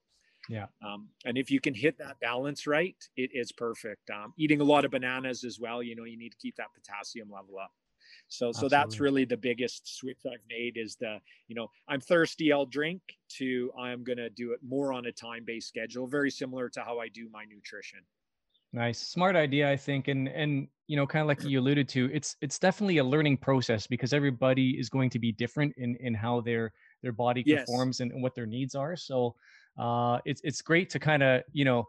Yeah. 0.48 0.66
Um, 0.82 1.08
and 1.24 1.36
if 1.36 1.50
you 1.50 1.60
can 1.60 1.74
hit 1.74 1.98
that 1.98 2.18
balance 2.20 2.66
right, 2.66 2.96
it 3.16 3.30
is 3.34 3.52
perfect. 3.52 4.10
Um, 4.10 4.32
eating 4.38 4.60
a 4.60 4.64
lot 4.64 4.84
of 4.84 4.90
bananas 4.90 5.44
as 5.44 5.60
well, 5.60 5.82
you 5.82 5.94
know, 5.94 6.04
you 6.04 6.16
need 6.16 6.30
to 6.30 6.38
keep 6.38 6.56
that 6.56 6.68
potassium 6.74 7.30
level 7.30 7.58
up. 7.58 7.72
So, 8.28 8.48
Absolutely. 8.48 8.68
so 8.68 8.68
that's 8.68 9.00
really 9.00 9.24
the 9.24 9.36
biggest 9.36 9.96
switch 9.98 10.18
I've 10.26 10.44
made 10.48 10.76
is 10.76 10.96
the, 10.96 11.18
you 11.48 11.54
know, 11.54 11.70
I'm 11.88 12.00
thirsty, 12.00 12.52
I'll 12.52 12.66
drink 12.66 13.00
to 13.36 13.70
I'm 13.78 14.04
going 14.04 14.18
to 14.18 14.30
do 14.30 14.52
it 14.52 14.60
more 14.66 14.92
on 14.92 15.06
a 15.06 15.12
time 15.12 15.44
based 15.46 15.68
schedule, 15.68 16.06
very 16.06 16.30
similar 16.30 16.68
to 16.70 16.80
how 16.80 16.98
I 16.98 17.08
do 17.08 17.28
my 17.32 17.44
nutrition. 17.44 18.00
Nice, 18.72 18.98
smart 18.98 19.34
idea, 19.34 19.70
I 19.70 19.78
think, 19.78 20.08
and 20.08 20.28
and 20.28 20.68
you 20.88 20.96
know, 20.96 21.06
kind 21.06 21.22
of 21.22 21.26
like 21.26 21.42
you 21.42 21.58
alluded 21.58 21.88
to, 21.90 22.10
it's 22.12 22.36
it's 22.42 22.58
definitely 22.58 22.98
a 22.98 23.04
learning 23.04 23.38
process 23.38 23.86
because 23.86 24.12
everybody 24.12 24.72
is 24.78 24.90
going 24.90 25.08
to 25.10 25.18
be 25.18 25.32
different 25.32 25.72
in 25.78 25.96
in 26.00 26.12
how 26.12 26.42
their 26.42 26.74
their 27.02 27.12
body 27.12 27.42
yes. 27.46 27.60
performs 27.60 28.00
and, 28.00 28.12
and 28.12 28.22
what 28.22 28.34
their 28.34 28.44
needs 28.44 28.74
are. 28.74 28.94
So, 28.94 29.34
uh, 29.78 30.18
it's 30.24 30.40
it's 30.44 30.60
great 30.62 30.90
to 30.90 30.98
kind 30.98 31.22
of 31.22 31.42
you 31.52 31.64
know 31.64 31.84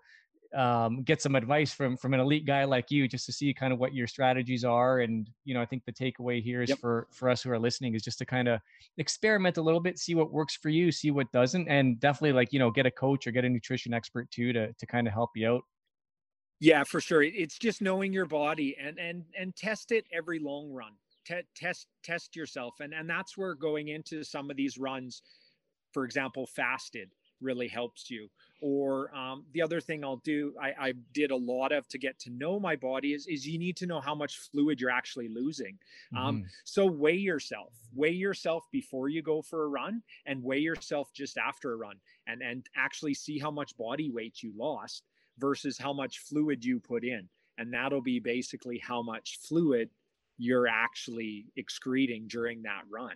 um, 0.55 1.04
get 1.04 1.21
some 1.21 1.36
advice 1.36 1.71
from 1.71 1.95
from 1.95 2.13
an 2.13 2.19
elite 2.19 2.45
guy 2.45 2.63
like 2.63 2.89
you 2.89 3.08
just 3.08 3.25
to 3.28 3.32
see 3.32 3.54
kind 3.54 3.71
of 3.71 3.80
what 3.80 3.93
your 3.93 4.08
strategies 4.08 4.63
are. 4.63 4.99
And 4.99 5.30
you 5.45 5.54
know 5.54 5.62
i 5.62 5.65
think 5.65 5.84
the 5.86 5.93
takeaway 5.93 6.41
here 6.41 6.62
is 6.62 6.69
yep. 6.69 6.80
for 6.80 7.08
for 7.12 7.30
us 7.30 7.41
who 7.41 7.52
are 7.52 7.60
listening 7.60 7.95
is 7.95 8.02
just 8.02 8.17
to 8.19 8.25
kind 8.25 8.47
of 8.47 8.60
experiment 8.97 9.58
a 9.58 9.62
little 9.62 9.80
bit 9.80 9.99
see 9.99 10.15
what 10.15 10.32
works 10.32 10.56
for 10.56 10.69
you 10.69 10.91
see 10.91 11.12
what 11.12 11.32
doesn't 11.32 11.67
and 11.67 11.99
definitely 11.99 12.34
like 12.34 12.52
you 12.52 12.60
know 12.60 12.71
get 12.71 12.86
a 12.86 12.91
coach 12.91 13.28
or 13.28 13.32
get 13.32 13.45
a 13.45 13.49
nutrition 13.49 13.93
expert 13.93 14.30
too 14.32 14.54
to 14.54 14.73
to 14.73 14.86
kind 14.86 15.08
of 15.08 15.13
help 15.13 15.32
you 15.36 15.49
out. 15.49 15.62
Yeah 16.60 16.84
for 16.84 16.99
sure. 16.99 17.23
It's 17.23 17.58
just 17.58 17.82
knowing 17.82 18.12
your 18.13 18.25
body 18.25 18.75
and 18.82 18.99
and 18.99 19.23
and 19.38 19.56
test 19.56 19.91
it 19.91 20.06
every 20.12 20.39
long 20.39 20.71
run. 20.71 20.93
T- 21.25 21.41
test 21.56 21.88
test 22.04 22.36
yourself. 22.36 22.75
And 22.80 22.93
and 22.93 23.10
that's 23.10 23.38
where 23.38 23.56
going 23.56 23.89
into 23.89 24.23
some 24.23 24.49
of 24.49 24.58
these 24.58 24.78
runs 24.78 25.21
for 25.91 26.06
example 26.06 26.45
fasted 26.45 27.10
really 27.41 27.67
helps 27.67 28.10
you. 28.10 28.30
Or 28.62 29.15
um, 29.15 29.45
the 29.54 29.62
other 29.62 29.80
thing 29.80 30.04
I'll 30.04 30.17
do, 30.17 30.54
I, 30.62 30.88
I, 30.88 30.93
did 31.13 31.32
a 31.32 31.36
lot 31.36 31.71
of 31.71 31.88
to 31.89 31.97
get 31.97 32.19
to 32.19 32.30
know 32.30 32.60
my 32.60 32.75
body 32.75 33.13
is, 33.13 33.25
is 33.25 33.47
you 33.47 33.58
need 33.58 33.78
to 33.78 33.86
know 33.86 34.02
how 34.02 34.13
much 34.13 34.38
fluid 34.38 34.82
you're 34.82 34.89
actually 34.89 35.30
losing. 35.30 35.78
Um, 36.15 36.17
mm-hmm. 36.17 36.28
Um, 36.28 36.45
so 36.65 36.86
weigh 36.86 37.15
yourself, 37.15 37.73
weigh 37.95 38.12
yourself 38.12 38.65
before 38.71 39.08
you 39.08 39.21
go 39.21 39.41
for 39.41 39.63
a 39.63 39.67
run 39.67 40.02
and 40.25 40.43
weigh 40.43 40.60
yourself 40.60 41.13
just 41.13 41.38
after 41.38 41.71
a 41.71 41.78
run 41.78 41.95
and, 42.28 42.41
and 42.41 42.65
actually 42.75 43.13
see 43.13 43.39
how 43.39 43.52
much 43.52 43.78
body 43.78 44.10
weight 44.12 44.43
you 44.43 44.52
lost 44.58 45.04
versus 45.38 45.78
how 45.78 45.93
much 45.93 46.19
fluid 46.19 46.65
you 46.65 46.80
put 46.80 47.06
in. 47.06 47.30
And 47.58 47.73
that'll 47.73 48.02
be 48.02 48.19
basically 48.19 48.78
how 48.78 49.02
much 49.02 49.39
fluid 49.41 49.89
you're 50.38 50.67
actually 50.67 51.45
excreting 51.58 52.28
during 52.28 52.63
that 52.63 52.84
run. 52.89 53.15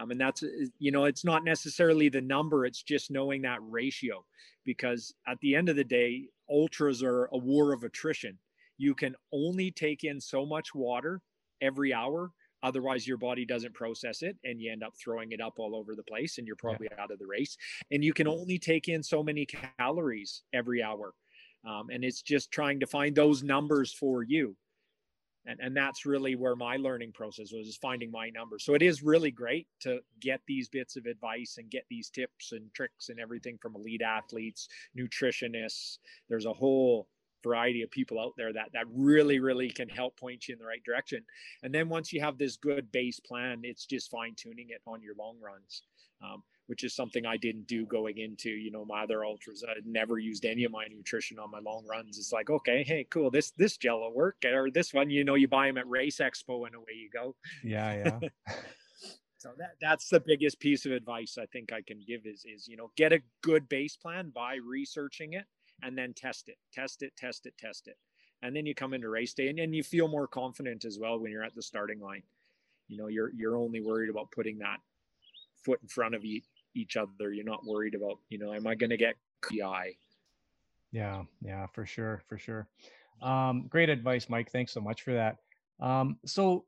Um, 0.00 0.10
and 0.10 0.20
that's, 0.20 0.42
uh, 0.42 0.48
you 0.78 0.90
know, 0.90 1.04
it's 1.04 1.24
not 1.24 1.44
necessarily 1.44 2.08
the 2.08 2.20
number, 2.20 2.64
it's 2.64 2.82
just 2.82 3.10
knowing 3.10 3.42
that 3.42 3.58
ratio. 3.62 4.24
Because 4.64 5.14
at 5.26 5.38
the 5.40 5.54
end 5.54 5.68
of 5.68 5.76
the 5.76 5.84
day, 5.84 6.28
ultras 6.48 7.02
are 7.02 7.26
a 7.32 7.38
war 7.38 7.72
of 7.72 7.84
attrition. 7.84 8.38
You 8.78 8.94
can 8.94 9.14
only 9.32 9.70
take 9.70 10.04
in 10.04 10.20
so 10.20 10.46
much 10.46 10.74
water 10.74 11.20
every 11.60 11.92
hour. 11.92 12.30
Otherwise, 12.62 13.06
your 13.06 13.16
body 13.16 13.46
doesn't 13.46 13.74
process 13.74 14.22
it 14.22 14.36
and 14.44 14.60
you 14.60 14.70
end 14.70 14.82
up 14.82 14.92
throwing 15.02 15.32
it 15.32 15.40
up 15.40 15.54
all 15.58 15.74
over 15.74 15.94
the 15.94 16.02
place 16.02 16.36
and 16.36 16.46
you're 16.46 16.56
probably 16.56 16.88
yeah. 16.90 17.02
out 17.02 17.10
of 17.10 17.18
the 17.18 17.26
race. 17.26 17.56
And 17.90 18.04
you 18.04 18.12
can 18.12 18.28
only 18.28 18.58
take 18.58 18.88
in 18.88 19.02
so 19.02 19.22
many 19.22 19.46
calories 19.78 20.42
every 20.52 20.82
hour. 20.82 21.14
Um, 21.66 21.88
and 21.90 22.04
it's 22.04 22.22
just 22.22 22.50
trying 22.50 22.80
to 22.80 22.86
find 22.86 23.14
those 23.14 23.42
numbers 23.42 23.92
for 23.92 24.22
you 24.22 24.56
and 25.46 25.58
and 25.60 25.76
that's 25.76 26.06
really 26.06 26.34
where 26.34 26.56
my 26.56 26.76
learning 26.76 27.12
process 27.12 27.52
was 27.52 27.66
is 27.66 27.76
finding 27.76 28.10
my 28.10 28.28
numbers 28.30 28.64
so 28.64 28.74
it 28.74 28.82
is 28.82 29.02
really 29.02 29.30
great 29.30 29.66
to 29.80 30.00
get 30.20 30.40
these 30.46 30.68
bits 30.68 30.96
of 30.96 31.06
advice 31.06 31.56
and 31.58 31.70
get 31.70 31.84
these 31.88 32.10
tips 32.10 32.52
and 32.52 32.72
tricks 32.74 33.08
and 33.08 33.18
everything 33.18 33.58
from 33.60 33.74
elite 33.74 34.02
athletes 34.02 34.68
nutritionists. 34.96 35.98
There's 36.28 36.46
a 36.46 36.52
whole 36.52 37.08
variety 37.42 37.82
of 37.82 37.90
people 37.90 38.20
out 38.20 38.34
there 38.36 38.52
that 38.52 38.70
that 38.74 38.84
really 38.92 39.40
really 39.40 39.70
can 39.70 39.88
help 39.88 40.18
point 40.18 40.46
you 40.46 40.52
in 40.52 40.58
the 40.58 40.66
right 40.66 40.84
direction. 40.84 41.24
And 41.62 41.74
then 41.74 41.88
once 41.88 42.12
you 42.12 42.20
have 42.20 42.36
this 42.36 42.56
good 42.56 42.92
base 42.92 43.18
plan 43.18 43.60
it's 43.64 43.86
just 43.86 44.10
fine 44.10 44.34
tuning 44.36 44.68
it 44.70 44.82
on 44.86 45.02
your 45.02 45.14
long 45.18 45.36
runs. 45.40 45.82
Um, 46.22 46.42
which 46.70 46.84
is 46.84 46.94
something 46.94 47.26
I 47.26 47.36
didn't 47.36 47.66
do 47.66 47.84
going 47.84 48.18
into, 48.18 48.48
you 48.48 48.70
know, 48.70 48.84
my 48.84 49.02
other 49.02 49.24
ultras. 49.24 49.64
I 49.68 49.72
never 49.84 50.20
used 50.20 50.44
any 50.44 50.62
of 50.62 50.70
my 50.70 50.84
nutrition 50.86 51.36
on 51.40 51.50
my 51.50 51.58
long 51.58 51.84
runs. 51.84 52.16
It's 52.16 52.32
like, 52.32 52.48
okay, 52.48 52.84
hey, 52.84 53.08
cool, 53.10 53.28
this 53.28 53.50
this 53.56 53.76
gel 53.76 53.98
will 53.98 54.14
work, 54.14 54.36
or 54.44 54.70
this 54.70 54.94
one, 54.94 55.10
you 55.10 55.24
know, 55.24 55.34
you 55.34 55.48
buy 55.48 55.66
them 55.66 55.78
at 55.78 55.88
Race 55.88 56.18
Expo 56.18 56.66
and 56.66 56.76
away 56.76 56.94
you 56.94 57.10
go. 57.12 57.34
Yeah, 57.64 58.20
yeah. 58.20 58.54
so 59.38 59.50
that 59.58 59.72
that's 59.80 60.08
the 60.10 60.20
biggest 60.20 60.60
piece 60.60 60.86
of 60.86 60.92
advice 60.92 61.38
I 61.42 61.46
think 61.46 61.72
I 61.72 61.82
can 61.82 61.98
give 62.06 62.24
is 62.24 62.44
is 62.44 62.68
you 62.68 62.76
know 62.76 62.92
get 62.96 63.12
a 63.12 63.20
good 63.42 63.68
base 63.68 63.96
plan 63.96 64.30
by 64.32 64.54
researching 64.64 65.32
it 65.32 65.46
and 65.82 65.98
then 65.98 66.14
test 66.14 66.48
it, 66.48 66.58
test 66.72 67.02
it, 67.02 67.12
test 67.18 67.46
it, 67.46 67.54
test 67.58 67.88
it, 67.88 67.96
and 68.42 68.54
then 68.54 68.64
you 68.64 68.76
come 68.76 68.94
into 68.94 69.08
race 69.08 69.34
day 69.34 69.48
and, 69.48 69.58
and 69.58 69.74
you 69.74 69.82
feel 69.82 70.06
more 70.06 70.28
confident 70.28 70.84
as 70.84 71.00
well 71.00 71.18
when 71.18 71.32
you're 71.32 71.42
at 71.42 71.56
the 71.56 71.62
starting 71.62 71.98
line. 71.98 72.22
You 72.86 72.96
know, 72.96 73.08
you're 73.08 73.32
you're 73.34 73.56
only 73.56 73.80
worried 73.80 74.08
about 74.08 74.30
putting 74.30 74.58
that 74.58 74.78
foot 75.64 75.80
in 75.82 75.88
front 75.88 76.14
of 76.14 76.24
you 76.24 76.40
each 76.74 76.96
other. 76.96 77.32
You're 77.32 77.44
not 77.44 77.64
worried 77.64 77.94
about, 77.94 78.18
you 78.28 78.38
know, 78.38 78.52
am 78.52 78.66
I 78.66 78.74
going 78.74 78.90
to 78.90 78.96
get 78.96 79.14
PI? 79.42 79.94
Yeah, 80.92 81.22
yeah, 81.42 81.66
for 81.66 81.86
sure, 81.86 82.22
for 82.28 82.38
sure. 82.38 82.68
Um, 83.22 83.66
great 83.68 83.88
advice, 83.88 84.28
Mike. 84.28 84.50
Thanks 84.50 84.72
so 84.72 84.80
much 84.80 85.02
for 85.02 85.12
that. 85.12 85.36
Um, 85.80 86.18
so, 86.26 86.64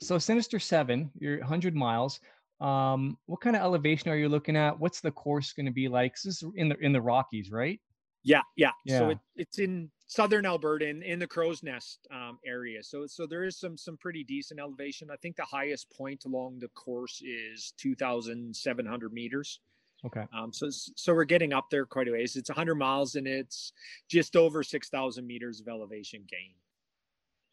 so 0.00 0.18
Sinister 0.18 0.58
Seven, 0.58 1.10
you're 1.18 1.38
100 1.38 1.74
miles. 1.74 2.20
Um, 2.60 3.18
what 3.26 3.40
kind 3.40 3.56
of 3.56 3.62
elevation 3.62 4.10
are 4.10 4.16
you 4.16 4.28
looking 4.28 4.56
at? 4.56 4.78
What's 4.78 5.00
the 5.00 5.10
course 5.10 5.52
going 5.52 5.66
to 5.66 5.72
be 5.72 5.88
like? 5.88 6.14
This 6.14 6.42
is 6.42 6.44
in 6.54 6.68
the 6.68 6.76
in 6.78 6.92
the 6.92 7.00
Rockies, 7.00 7.50
right? 7.50 7.80
Yeah, 8.22 8.42
yeah. 8.56 8.70
yeah. 8.84 8.98
So 8.98 9.10
it, 9.10 9.18
it's 9.36 9.58
in 9.58 9.90
southern 10.12 10.44
Alberta 10.44 10.86
in, 10.86 11.02
in 11.02 11.18
the 11.18 11.26
Crowsnest 11.26 11.96
um, 12.10 12.38
area. 12.46 12.82
So 12.82 13.06
so 13.06 13.26
there 13.26 13.44
is 13.44 13.58
some 13.58 13.78
some 13.78 13.96
pretty 13.96 14.24
decent 14.24 14.60
elevation. 14.60 15.10
I 15.10 15.16
think 15.16 15.36
the 15.36 15.44
highest 15.44 15.90
point 15.90 16.26
along 16.26 16.58
the 16.58 16.68
course 16.68 17.22
is 17.24 17.72
2,700 17.78 19.12
meters. 19.12 19.60
Okay. 20.04 20.26
Um, 20.36 20.52
so 20.52 20.68
so 20.70 21.14
we're 21.14 21.24
getting 21.24 21.54
up 21.54 21.70
there 21.70 21.86
quite 21.86 22.08
a 22.08 22.12
ways. 22.12 22.36
It's 22.36 22.50
100 22.50 22.74
miles 22.74 23.14
and 23.14 23.26
it's 23.26 23.72
just 24.10 24.36
over 24.36 24.62
6,000 24.62 25.26
meters 25.26 25.60
of 25.60 25.68
elevation 25.68 26.24
gain. 26.28 26.54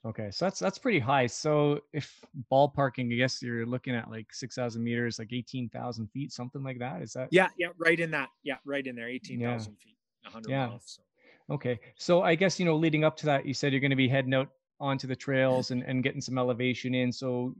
Okay, 0.06 0.32
so 0.32 0.46
that's 0.46 0.60
that's 0.60 0.78
pretty 0.78 1.00
high. 1.00 1.28
So 1.28 1.82
if 1.92 2.24
ballparking, 2.50 3.12
I 3.12 3.18
guess 3.18 3.42
you're 3.42 3.66
looking 3.66 3.94
at 3.94 4.10
like 4.10 4.34
six 4.34 4.56
thousand 4.56 4.82
meters, 4.82 5.20
like 5.20 5.34
eighteen 5.34 5.68
thousand 5.68 6.08
feet, 6.12 6.32
something 6.32 6.64
like 6.64 6.80
that. 6.80 7.02
Is 7.02 7.12
that? 7.14 7.28
Yeah, 7.32 7.50
yeah, 7.58 7.68
right 7.78 8.00
in 8.00 8.12
that. 8.12 8.30
Yeah, 8.42 8.60
right 8.64 8.88
in 8.88 8.96
there, 8.96 9.10
eighteen 9.10 9.42
thousand 9.42 9.76
yeah. 9.78 9.84
feet, 9.84 10.32
hundred 10.32 10.52
yeah. 10.52 10.68
miles. 10.68 10.84
So. 10.86 11.02
Okay, 11.50 11.80
so 11.96 12.22
I 12.22 12.36
guess 12.36 12.60
you 12.60 12.66
know, 12.66 12.76
leading 12.76 13.04
up 13.04 13.18
to 13.18 13.26
that, 13.26 13.46
you 13.46 13.54
said 13.54 13.74
you're 13.74 13.82
going 13.82 13.90
to 13.90 13.96
be 13.96 14.08
heading 14.08 14.34
out 14.34 14.50
onto 14.80 15.08
the 15.08 15.16
trails 15.16 15.72
and 15.72 15.84
and 15.84 16.04
getting 16.04 16.22
some 16.22 16.38
elevation 16.38 16.94
in. 16.94 17.12
So 17.12 17.56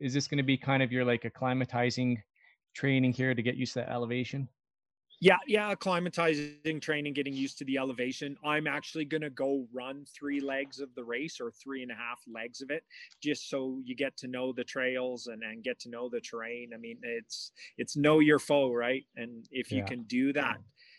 is 0.00 0.14
this 0.14 0.26
going 0.26 0.38
to 0.38 0.44
be 0.44 0.56
kind 0.56 0.82
of 0.82 0.92
your 0.92 1.04
like 1.04 1.22
acclimatizing 1.22 2.22
training 2.74 3.12
here 3.12 3.34
to 3.34 3.42
get 3.42 3.56
used 3.56 3.74
to 3.74 3.80
that 3.80 3.90
elevation? 3.90 4.48
Yeah, 5.20 5.38
yeah, 5.46 5.74
acclimatizing 5.74 6.82
training, 6.82 7.14
getting 7.14 7.32
used 7.32 7.56
to 7.58 7.64
the 7.64 7.78
elevation. 7.78 8.36
I'm 8.44 8.66
actually 8.66 9.04
gonna 9.04 9.30
go 9.30 9.66
run 9.72 10.04
three 10.04 10.40
legs 10.40 10.80
of 10.80 10.94
the 10.94 11.04
race 11.04 11.40
or 11.40 11.50
three 11.50 11.82
and 11.82 11.90
a 11.90 11.94
half 11.94 12.20
legs 12.26 12.60
of 12.60 12.70
it, 12.70 12.84
just 13.22 13.48
so 13.48 13.80
you 13.84 13.94
get 13.94 14.16
to 14.18 14.26
know 14.26 14.52
the 14.52 14.64
trails 14.64 15.28
and, 15.28 15.42
and 15.42 15.62
get 15.62 15.78
to 15.80 15.88
know 15.88 16.08
the 16.08 16.20
terrain. 16.20 16.72
I 16.74 16.78
mean, 16.78 16.98
it's 17.02 17.52
it's 17.78 17.96
know 17.96 18.18
your 18.18 18.38
foe, 18.38 18.72
right? 18.72 19.04
And 19.16 19.48
if 19.50 19.72
you 19.72 19.84
can 19.84 20.02
do 20.02 20.32
that, 20.34 20.58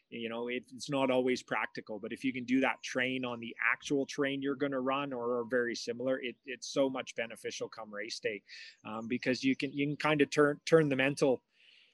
you 0.10 0.30
know, 0.30 0.48
it, 0.48 0.64
it's 0.74 0.90
not 0.90 1.10
always 1.12 1.42
practical, 1.42 2.00
but 2.00 2.14
if 2.14 2.24
you 2.24 2.32
can 2.32 2.44
do 2.44 2.60
that 2.62 2.82
train 2.84 3.26
on 3.26 3.40
the 3.40 3.56
actual 3.74 4.06
train 4.06 4.42
you're 4.42 4.56
going 4.56 4.72
to 4.72 4.80
run 4.80 5.14
or, 5.14 5.40
or 5.40 5.46
very 5.46 5.76
similar, 5.76 6.20
it, 6.22 6.36
it's 6.46 6.68
so 6.68 6.90
much 6.90 7.16
beneficial 7.16 7.68
come 7.68 7.94
race 7.94 8.20
day 8.20 8.42
um, 8.86 9.08
because 9.08 9.44
you 9.44 9.56
can 9.56 9.72
you 9.74 9.86
can 9.86 9.96
kind 9.96 10.22
of 10.22 10.30
turn 10.30 10.60
turn 10.66 10.90
the 10.90 10.96
mental 10.96 11.42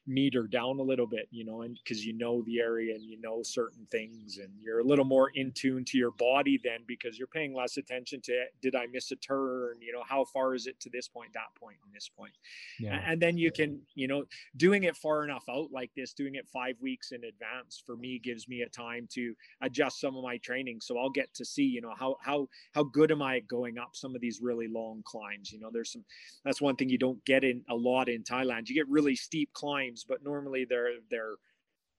meter 0.08 0.48
down 0.48 0.80
a 0.80 0.84
little 0.84 1.08
bit, 1.08 1.28
you 1.32 1.46
know, 1.46 1.62
and 1.62 1.78
because 1.84 2.06
you 2.06 2.14
know 2.14 2.42
the 2.44 2.60
area 2.60 2.96
and 2.96 3.04
you 3.04 3.20
know 3.22 3.42
certain 3.44 3.86
things 3.92 4.38
and 4.38 4.50
you're 4.60 4.80
a 4.80 4.84
little 4.84 5.06
more 5.06 5.32
in 5.36 5.52
tune 5.52 5.86
to 5.86 5.98
your 5.98 6.12
body 6.12 6.60
then 6.64 6.80
because 6.88 7.18
you're 7.18 7.28
paying 7.28 7.54
less 7.54 7.78
attention 7.78 8.22
to 8.22 8.46
did 8.62 8.76
I 8.76 8.88
miss 8.88 9.12
a 9.12 9.16
turn, 9.18 9.78
you 9.80 9.94
know, 9.94 10.04
how 10.08 10.26
far 10.26 10.56
is 10.56 10.68
it 10.68 10.80
to 10.82 10.90
this 10.90 11.08
point, 11.08 11.34
that 11.34 11.54
point, 11.60 11.78
and 11.86 11.94
this 11.94 12.10
point. 12.10 12.34
Yeah. 12.80 13.02
And 13.06 13.22
then 13.22 13.38
you 13.38 13.52
can, 13.52 13.80
you 13.96 14.08
know, 14.08 14.24
doing 14.58 14.84
it 14.84 14.98
far 14.98 15.24
enough 15.24 15.44
out 15.50 15.72
like 15.72 15.92
this, 15.96 16.14
doing 16.14 16.36
it 16.36 16.48
five 16.48 16.76
weeks 16.82 17.12
in 17.12 17.24
advance 17.24 17.82
for 17.86 17.96
me 17.96 18.20
gives 18.20 18.48
me 18.48 18.62
a 18.62 18.70
time 18.70 19.08
to 19.14 19.34
adjust 19.62 20.00
some 20.00 20.16
of 20.16 20.24
my 20.24 20.38
training. 20.38 20.80
So 20.82 20.98
I'll 20.98 21.10
get 21.10 21.34
to 21.36 21.46
see, 21.46 21.64
you 21.64 21.82
know, 21.82 21.94
how 21.98 22.18
how 22.22 22.48
how 22.74 22.84
good 22.84 23.12
am 23.12 23.22
I 23.22 23.38
at 23.38 23.48
going 23.48 23.78
up 23.78 23.92
some 23.94 24.16
of 24.16 24.22
these 24.22 24.40
really 24.42 24.68
long 24.68 25.02
climbs. 25.06 25.52
You 25.52 25.60
know, 25.60 25.70
there's 25.72 25.92
some 25.92 26.04
that's 26.44 26.62
one 26.62 26.76
thing 26.76 26.90
you 26.90 26.98
don't 26.98 27.24
get 27.26 27.44
in 27.44 27.64
a 27.70 27.76
lot 27.76 28.10
in 28.10 28.24
Thailand. 28.24 28.68
You 28.68 28.76
get 28.76 28.90
really 28.90 29.16
steep 29.16 29.52
climbs 29.54 30.01
but 30.08 30.24
normally 30.24 30.66
they're 30.70 30.94
they're 31.10 31.36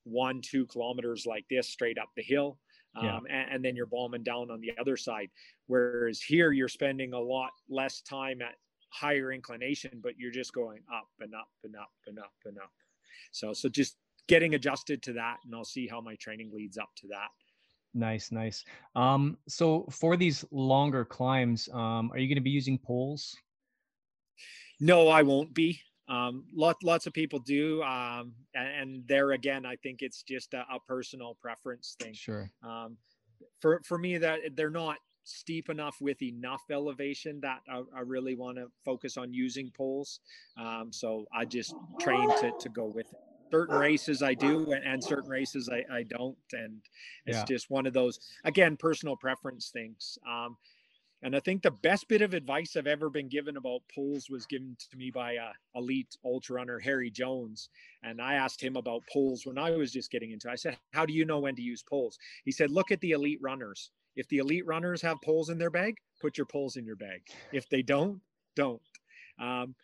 one 0.05 0.41
two 0.41 0.67
kilometers 0.67 1.27
like 1.27 1.45
this 1.49 1.69
straight 1.69 1.99
up 1.99 2.09
the 2.17 2.23
hill. 2.23 2.59
Um, 2.95 3.05
yeah. 3.07 3.19
and, 3.31 3.53
and, 3.55 3.65
then 3.65 3.75
you're 3.75 3.87
bombing 3.87 4.23
down 4.23 4.51
on 4.51 4.61
the 4.61 4.73
other 4.79 4.99
side. 4.99 5.31
Whereas 5.67 6.21
here 6.21 6.53
you're 6.53 6.69
spending 6.69 7.15
a 7.15 7.19
lot 7.19 7.49
less 7.71 8.03
time 8.03 8.43
at 8.43 8.55
higher 8.91 9.33
inclination, 9.33 10.01
but 10.03 10.19
you're 10.19 10.31
just 10.31 10.53
going 10.53 10.81
up 10.95 11.09
and 11.21 11.35
up 11.35 11.49
and 11.65 11.75
up 11.75 11.91
and 12.07 12.19
up 12.19 12.35
and 12.45 12.59
up. 12.59 12.71
So 13.31 13.55
so 13.55 13.69
just 13.71 13.97
getting 14.29 14.55
adjusted 14.55 15.03
to 15.05 15.15
that, 15.15 15.39
and 15.45 15.55
I'll 15.55 15.65
see 15.65 15.87
how 15.87 16.01
my 16.01 16.17
training 16.17 16.51
leads 16.53 16.77
up 16.77 16.91
to 16.99 17.07
that. 17.09 17.29
Nice, 17.95 18.33
nice. 18.33 18.65
Um, 18.95 19.37
so 19.49 19.87
for 19.91 20.17
these 20.17 20.45
longer 20.51 21.05
climbs, 21.05 21.69
um, 21.73 22.11
are 22.13 22.19
you 22.19 22.29
going 22.29 22.37
to 22.37 22.43
be 22.43 22.51
using 22.51 22.79
poles? 22.79 23.37
No, 24.81 25.09
I 25.09 25.23
won't 25.23 25.55
be. 25.55 25.81
Um, 26.09 26.45
lot, 26.55 26.77
lots 26.83 27.07
of 27.07 27.13
people 27.13 27.39
do. 27.39 27.83
Um, 27.83 28.33
and, 28.55 28.69
and, 28.69 29.09
there 29.09 29.33
again, 29.33 29.65
I 29.65 29.77
think 29.77 30.03
it's 30.03 30.23
just 30.23 30.53
a, 30.53 30.65
a 30.73 30.81
personal 30.87 31.37
preference 31.41 31.97
thing. 31.99 32.13
Sure. 32.13 32.51
Um, 32.63 32.97
for, 33.61 33.81
for 33.85 33.99
me 33.99 34.19
that 34.19 34.41
they're 34.55 34.71
not 34.71 34.99
steep 35.25 35.71
enough 35.71 35.97
with 36.01 36.21
enough 36.21 36.63
elevation 36.71 37.41
that 37.41 37.61
I, 37.69 37.83
I 37.97 38.01
really 38.01 38.35
want 38.35 38.57
to 38.57 38.67
focus 38.85 39.17
on 39.17 39.33
using 39.33 39.71
poles. 39.71 40.21
Um, 40.59 40.89
so 40.91 41.25
I 41.33 41.45
just 41.45 41.75
train 42.01 42.29
to, 42.41 42.53
to 42.59 42.69
go 42.69 42.87
with 42.87 43.07
it 43.13 43.21
certain 43.53 43.77
races 43.77 44.23
I 44.23 44.33
do 44.33 44.73
and, 44.73 45.05
certain 45.05 45.31
races 45.31 45.69
I, 45.69 45.85
I 45.95 46.03
don't. 46.05 46.37
And 46.55 46.81
it's 47.27 47.37
yeah. 47.37 47.45
just 47.45 47.71
one 47.71 47.87
of 47.87 47.93
those, 47.93 48.19
again, 48.45 48.79
personal 48.79 49.15
preference 49.15 49.69
things. 49.69 50.19
Um, 50.27 50.57
and 51.23 51.37
I 51.37 51.41
think 51.41 51.63
the 51.63 51.71
best 51.71 52.09
bit 52.09 52.21
of 52.21 52.35
advice 52.35 52.77
I've 52.77 52.89
ever 52.89 53.09
been 53.09 53.29
given 53.29 53.57
about 53.57 53.83
poles 53.95 54.29
was 54.29 54.45
given 54.45 54.77
to 54.91 54.97
me 54.97 55.11
by 55.11 55.33
a 55.35 55.51
elite 55.77 56.17
ultra 56.25 56.57
runner, 56.57 56.81
Harry 56.81 57.11
Jones. 57.11 57.69
And 58.03 58.21
I 58.21 58.35
asked 58.35 58.61
him 58.61 58.77
about 58.77 59.05
poles 59.13 59.47
when 59.47 59.57
I 59.57 59.71
was 59.71 59.93
just 59.93 60.11
getting 60.11 60.33
into 60.33 60.49
it. 60.49 60.53
I 60.53 60.57
said, 60.57 60.79
How 60.93 61.07
do 61.07 61.13
you 61.13 61.25
know 61.25 61.39
when 61.39 61.55
to 61.55 61.63
use 61.63 61.83
poles? 61.83 62.19
He 62.45 62.51
said, 62.51 62.71
Look 62.71 62.91
at 62.91 63.01
the 63.01 63.13
elite 63.13 63.39
runners. 63.41 63.91
If 64.17 64.29
the 64.29 64.39
elite 64.39 64.67
runners 64.67 65.01
have 65.03 65.23
poles 65.25 65.49
in 65.49 65.59
their 65.59 65.71
bag, 65.71 65.97
put 66.21 66.37
your 66.37 66.47
poles 66.47 66.77
in 66.77 66.85
your 66.85 66.97
bag. 66.97 67.23
If 67.53 67.69
they 67.69 67.83
don't, 67.83 68.21
don't. 68.57 68.83
Um, 69.39 69.75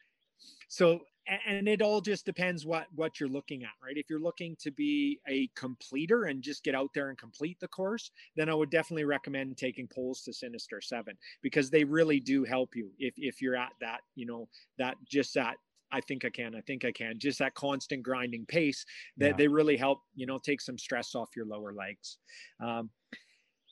so 0.69 1.01
and 1.47 1.69
it 1.69 1.83
all 1.83 2.01
just 2.01 2.25
depends 2.25 2.65
what 2.65 2.87
what 2.95 3.21
you're 3.21 3.29
looking 3.29 3.63
at 3.63 3.71
right 3.85 3.97
if 3.97 4.09
you're 4.09 4.21
looking 4.21 4.57
to 4.59 4.71
be 4.71 5.21
a 5.29 5.49
completer 5.55 6.25
and 6.25 6.43
just 6.43 6.65
get 6.65 6.75
out 6.75 6.91
there 6.95 7.09
and 7.09 7.19
complete 7.19 7.59
the 7.61 7.69
course 7.69 8.11
then 8.37 8.49
i 8.49 8.55
would 8.55 8.71
definitely 8.71 9.05
recommend 9.05 9.57
taking 9.57 9.87
poles 9.87 10.23
to 10.23 10.33
sinister 10.33 10.81
7 10.81 11.17
because 11.43 11.71
they 11.71 11.85
really 11.85 12.21
do 12.21 12.45
help 12.45 12.75
you 12.75 12.91
if 12.99 13.15
if 13.17 13.43
you're 13.43 13.57
at 13.57 13.73
that 13.81 14.01
you 14.15 14.27
know 14.27 14.49
that 14.79 14.97
just 15.09 15.35
that 15.35 15.57
I 15.91 16.03
think 16.03 16.27
I 16.27 16.29
can. 16.29 16.55
I 16.55 16.61
think 16.61 16.85
I 16.85 16.93
can. 16.93 17.19
Just 17.19 17.39
that 17.39 17.55
constant 17.55 18.03
grinding 18.03 18.45
pace 18.45 18.85
that 19.17 19.29
yeah. 19.29 19.33
they 19.37 19.49
really 19.49 19.79
help, 19.79 20.01
you 20.15 20.27
know, 20.27 20.39
take 20.39 20.61
some 20.61 20.77
stress 20.77 21.15
off 21.15 21.31
your 21.35 21.47
lower 21.47 21.73
legs. 21.73 22.19
Um, 22.63 22.91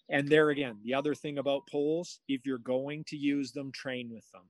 and 0.09 0.29
there 0.29 0.51
again, 0.51 0.79
the 0.85 0.95
other 0.95 1.15
thing 1.15 1.39
about 1.39 1.69
poles, 1.69 2.21
if 2.29 2.47
you're 2.47 2.59
going 2.59 3.05
to 3.09 3.17
use 3.17 3.53
them, 3.53 3.73
train 3.73 4.11
with 4.11 4.31
them. 4.33 4.45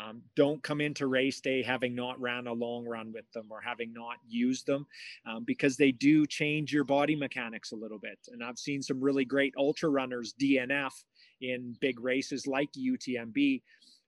Um, 0.00 0.22
don't 0.36 0.62
come 0.62 0.80
into 0.80 1.06
race 1.06 1.40
day 1.40 1.62
having 1.62 1.94
not 1.94 2.20
ran 2.20 2.46
a 2.46 2.52
long 2.52 2.86
run 2.86 3.12
with 3.12 3.30
them 3.32 3.46
or 3.50 3.60
having 3.60 3.92
not 3.92 4.16
used 4.26 4.66
them 4.66 4.86
um, 5.26 5.44
because 5.44 5.76
they 5.76 5.92
do 5.92 6.26
change 6.26 6.72
your 6.72 6.84
body 6.84 7.14
mechanics 7.14 7.72
a 7.72 7.76
little 7.76 7.98
bit. 7.98 8.18
And 8.28 8.42
I've 8.42 8.58
seen 8.58 8.82
some 8.82 9.00
really 9.00 9.24
great 9.24 9.54
ultra 9.58 9.90
runners 9.90 10.34
DNF 10.40 10.92
in 11.40 11.76
big 11.80 12.00
races 12.00 12.46
like 12.46 12.70
UTMB 12.72 13.62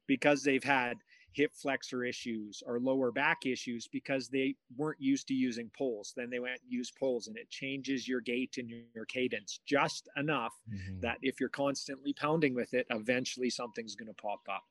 because 0.06 0.42
they've 0.42 0.64
had 0.64 0.96
hip 1.34 1.52
flexor 1.54 2.04
issues 2.04 2.62
or 2.64 2.78
lower 2.78 3.10
back 3.10 3.44
issues 3.44 3.88
because 3.88 4.28
they 4.28 4.54
weren't 4.76 5.00
used 5.00 5.26
to 5.28 5.34
using 5.34 5.70
poles. 5.76 6.12
Then 6.16 6.30
they 6.30 6.38
went 6.38 6.60
and 6.62 6.72
used 6.72 6.94
poles 6.96 7.26
and 7.26 7.36
it 7.36 7.50
changes 7.50 8.08
your 8.08 8.20
gait 8.20 8.56
and 8.56 8.70
your 8.70 9.04
cadence 9.04 9.60
just 9.66 10.08
enough 10.16 10.54
mm-hmm. 10.72 11.00
that 11.00 11.18
if 11.22 11.40
you're 11.40 11.48
constantly 11.48 12.12
pounding 12.12 12.54
with 12.54 12.72
it, 12.72 12.86
eventually 12.90 13.50
something's 13.50 13.96
going 13.96 14.08
to 14.08 14.14
pop 14.14 14.40
up. 14.48 14.62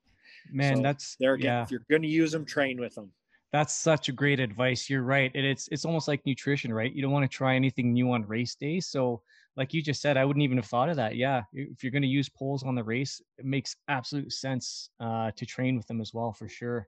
Man, 0.51 0.77
so 0.77 0.81
that's 0.81 1.15
there 1.19 1.33
again. 1.33 1.45
Yeah. 1.45 1.63
If 1.63 1.71
you're 1.71 1.85
going 1.89 2.01
to 2.01 2.07
use 2.07 2.31
them, 2.31 2.45
train 2.45 2.79
with 2.79 2.95
them. 2.95 3.11
That's 3.51 3.73
such 3.73 4.09
a 4.09 4.11
great 4.11 4.39
advice. 4.39 4.89
You're 4.89 5.03
right. 5.03 5.31
And 5.35 5.45
it's 5.45 5.67
it's 5.71 5.85
almost 5.85 6.07
like 6.07 6.25
nutrition, 6.25 6.73
right? 6.73 6.91
You 6.91 7.01
don't 7.03 7.11
want 7.11 7.29
to 7.29 7.37
try 7.37 7.55
anything 7.55 7.93
new 7.93 8.11
on 8.11 8.25
race 8.27 8.55
day. 8.55 8.79
So 8.79 9.21
like 9.55 9.73
you 9.73 9.83
just 9.83 10.01
said, 10.01 10.17
I 10.17 10.25
wouldn't 10.25 10.43
even 10.43 10.57
have 10.57 10.65
thought 10.65 10.89
of 10.89 10.95
that. 10.95 11.15
Yeah. 11.15 11.43
If 11.53 11.83
you're 11.83 11.91
going 11.91 12.01
to 12.01 12.07
use 12.07 12.29
poles 12.29 12.63
on 12.63 12.73
the 12.73 12.83
race, 12.83 13.21
it 13.37 13.45
makes 13.45 13.75
absolute 13.87 14.31
sense 14.33 14.89
uh, 14.99 15.29
to 15.35 15.45
train 15.45 15.77
with 15.77 15.85
them 15.87 16.01
as 16.01 16.13
well 16.13 16.33
for 16.33 16.49
sure. 16.49 16.87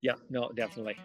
Yeah, 0.00 0.14
no, 0.30 0.50
definitely. 0.54 0.96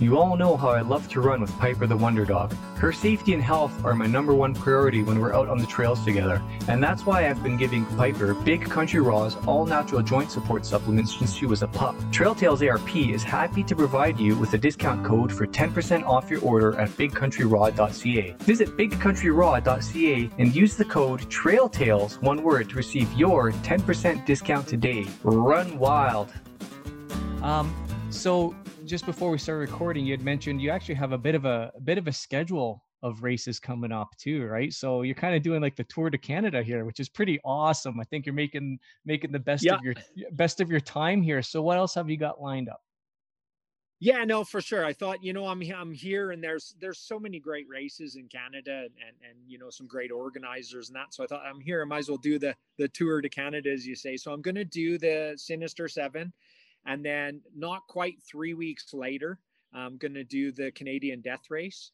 You 0.00 0.16
all 0.16 0.36
know 0.36 0.56
how 0.56 0.68
I 0.68 0.82
love 0.82 1.08
to 1.08 1.20
run 1.20 1.40
with 1.40 1.50
Piper 1.58 1.84
the 1.88 1.96
Wonder 1.96 2.24
Dog. 2.24 2.54
Her 2.76 2.92
safety 2.92 3.34
and 3.34 3.42
health 3.42 3.84
are 3.84 3.96
my 3.96 4.06
number 4.06 4.32
one 4.32 4.54
priority 4.54 5.02
when 5.02 5.18
we're 5.18 5.34
out 5.34 5.48
on 5.48 5.58
the 5.58 5.66
trails 5.66 6.04
together, 6.04 6.40
and 6.68 6.80
that's 6.80 7.04
why 7.04 7.28
I've 7.28 7.42
been 7.42 7.56
giving 7.56 7.84
Piper 7.84 8.32
Big 8.32 8.64
Country 8.64 9.00
Raw's 9.00 9.34
all 9.44 9.66
natural 9.66 10.00
joint 10.00 10.30
support 10.30 10.64
supplements 10.64 11.18
since 11.18 11.34
she 11.34 11.46
was 11.46 11.64
a 11.64 11.66
pup. 11.66 11.96
Trail 12.12 12.32
Tales 12.32 12.62
ARP 12.62 12.94
is 12.94 13.24
happy 13.24 13.64
to 13.64 13.74
provide 13.74 14.20
you 14.20 14.36
with 14.36 14.54
a 14.54 14.58
discount 14.58 15.04
code 15.04 15.32
for 15.32 15.48
10% 15.48 16.06
off 16.06 16.30
your 16.30 16.42
order 16.42 16.78
at 16.78 16.90
bigcountryraw.ca. 16.90 18.36
Visit 18.38 18.76
bigcountryraw.ca 18.76 20.30
and 20.38 20.54
use 20.54 20.76
the 20.76 20.84
code 20.84 21.28
TRAILTAILS, 21.28 22.22
one 22.22 22.44
word, 22.44 22.70
to 22.70 22.76
receive 22.76 23.12
your 23.14 23.50
10% 23.50 24.24
discount 24.24 24.68
today. 24.68 25.08
Run 25.24 25.76
wild. 25.76 26.32
Um, 27.42 27.74
so 28.10 28.56
just 28.84 29.06
before 29.06 29.30
we 29.30 29.38
started 29.38 29.70
recording, 29.70 30.04
you 30.04 30.12
had 30.12 30.22
mentioned 30.22 30.60
you 30.60 30.70
actually 30.70 30.94
have 30.96 31.12
a 31.12 31.18
bit 31.18 31.34
of 31.34 31.44
a, 31.44 31.72
a 31.74 31.80
bit 31.80 31.98
of 31.98 32.08
a 32.08 32.12
schedule 32.12 32.84
of 33.02 33.22
races 33.22 33.60
coming 33.60 33.92
up 33.92 34.08
too, 34.18 34.44
right? 34.46 34.72
So 34.72 35.02
you're 35.02 35.14
kind 35.14 35.36
of 35.36 35.42
doing 35.42 35.60
like 35.60 35.76
the 35.76 35.84
Tour 35.84 36.10
de 36.10 36.18
Canada 36.18 36.62
here, 36.62 36.84
which 36.84 37.00
is 37.00 37.08
pretty 37.08 37.38
awesome. 37.44 38.00
I 38.00 38.04
think 38.04 38.26
you're 38.26 38.34
making 38.34 38.78
making 39.04 39.32
the 39.32 39.38
best 39.38 39.64
yeah. 39.64 39.74
of 39.74 39.82
your 39.82 39.94
best 40.32 40.60
of 40.60 40.70
your 40.70 40.80
time 40.80 41.22
here. 41.22 41.42
So 41.42 41.62
what 41.62 41.76
else 41.76 41.94
have 41.94 42.10
you 42.10 42.16
got 42.16 42.40
lined 42.40 42.68
up? 42.68 42.80
Yeah, 44.00 44.22
no, 44.22 44.44
for 44.44 44.60
sure. 44.60 44.84
I 44.84 44.92
thought, 44.92 45.24
you 45.24 45.32
know, 45.32 45.46
I'm 45.46 45.60
I'm 45.74 45.92
here, 45.92 46.30
and 46.30 46.42
there's 46.42 46.76
there's 46.80 47.00
so 47.00 47.18
many 47.18 47.40
great 47.40 47.66
races 47.68 48.14
in 48.14 48.28
Canada, 48.28 48.78
and 48.78 48.90
and, 49.06 49.16
and 49.28 49.38
you 49.46 49.58
know 49.58 49.70
some 49.70 49.88
great 49.88 50.12
organizers 50.12 50.88
and 50.88 50.96
that. 50.96 51.12
So 51.12 51.24
I 51.24 51.26
thought 51.26 51.42
I'm 51.44 51.60
here. 51.60 51.82
I 51.82 51.84
might 51.84 51.98
as 51.98 52.08
well 52.08 52.18
do 52.18 52.38
the 52.38 52.54
the 52.78 52.88
tour 52.88 53.20
to 53.20 53.28
Canada, 53.28 53.70
as 53.72 53.86
you 53.86 53.96
say. 53.96 54.16
So 54.16 54.32
I'm 54.32 54.40
going 54.40 54.54
to 54.54 54.64
do 54.64 54.98
the 54.98 55.34
Sinister 55.36 55.88
Seven, 55.88 56.32
and 56.86 57.04
then 57.04 57.40
not 57.54 57.86
quite 57.88 58.22
three 58.22 58.54
weeks 58.54 58.92
later, 58.92 59.38
I'm 59.74 59.96
going 59.96 60.14
to 60.14 60.24
do 60.24 60.52
the 60.52 60.70
Canadian 60.72 61.20
Death 61.20 61.50
Race. 61.50 61.92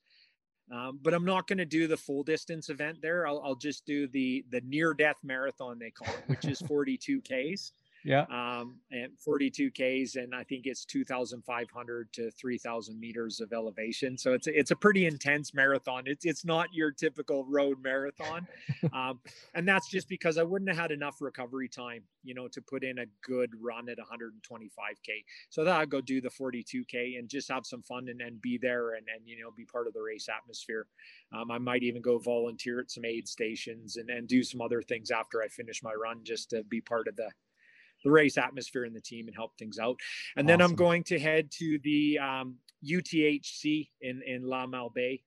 Um, 0.72 0.98
but 1.02 1.12
I'm 1.12 1.26
not 1.26 1.46
going 1.46 1.58
to 1.58 1.66
do 1.66 1.86
the 1.86 1.96
full 1.96 2.22
distance 2.22 2.70
event 2.70 3.02
there. 3.02 3.26
I'll, 3.26 3.42
I'll 3.44 3.54
just 3.54 3.84
do 3.84 4.08
the 4.08 4.44
the 4.50 4.62
near 4.62 4.94
death 4.94 5.18
marathon 5.22 5.78
they 5.78 5.90
call 5.90 6.08
it, 6.14 6.24
which 6.26 6.46
is 6.46 6.60
42 6.66 7.20
Ks. 7.20 7.72
Yeah. 8.04 8.26
Um, 8.30 8.80
and 8.90 9.18
42 9.18 9.70
Ks, 9.70 10.16
and 10.16 10.34
I 10.34 10.44
think 10.44 10.66
it's 10.66 10.84
2,500 10.84 12.12
to 12.12 12.30
3,000 12.30 13.00
meters 13.00 13.40
of 13.40 13.52
elevation. 13.54 14.18
So 14.18 14.34
it's 14.34 14.46
it's 14.46 14.70
a 14.70 14.76
pretty 14.76 15.06
intense 15.06 15.54
marathon. 15.54 16.02
It's 16.04 16.26
it's 16.26 16.44
not 16.44 16.68
your 16.72 16.92
typical 16.92 17.46
road 17.48 17.78
marathon, 17.82 18.46
um, 18.92 19.20
and 19.54 19.66
that's 19.66 19.88
just 19.88 20.06
because 20.06 20.36
I 20.36 20.42
wouldn't 20.42 20.68
have 20.68 20.78
had 20.78 20.90
enough 20.90 21.16
recovery 21.22 21.68
time, 21.68 22.02
you 22.22 22.34
know, 22.34 22.46
to 22.48 22.60
put 22.60 22.84
in 22.84 22.98
a 22.98 23.06
good 23.22 23.50
run 23.58 23.88
at 23.88 23.96
125K. 23.96 25.24
So 25.48 25.64
that 25.64 25.80
I'd 25.80 25.88
go 25.88 26.02
do 26.02 26.20
the 26.20 26.28
42K 26.28 27.18
and 27.18 27.26
just 27.26 27.50
have 27.50 27.64
some 27.64 27.82
fun 27.82 28.08
and, 28.10 28.20
and 28.20 28.40
be 28.42 28.58
there 28.58 28.96
and 28.96 29.06
and 29.08 29.26
you 29.26 29.42
know 29.42 29.50
be 29.56 29.64
part 29.64 29.86
of 29.86 29.94
the 29.94 30.02
race 30.02 30.28
atmosphere. 30.28 30.86
Um, 31.34 31.50
I 31.50 31.56
might 31.56 31.82
even 31.82 32.02
go 32.02 32.18
volunteer 32.18 32.80
at 32.80 32.90
some 32.90 33.06
aid 33.06 33.26
stations 33.26 33.96
and 33.96 34.10
and 34.10 34.28
do 34.28 34.42
some 34.42 34.60
other 34.60 34.82
things 34.82 35.10
after 35.10 35.42
I 35.42 35.48
finish 35.48 35.82
my 35.82 35.94
run 35.94 36.20
just 36.22 36.50
to 36.50 36.62
be 36.64 36.82
part 36.82 37.08
of 37.08 37.16
the 37.16 37.30
the 38.04 38.10
race 38.10 38.38
atmosphere 38.38 38.84
in 38.84 38.92
the 38.92 39.00
team 39.00 39.26
and 39.26 39.34
help 39.34 39.56
things 39.58 39.78
out. 39.78 39.98
And 40.36 40.48
then 40.48 40.60
I'm 40.60 40.74
going 40.74 41.02
to 41.04 41.18
head 41.18 41.50
to 41.58 41.78
the 41.82 42.18
um, 42.18 42.56
UTHC 42.84 43.88
in 44.00 44.22
in 44.22 44.44
La 44.46 44.66
Malbaie 44.66 45.20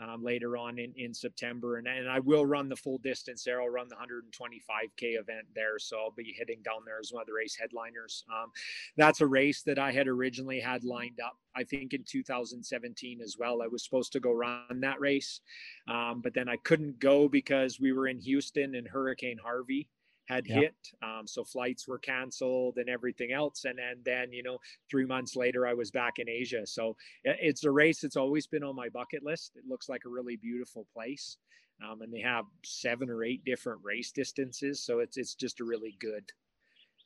um, 0.00 0.22
later 0.22 0.56
on 0.56 0.78
in, 0.78 0.92
in 0.96 1.12
September. 1.12 1.76
And, 1.76 1.86
and 1.86 2.08
I 2.08 2.20
will 2.20 2.46
run 2.46 2.68
the 2.68 2.76
full 2.76 2.98
distance 2.98 3.44
there. 3.44 3.60
I'll 3.60 3.68
run 3.68 3.88
the 3.88 3.96
125K 3.96 5.18
event 5.20 5.46
there. 5.54 5.78
So 5.78 5.98
I'll 5.98 6.10
be 6.10 6.34
heading 6.38 6.62
down 6.64 6.82
there 6.86 6.98
as 7.00 7.12
one 7.12 7.22
of 7.22 7.26
the 7.26 7.34
race 7.34 7.56
headliners. 7.58 8.24
Um, 8.30 8.50
that's 8.96 9.20
a 9.20 9.26
race 9.26 9.62
that 9.62 9.78
I 9.78 9.92
had 9.92 10.08
originally 10.08 10.60
had 10.60 10.84
lined 10.84 11.20
up, 11.24 11.36
I 11.54 11.64
think 11.64 11.92
in 11.92 12.04
2017 12.04 13.20
as 13.20 13.36
well. 13.38 13.62
I 13.62 13.66
was 13.66 13.84
supposed 13.84 14.12
to 14.12 14.20
go 14.20 14.32
run 14.32 14.80
that 14.80 15.00
race, 15.00 15.40
um, 15.88 16.20
but 16.22 16.34
then 16.34 16.48
I 16.48 16.56
couldn't 16.56 16.98
go 16.98 17.28
because 17.28 17.80
we 17.80 17.92
were 17.92 18.08
in 18.08 18.20
Houston 18.20 18.74
and 18.74 18.88
Hurricane 18.88 19.38
Harvey 19.42 19.88
had 20.26 20.46
yep. 20.46 20.58
hit. 20.58 20.74
Um, 21.02 21.26
so 21.26 21.44
flights 21.44 21.88
were 21.88 21.98
canceled 21.98 22.78
and 22.78 22.88
everything 22.88 23.32
else. 23.32 23.64
And, 23.64 23.78
and 23.78 24.04
then, 24.04 24.32
you 24.32 24.42
know, 24.42 24.58
three 24.90 25.04
months 25.04 25.36
later, 25.36 25.66
I 25.66 25.74
was 25.74 25.90
back 25.90 26.18
in 26.18 26.28
Asia. 26.28 26.66
So 26.66 26.96
it's 27.24 27.64
a 27.64 27.70
race 27.70 28.00
that's 28.00 28.16
always 28.16 28.46
been 28.46 28.62
on 28.62 28.76
my 28.76 28.88
bucket 28.88 29.24
list. 29.24 29.52
It 29.56 29.64
looks 29.68 29.88
like 29.88 30.02
a 30.06 30.10
really 30.10 30.36
beautiful 30.36 30.86
place. 30.94 31.36
Um, 31.84 32.02
and 32.02 32.12
they 32.12 32.20
have 32.20 32.44
seven 32.64 33.10
or 33.10 33.24
eight 33.24 33.44
different 33.44 33.80
race 33.82 34.12
distances. 34.12 34.84
So 34.84 35.00
it's, 35.00 35.16
it's 35.16 35.34
just 35.34 35.60
a 35.60 35.64
really 35.64 35.96
good 35.98 36.30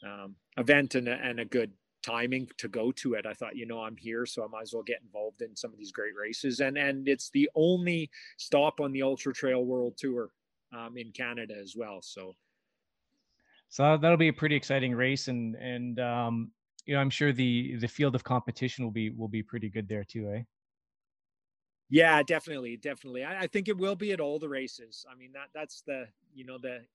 um, 0.04 0.34
event 0.58 0.94
and 0.94 1.08
a, 1.08 1.14
and 1.14 1.40
a 1.40 1.44
good 1.44 1.72
timing 2.04 2.48
to 2.58 2.68
go 2.68 2.92
to 2.92 3.14
it. 3.14 3.24
I 3.24 3.32
thought, 3.32 3.56
you 3.56 3.66
know, 3.66 3.80
I'm 3.80 3.96
here, 3.96 4.26
so 4.26 4.44
I 4.44 4.48
might 4.48 4.62
as 4.62 4.74
well 4.74 4.82
get 4.82 5.00
involved 5.02 5.40
in 5.40 5.56
some 5.56 5.72
of 5.72 5.78
these 5.78 5.92
great 5.92 6.14
races. 6.20 6.60
And 6.60 6.76
and 6.76 7.08
it's 7.08 7.30
the 7.30 7.48
only 7.54 8.10
stop 8.36 8.80
on 8.80 8.92
the 8.92 9.02
Ultra 9.02 9.32
Trail 9.32 9.64
World 9.64 9.94
Tour 9.96 10.30
um, 10.76 10.98
in 10.98 11.12
Canada 11.12 11.54
as 11.58 11.74
well. 11.76 12.00
So 12.02 12.34
so 13.68 13.96
that'll 13.98 14.16
be 14.16 14.28
a 14.28 14.32
pretty 14.32 14.56
exciting 14.56 14.94
race, 14.94 15.28
and 15.28 15.54
and 15.56 15.98
um, 16.00 16.52
you 16.86 16.94
know 16.94 17.00
I'm 17.00 17.10
sure 17.10 17.32
the 17.32 17.76
the 17.76 17.88
field 17.88 18.14
of 18.14 18.24
competition 18.24 18.84
will 18.84 18.92
be 18.92 19.10
will 19.10 19.28
be 19.28 19.42
pretty 19.42 19.68
good 19.70 19.88
there 19.88 20.04
too, 20.04 20.30
eh? 20.30 20.42
Yeah, 21.90 22.22
definitely, 22.22 22.76
definitely. 22.76 23.24
I, 23.24 23.42
I 23.42 23.46
think 23.46 23.68
it 23.68 23.76
will 23.76 23.96
be 23.96 24.12
at 24.12 24.20
all 24.20 24.38
the 24.38 24.48
races. 24.48 25.04
I 25.10 25.14
mean 25.14 25.32
that 25.32 25.50
that's 25.54 25.82
the 25.82 26.08
you 26.32 26.44
know 26.44 26.58
the 26.58 26.86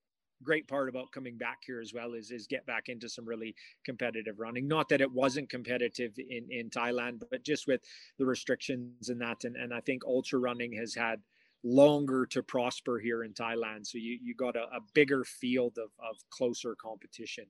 great 0.42 0.68
part 0.68 0.88
about 0.88 1.12
coming 1.12 1.38
back 1.38 1.60
here 1.66 1.82
as 1.82 1.94
well 1.94 2.14
is 2.14 2.32
is 2.32 2.48
get 2.48 2.66
back 2.66 2.90
into 2.90 3.08
some 3.10 3.26
really 3.26 3.56
competitive 3.86 4.40
running. 4.40 4.68
Not 4.68 4.90
that 4.90 5.02
it 5.02 5.12
wasn't 5.12 5.50
competitive 5.50 6.14
in 6.18 6.48
in 6.52 6.70
Thailand, 6.70 7.22
but 7.30 7.44
just 7.44 7.68
with 7.68 7.82
the 8.18 8.26
restrictions 8.26 9.10
and 9.10 9.22
that, 9.22 9.44
and 9.44 9.56
and 9.56 9.74
I 9.74 9.82
think 9.82 10.04
ultra 10.06 10.40
running 10.40 10.74
has 10.74 10.96
had 10.96 11.22
longer 11.64 12.26
to 12.28 12.42
prosper 12.42 13.00
here 13.00 13.24
in 13.24 13.34
Thailand. 13.34 13.86
So 13.86 13.98
you 13.98 14.18
you 14.22 14.36
got 14.36 14.56
a, 14.56 14.64
a 14.64 14.80
bigger 14.94 15.24
field 15.24 15.78
of, 15.78 15.92
of 16.00 16.18
closer 16.30 16.76
competition. 16.76 17.46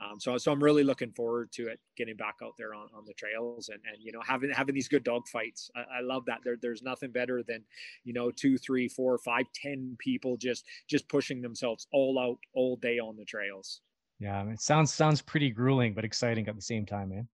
Um, 0.00 0.18
so 0.18 0.38
so 0.38 0.50
I'm 0.50 0.62
really 0.62 0.82
looking 0.82 1.12
forward 1.12 1.52
to 1.52 1.68
it 1.68 1.78
getting 1.96 2.16
back 2.16 2.36
out 2.42 2.54
there 2.56 2.72
on, 2.72 2.88
on 2.96 3.04
the 3.06 3.12
trails 3.12 3.68
and, 3.68 3.80
and 3.86 4.02
you 4.02 4.12
know 4.12 4.22
having 4.26 4.50
having 4.50 4.74
these 4.74 4.88
good 4.88 5.04
dog 5.04 5.28
fights. 5.28 5.70
I, 5.76 5.98
I 5.98 6.00
love 6.00 6.24
that. 6.26 6.38
There 6.42 6.56
there's 6.60 6.82
nothing 6.82 7.10
better 7.10 7.42
than 7.42 7.62
you 8.04 8.14
know 8.14 8.30
two, 8.30 8.56
three, 8.56 8.88
four, 8.88 9.18
five, 9.18 9.44
ten 9.54 9.96
people 9.98 10.36
just 10.38 10.64
just 10.88 11.08
pushing 11.08 11.42
themselves 11.42 11.86
all 11.92 12.18
out 12.18 12.38
all 12.54 12.76
day 12.76 12.98
on 12.98 13.16
the 13.16 13.24
trails. 13.24 13.82
Yeah, 14.18 14.42
it 14.48 14.60
sounds 14.60 14.92
sounds 14.92 15.20
pretty 15.20 15.50
grueling 15.50 15.92
but 15.92 16.04
exciting 16.04 16.48
at 16.48 16.56
the 16.56 16.62
same 16.62 16.86
time, 16.86 17.10
man. 17.10 17.28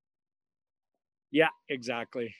Yeah, 1.30 1.48
exactly. 1.68 2.34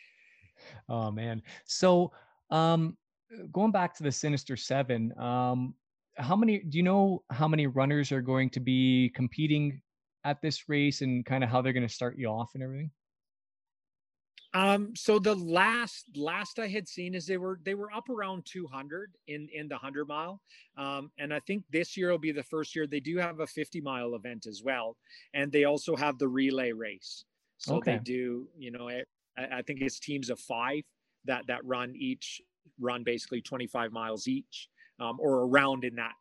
Oh 0.88 1.10
man. 1.10 1.42
So 1.66 2.12
um 2.50 2.96
going 3.52 3.72
back 3.72 3.94
to 3.96 4.02
the 4.02 4.12
Sinister 4.12 4.56
Seven, 4.56 5.12
um, 5.18 5.74
how 6.16 6.36
many 6.36 6.60
do 6.60 6.78
you 6.78 6.84
know 6.84 7.22
how 7.30 7.48
many 7.48 7.66
runners 7.66 8.12
are 8.12 8.22
going 8.22 8.50
to 8.50 8.60
be 8.60 9.10
competing 9.14 9.80
at 10.24 10.40
this 10.42 10.68
race 10.68 11.02
and 11.02 11.24
kind 11.24 11.44
of 11.44 11.50
how 11.50 11.62
they're 11.62 11.72
going 11.72 11.86
to 11.86 11.92
start 11.92 12.18
you 12.18 12.28
off 12.28 12.50
and 12.54 12.62
everything? 12.62 12.90
Um, 14.54 14.96
so 14.96 15.18
the 15.18 15.34
last 15.34 16.06
last 16.16 16.58
I 16.58 16.66
had 16.66 16.88
seen 16.88 17.14
is 17.14 17.26
they 17.26 17.36
were 17.36 17.60
they 17.64 17.74
were 17.74 17.92
up 17.92 18.08
around 18.08 18.46
200 18.46 19.12
in 19.28 19.48
in 19.52 19.68
the 19.68 19.74
100 19.74 20.08
mile, 20.08 20.40
um, 20.78 21.10
and 21.18 21.34
I 21.34 21.40
think 21.40 21.64
this 21.70 21.96
year 21.96 22.10
will 22.10 22.18
be 22.18 22.32
the 22.32 22.42
first 22.42 22.74
year 22.74 22.86
they 22.86 23.00
do 23.00 23.18
have 23.18 23.40
a 23.40 23.46
50 23.46 23.80
mile 23.82 24.14
event 24.14 24.46
as 24.46 24.62
well, 24.64 24.96
and 25.34 25.52
they 25.52 25.64
also 25.64 25.94
have 25.94 26.18
the 26.18 26.28
relay 26.28 26.72
race. 26.72 27.24
So 27.58 27.76
okay. 27.76 27.92
they 27.92 27.98
do, 27.98 28.48
you 28.56 28.70
know, 28.70 28.88
I, 28.88 29.02
I 29.36 29.62
think 29.62 29.80
it's 29.82 29.98
teams 29.98 30.30
of 30.30 30.40
five 30.40 30.82
that 31.26 31.46
that 31.48 31.64
run 31.64 31.94
each 31.94 32.40
run 32.80 33.04
basically 33.04 33.40
25 33.40 33.92
miles 33.92 34.28
each 34.28 34.68
um, 35.00 35.18
or 35.20 35.42
around 35.42 35.84
in 35.84 35.96
that. 35.96 36.14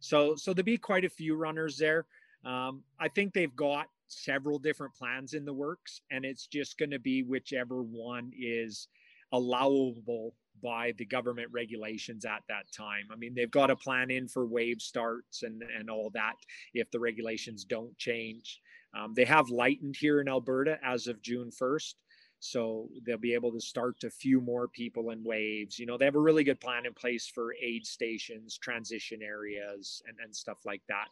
So, 0.00 0.36
so 0.36 0.52
there'll 0.52 0.64
be 0.64 0.78
quite 0.78 1.04
a 1.04 1.10
few 1.10 1.36
runners 1.36 1.78
there. 1.78 2.06
Um, 2.44 2.82
I 3.00 3.08
think 3.08 3.32
they've 3.32 3.54
got 3.56 3.86
several 4.08 4.58
different 4.58 4.94
plans 4.94 5.34
in 5.34 5.44
the 5.44 5.52
works, 5.52 6.00
and 6.10 6.24
it's 6.24 6.46
just 6.46 6.78
going 6.78 6.90
to 6.90 6.98
be 6.98 7.22
whichever 7.22 7.82
one 7.82 8.30
is 8.38 8.88
allowable 9.32 10.34
by 10.62 10.92
the 10.98 11.04
government 11.04 11.48
regulations 11.52 12.24
at 12.24 12.42
that 12.48 12.64
time. 12.76 13.08
I 13.12 13.16
mean, 13.16 13.34
they've 13.34 13.50
got 13.50 13.70
a 13.70 13.76
plan 13.76 14.10
in 14.10 14.28
for 14.28 14.46
wave 14.46 14.80
starts 14.80 15.42
and, 15.42 15.62
and 15.62 15.90
all 15.90 16.10
that 16.14 16.34
if 16.72 16.90
the 16.90 17.00
regulations 17.00 17.64
don't 17.64 17.96
change. 17.98 18.60
Um, 18.96 19.12
they 19.14 19.24
have 19.24 19.50
lightened 19.50 19.96
here 19.98 20.20
in 20.20 20.28
Alberta 20.28 20.78
as 20.82 21.06
of 21.06 21.20
June 21.20 21.50
1st. 21.50 21.94
So 22.38 22.88
they'll 23.04 23.16
be 23.16 23.34
able 23.34 23.50
to 23.52 23.60
start 23.60 24.04
a 24.04 24.10
few 24.10 24.40
more 24.40 24.68
people 24.68 25.10
in 25.10 25.24
waves. 25.24 25.78
You 25.78 25.86
know, 25.86 25.96
they 25.96 26.04
have 26.04 26.16
a 26.16 26.20
really 26.20 26.44
good 26.44 26.60
plan 26.60 26.86
in 26.86 26.92
place 26.92 27.26
for 27.26 27.54
aid 27.60 27.86
stations, 27.86 28.58
transition 28.58 29.22
areas, 29.22 30.02
and, 30.06 30.16
and 30.22 30.34
stuff 30.34 30.58
like 30.64 30.82
that. 30.88 31.08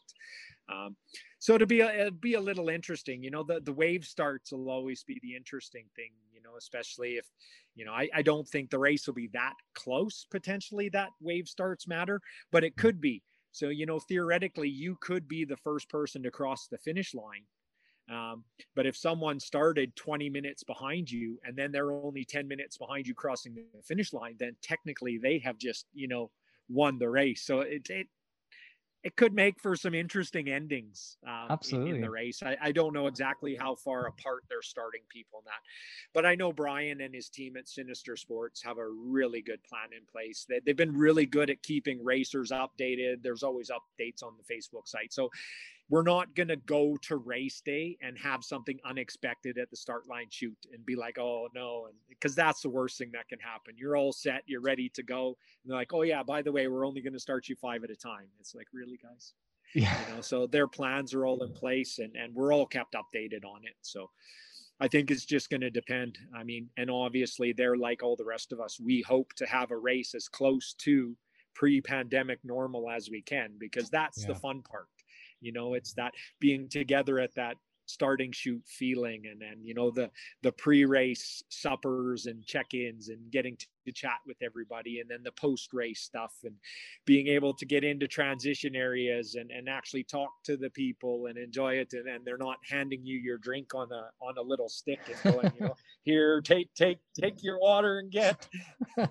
Um, 0.72 0.96
so 1.38 1.58
to 1.58 1.66
be 1.66 1.80
a, 1.80 2.10
be 2.10 2.34
a 2.34 2.40
little 2.40 2.68
interesting. 2.68 3.22
You 3.22 3.30
know, 3.30 3.42
the, 3.42 3.60
the 3.60 3.72
wave 3.72 4.04
starts 4.04 4.52
will 4.52 4.70
always 4.70 5.02
be 5.02 5.18
the 5.22 5.34
interesting 5.34 5.86
thing, 5.96 6.10
you 6.32 6.42
know, 6.42 6.56
especially 6.58 7.16
if, 7.16 7.26
you 7.74 7.84
know, 7.84 7.92
I, 7.92 8.08
I 8.14 8.22
don't 8.22 8.48
think 8.48 8.70
the 8.70 8.78
race 8.78 9.06
will 9.06 9.14
be 9.14 9.30
that 9.32 9.54
close 9.74 10.26
potentially 10.30 10.88
that 10.90 11.10
wave 11.20 11.48
starts 11.48 11.88
matter, 11.88 12.20
but 12.52 12.64
it 12.64 12.76
could 12.76 13.00
be. 13.00 13.22
So, 13.50 13.68
you 13.68 13.86
know, 13.86 14.00
theoretically, 14.00 14.68
you 14.68 14.96
could 15.00 15.28
be 15.28 15.44
the 15.44 15.56
first 15.56 15.88
person 15.88 16.22
to 16.22 16.30
cross 16.30 16.66
the 16.66 16.78
finish 16.78 17.14
line 17.14 17.44
um, 18.10 18.44
but 18.74 18.86
if 18.86 18.96
someone 18.96 19.40
started 19.40 19.96
20 19.96 20.28
minutes 20.28 20.62
behind 20.62 21.10
you 21.10 21.38
and 21.44 21.56
then 21.56 21.72
they're 21.72 21.92
only 21.92 22.24
10 22.24 22.46
minutes 22.46 22.76
behind 22.76 23.06
you 23.06 23.14
crossing 23.14 23.54
the 23.54 23.82
finish 23.82 24.12
line, 24.12 24.36
then 24.38 24.56
technically 24.62 25.18
they 25.18 25.38
have 25.38 25.58
just, 25.58 25.86
you 25.94 26.08
know, 26.08 26.30
won 26.68 26.98
the 26.98 27.08
race. 27.08 27.42
So 27.42 27.60
it, 27.60 27.88
it, 27.88 28.08
it 29.02 29.16
could 29.16 29.34
make 29.34 29.60
for 29.60 29.76
some 29.76 29.94
interesting 29.94 30.48
endings 30.48 31.18
um, 31.26 31.46
Absolutely. 31.50 31.90
In, 31.90 31.96
in, 31.96 32.02
the 32.02 32.10
race. 32.10 32.42
I, 32.42 32.56
I, 32.60 32.72
don't 32.72 32.94
know 32.94 33.06
exactly 33.06 33.54
how 33.54 33.74
far 33.74 34.06
apart 34.06 34.44
they're 34.48 34.62
starting 34.62 35.02
people 35.10 35.40
in 35.40 35.44
that, 35.44 35.60
but 36.14 36.24
I 36.24 36.34
know 36.34 36.54
Brian 36.54 37.02
and 37.02 37.14
his 37.14 37.28
team 37.28 37.58
at 37.58 37.68
Sinister 37.68 38.16
Sports 38.16 38.62
have 38.62 38.78
a 38.78 38.88
really 38.88 39.42
good 39.42 39.62
plan 39.62 39.90
in 39.94 40.06
place. 40.10 40.46
They, 40.48 40.60
they've 40.64 40.76
been 40.76 40.96
really 40.96 41.26
good 41.26 41.50
at 41.50 41.62
keeping 41.62 42.02
racers 42.02 42.50
updated. 42.50 43.22
There's 43.22 43.42
always 43.42 43.70
updates 43.70 44.22
on 44.22 44.32
the 44.38 44.54
Facebook 44.54 44.86
site. 44.88 45.12
So 45.12 45.30
we're 45.90 46.02
not 46.02 46.34
going 46.34 46.48
to 46.48 46.56
go 46.56 46.96
to 47.02 47.16
race 47.16 47.60
day 47.60 47.96
and 48.00 48.18
have 48.18 48.42
something 48.42 48.78
unexpected 48.84 49.58
at 49.58 49.70
the 49.70 49.76
start 49.76 50.08
line 50.08 50.26
shoot 50.30 50.56
and 50.72 50.84
be 50.86 50.96
like, 50.96 51.18
oh 51.18 51.48
no, 51.54 51.86
and 51.86 51.94
because 52.08 52.34
that's 52.34 52.62
the 52.62 52.70
worst 52.70 52.96
thing 52.96 53.10
that 53.12 53.28
can 53.28 53.38
happen. 53.38 53.74
You're 53.76 53.96
all 53.96 54.12
set, 54.12 54.42
you're 54.46 54.62
ready 54.62 54.88
to 54.94 55.02
go, 55.02 55.28
and 55.62 55.70
they're 55.70 55.76
like, 55.76 55.92
oh 55.92 56.02
yeah, 56.02 56.22
by 56.22 56.42
the 56.42 56.52
way, 56.52 56.68
we're 56.68 56.86
only 56.86 57.02
going 57.02 57.12
to 57.12 57.20
start 57.20 57.48
you 57.48 57.56
five 57.56 57.84
at 57.84 57.90
a 57.90 57.96
time. 57.96 58.26
It's 58.40 58.54
like, 58.54 58.68
really, 58.72 58.98
guys? 59.02 59.34
Yeah. 59.74 59.94
You 60.08 60.14
know, 60.14 60.20
so 60.20 60.46
their 60.46 60.66
plans 60.66 61.12
are 61.14 61.26
all 61.26 61.42
in 61.42 61.52
place, 61.52 61.98
and 61.98 62.14
and 62.16 62.34
we're 62.34 62.52
all 62.52 62.66
kept 62.66 62.94
updated 62.94 63.44
on 63.44 63.60
it. 63.64 63.76
So. 63.82 64.10
I 64.80 64.88
think 64.88 65.12
it's 65.12 65.24
just 65.24 65.50
going 65.50 65.60
to 65.60 65.70
depend. 65.70 66.18
I 66.36 66.42
mean, 66.42 66.68
and 66.76 66.90
obviously 66.90 67.52
they're 67.52 67.76
like 67.76 68.02
all 68.02 68.16
the 68.16 68.24
rest 68.24 68.50
of 68.50 68.58
us. 68.58 68.80
We 68.80 69.02
hope 69.02 69.32
to 69.34 69.46
have 69.46 69.70
a 69.70 69.76
race 69.76 70.16
as 70.16 70.28
close 70.28 70.74
to 70.78 71.16
pre-pandemic 71.54 72.40
normal 72.42 72.90
as 72.90 73.08
we 73.08 73.22
can 73.22 73.52
because 73.56 73.88
that's 73.88 74.22
yeah. 74.22 74.26
the 74.26 74.34
fun 74.34 74.62
part. 74.62 74.88
You 75.44 75.52
know, 75.52 75.74
it's 75.74 75.92
that 75.94 76.14
being 76.40 76.68
together 76.68 77.18
at 77.20 77.34
that 77.36 77.56
starting 77.86 78.32
shoot 78.32 78.62
feeling 78.66 79.24
and 79.30 79.40
then 79.40 79.58
you 79.62 79.74
know 79.74 79.90
the 79.90 80.10
the 80.42 80.52
pre-race 80.52 81.42
suppers 81.48 82.26
and 82.26 82.44
check-ins 82.44 83.08
and 83.08 83.30
getting 83.30 83.56
to, 83.56 83.66
to 83.84 83.92
chat 83.92 84.18
with 84.26 84.36
everybody 84.42 85.00
and 85.00 85.10
then 85.10 85.22
the 85.22 85.32
post-race 85.32 86.00
stuff 86.00 86.32
and 86.44 86.54
being 87.04 87.26
able 87.28 87.52
to 87.52 87.66
get 87.66 87.84
into 87.84 88.08
transition 88.08 88.74
areas 88.74 89.34
and, 89.34 89.50
and 89.50 89.68
actually 89.68 90.02
talk 90.02 90.30
to 90.42 90.56
the 90.56 90.70
people 90.70 91.26
and 91.26 91.36
enjoy 91.36 91.74
it 91.74 91.92
and, 91.92 92.08
and 92.08 92.24
they're 92.24 92.38
not 92.38 92.56
handing 92.68 93.04
you 93.04 93.18
your 93.18 93.38
drink 93.38 93.74
on 93.74 93.88
a 93.92 94.24
on 94.24 94.38
a 94.38 94.42
little 94.42 94.68
stick 94.68 95.00
and 95.06 95.34
going 95.34 95.52
you 95.58 95.66
know 95.66 95.74
here 96.04 96.40
take 96.40 96.72
take 96.74 96.98
take 97.20 97.42
your 97.42 97.58
water 97.58 97.98
and 97.98 98.10
get. 98.10 98.48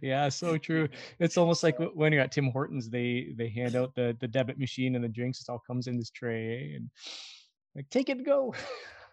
Yeah 0.00 0.28
so 0.28 0.56
true. 0.56 0.88
It's 1.18 1.36
almost 1.36 1.62
like 1.62 1.76
when 1.94 2.12
you're 2.12 2.22
at 2.22 2.32
tim 2.32 2.50
hortons 2.50 2.88
they 2.88 3.32
they 3.36 3.48
hand 3.48 3.76
out 3.76 3.94
the 3.94 4.16
the 4.20 4.28
debit 4.28 4.58
machine 4.58 4.94
and 4.94 5.04
the 5.04 5.08
drinks 5.08 5.40
it 5.40 5.50
all 5.50 5.62
comes 5.66 5.86
in 5.86 5.96
this 5.96 6.10
tray 6.10 6.74
and 6.74 6.90
like 7.76 7.90
take 7.90 8.08
it 8.08 8.24
go. 8.24 8.54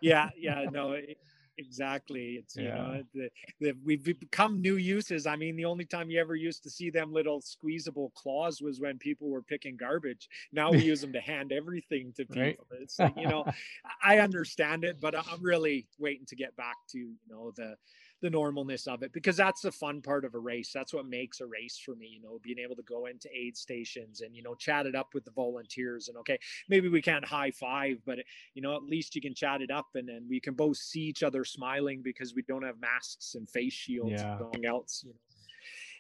Yeah 0.01 0.29
yeah 0.37 0.65
no 0.71 0.97
exactly 1.59 2.37
it's 2.39 2.55
you 2.55 2.67
know 2.67 3.03
the, 3.13 3.29
the, 3.61 3.73
we've 3.85 4.03
become 4.03 4.59
new 4.59 4.77
uses 4.77 5.27
i 5.27 5.35
mean 5.35 5.55
the 5.55 5.65
only 5.65 5.85
time 5.85 6.09
you 6.09 6.19
ever 6.19 6.35
used 6.35 6.63
to 6.63 6.69
see 6.69 6.89
them 6.89 7.13
little 7.13 7.41
squeezable 7.41 8.11
claws 8.15 8.59
was 8.59 8.79
when 8.79 8.97
people 8.97 9.29
were 9.29 9.43
picking 9.43 9.77
garbage. 9.77 10.27
Now 10.51 10.71
we 10.71 10.79
use 10.79 10.99
them 10.99 11.13
to 11.13 11.21
hand 11.21 11.51
everything 11.51 12.11
to 12.17 12.25
people 12.25 12.41
right? 12.41 12.81
it's 12.81 12.97
like 12.99 13.15
you 13.15 13.27
know 13.27 13.45
i 14.03 14.17
understand 14.17 14.83
it 14.83 14.99
but 14.99 15.15
i'm 15.15 15.41
really 15.41 15.85
waiting 15.99 16.25
to 16.25 16.35
get 16.35 16.55
back 16.55 16.77
to 16.89 16.97
you 16.97 17.13
know 17.29 17.51
the 17.55 17.75
the 18.23 18.29
normalness 18.29 18.87
of 18.87 19.03
it 19.03 19.11
because 19.11 19.35
that's 19.35 19.59
the 19.59 19.71
fun 19.71 20.01
part 20.01 20.23
of 20.23 20.33
a 20.33 20.39
race. 20.39 20.71
That's 20.73 20.93
what 20.93 21.05
makes 21.05 21.41
a 21.41 21.45
race 21.45 21.77
for 21.77 21.93
me, 21.93 22.07
you 22.07 22.21
know, 22.21 22.39
being 22.41 22.57
able 22.57 22.75
to 22.77 22.81
go 22.83 23.07
into 23.07 23.27
aid 23.35 23.57
stations 23.57 24.21
and, 24.21 24.33
you 24.33 24.41
know, 24.41 24.55
chat 24.55 24.85
it 24.85 24.95
up 24.95 25.13
with 25.13 25.25
the 25.25 25.31
volunteers 25.31 26.07
and 26.07 26.17
okay, 26.17 26.39
maybe 26.69 26.87
we 26.87 27.01
can't 27.01 27.25
high 27.25 27.51
five, 27.51 27.97
but 28.05 28.19
you 28.53 28.61
know, 28.61 28.77
at 28.77 28.83
least 28.83 29.13
you 29.13 29.21
can 29.21 29.35
chat 29.35 29.61
it 29.61 29.69
up 29.69 29.87
and 29.95 30.07
then 30.07 30.25
we 30.29 30.39
can 30.39 30.53
both 30.53 30.77
see 30.77 31.01
each 31.01 31.21
other 31.21 31.43
smiling 31.43 32.01
because 32.01 32.33
we 32.33 32.41
don't 32.43 32.63
have 32.63 32.79
masks 32.79 33.35
and 33.35 33.49
face 33.49 33.73
shields 33.73 34.13
yeah. 34.13 34.31
and 34.31 34.41
anything 34.41 34.65
else, 34.65 35.03
you 35.05 35.11
know. 35.11 35.19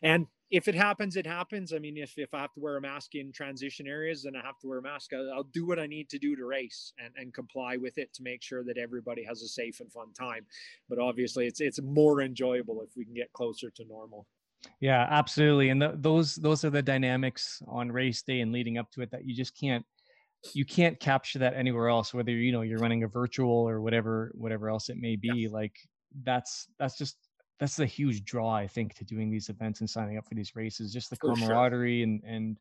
And 0.01 0.27
if 0.53 0.67
it 0.67 0.75
happens, 0.75 1.15
it 1.15 1.25
happens. 1.25 1.73
I 1.73 1.79
mean, 1.79 1.97
if, 1.97 2.13
if 2.15 2.31
I 2.31 2.41
have 2.41 2.53
to 2.53 2.59
wear 2.59 2.77
a 2.77 2.81
mask 2.81 3.15
in 3.15 3.31
transition 3.31 3.87
areas, 3.87 4.21
then 4.21 4.35
I 4.35 4.45
have 4.45 4.59
to 4.59 4.67
wear 4.67 4.77
a 4.77 4.83
mask. 4.83 5.11
I'll, 5.11 5.31
I'll, 5.33 5.43
do 5.51 5.65
what 5.65 5.79
I 5.79 5.87
need 5.87 6.09
to 6.09 6.19
do 6.19 6.35
to 6.35 6.45
race 6.45 6.93
and, 7.03 7.11
and 7.17 7.33
comply 7.33 7.75
with 7.75 7.97
it 7.97 8.13
to 8.13 8.23
make 8.23 8.43
sure 8.43 8.63
that 8.63 8.77
everybody 8.77 9.23
has 9.23 9.41
a 9.41 9.47
safe 9.47 9.79
and 9.79 9.91
fun 9.91 10.13
time. 10.13 10.45
But 10.89 10.99
obviously, 10.99 11.47
it's 11.47 11.59
it's 11.59 11.81
more 11.81 12.21
enjoyable 12.21 12.83
if 12.83 12.95
we 12.95 13.03
can 13.03 13.15
get 13.15 13.33
closer 13.33 13.71
to 13.71 13.85
normal. 13.85 14.27
Yeah, 14.79 15.07
absolutely. 15.09 15.69
And 15.69 15.81
the, 15.81 15.95
those 15.95 16.35
those 16.35 16.63
are 16.63 16.69
the 16.69 16.83
dynamics 16.83 17.59
on 17.67 17.91
race 17.91 18.21
day 18.21 18.41
and 18.41 18.51
leading 18.51 18.77
up 18.77 18.91
to 18.91 19.01
it 19.01 19.09
that 19.09 19.25
you 19.25 19.35
just 19.35 19.59
can't 19.59 19.83
you 20.53 20.65
can't 20.65 20.99
capture 20.99 21.39
that 21.39 21.55
anywhere 21.55 21.89
else. 21.89 22.13
Whether 22.13 22.31
you 22.31 22.51
know 22.51 22.61
you're 22.61 22.77
running 22.77 23.03
a 23.03 23.07
virtual 23.07 23.67
or 23.67 23.81
whatever 23.81 24.31
whatever 24.35 24.69
else 24.69 24.89
it 24.89 24.97
may 24.97 25.15
be, 25.15 25.29
yeah. 25.33 25.49
like 25.49 25.75
that's 26.23 26.67
that's 26.77 26.95
just 26.95 27.17
that's 27.63 27.79
a 27.79 27.85
huge 27.85 28.25
draw 28.25 28.53
i 28.53 28.67
think 28.67 28.93
to 28.93 29.05
doing 29.05 29.31
these 29.31 29.47
events 29.47 29.79
and 29.79 29.89
signing 29.89 30.17
up 30.17 30.27
for 30.27 30.35
these 30.35 30.55
races 30.55 30.91
just 30.91 31.09
the 31.09 31.15
for 31.15 31.33
camaraderie 31.33 31.99
sure. 31.99 32.03
and 32.03 32.23
and 32.25 32.57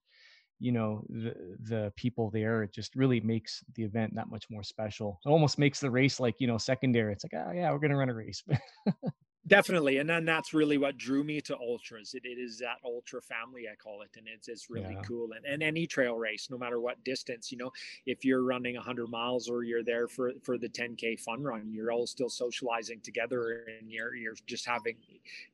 you 0.63 0.71
know 0.71 1.03
the 1.09 1.35
the 1.65 1.93
people 1.97 2.31
there 2.31 2.63
it 2.63 2.73
just 2.73 2.95
really 2.95 3.21
makes 3.21 3.65
the 3.75 3.83
event 3.83 4.15
that 4.15 4.31
much 4.31 4.47
more 4.49 4.63
special. 4.63 5.19
It 5.27 5.29
almost 5.29 5.59
makes 5.59 5.81
the 5.81 5.91
race 5.91 6.21
like 6.21 6.37
you 6.39 6.47
know 6.47 6.57
secondary. 6.57 7.13
It's 7.13 7.25
like 7.25 7.35
oh 7.35 7.51
yeah 7.51 7.73
we're 7.73 7.81
gonna 7.81 7.97
run 7.97 8.11
a 8.11 8.15
race 8.15 8.45
definitely 9.49 9.99
and 9.99 10.09
then 10.09 10.25
that's 10.25 10.55
really 10.55 10.79
what 10.79 10.97
drew 10.97 11.25
me 11.25 11.41
to 11.41 11.57
ultras 11.59 12.15
it, 12.15 12.25
it 12.25 12.39
is 12.39 12.59
that 12.59 12.77
ultra 12.85 13.21
family 13.21 13.65
i 13.71 13.75
call 13.75 14.03
it 14.03 14.11
and 14.17 14.29
it's, 14.33 14.47
it's 14.47 14.71
really 14.71 14.95
yeah. 14.95 15.03
cool 15.03 15.31
and, 15.33 15.45
and 15.45 15.65
any 15.65 15.85
trail 15.85 16.17
race 16.17 16.47
no 16.49 16.57
matter 16.57 16.79
what 16.79 17.03
distance 17.03 17.51
you 17.51 17.59
know 17.59 17.73
if 18.07 18.25
you're 18.25 18.45
running 18.45 18.77
100 18.77 19.09
miles 19.09 19.49
or 19.49 19.65
you're 19.65 19.83
there 19.83 20.07
for 20.07 20.31
for 20.45 20.59
the 20.59 20.69
10k 20.69 21.19
fun 21.19 21.43
run 21.43 21.69
you're 21.73 21.91
all 21.91 22.07
still 22.07 22.29
socializing 22.29 23.01
together 23.01 23.67
and 23.81 23.91
you're 23.91 24.15
you're 24.15 24.37
just 24.47 24.65
having 24.65 24.95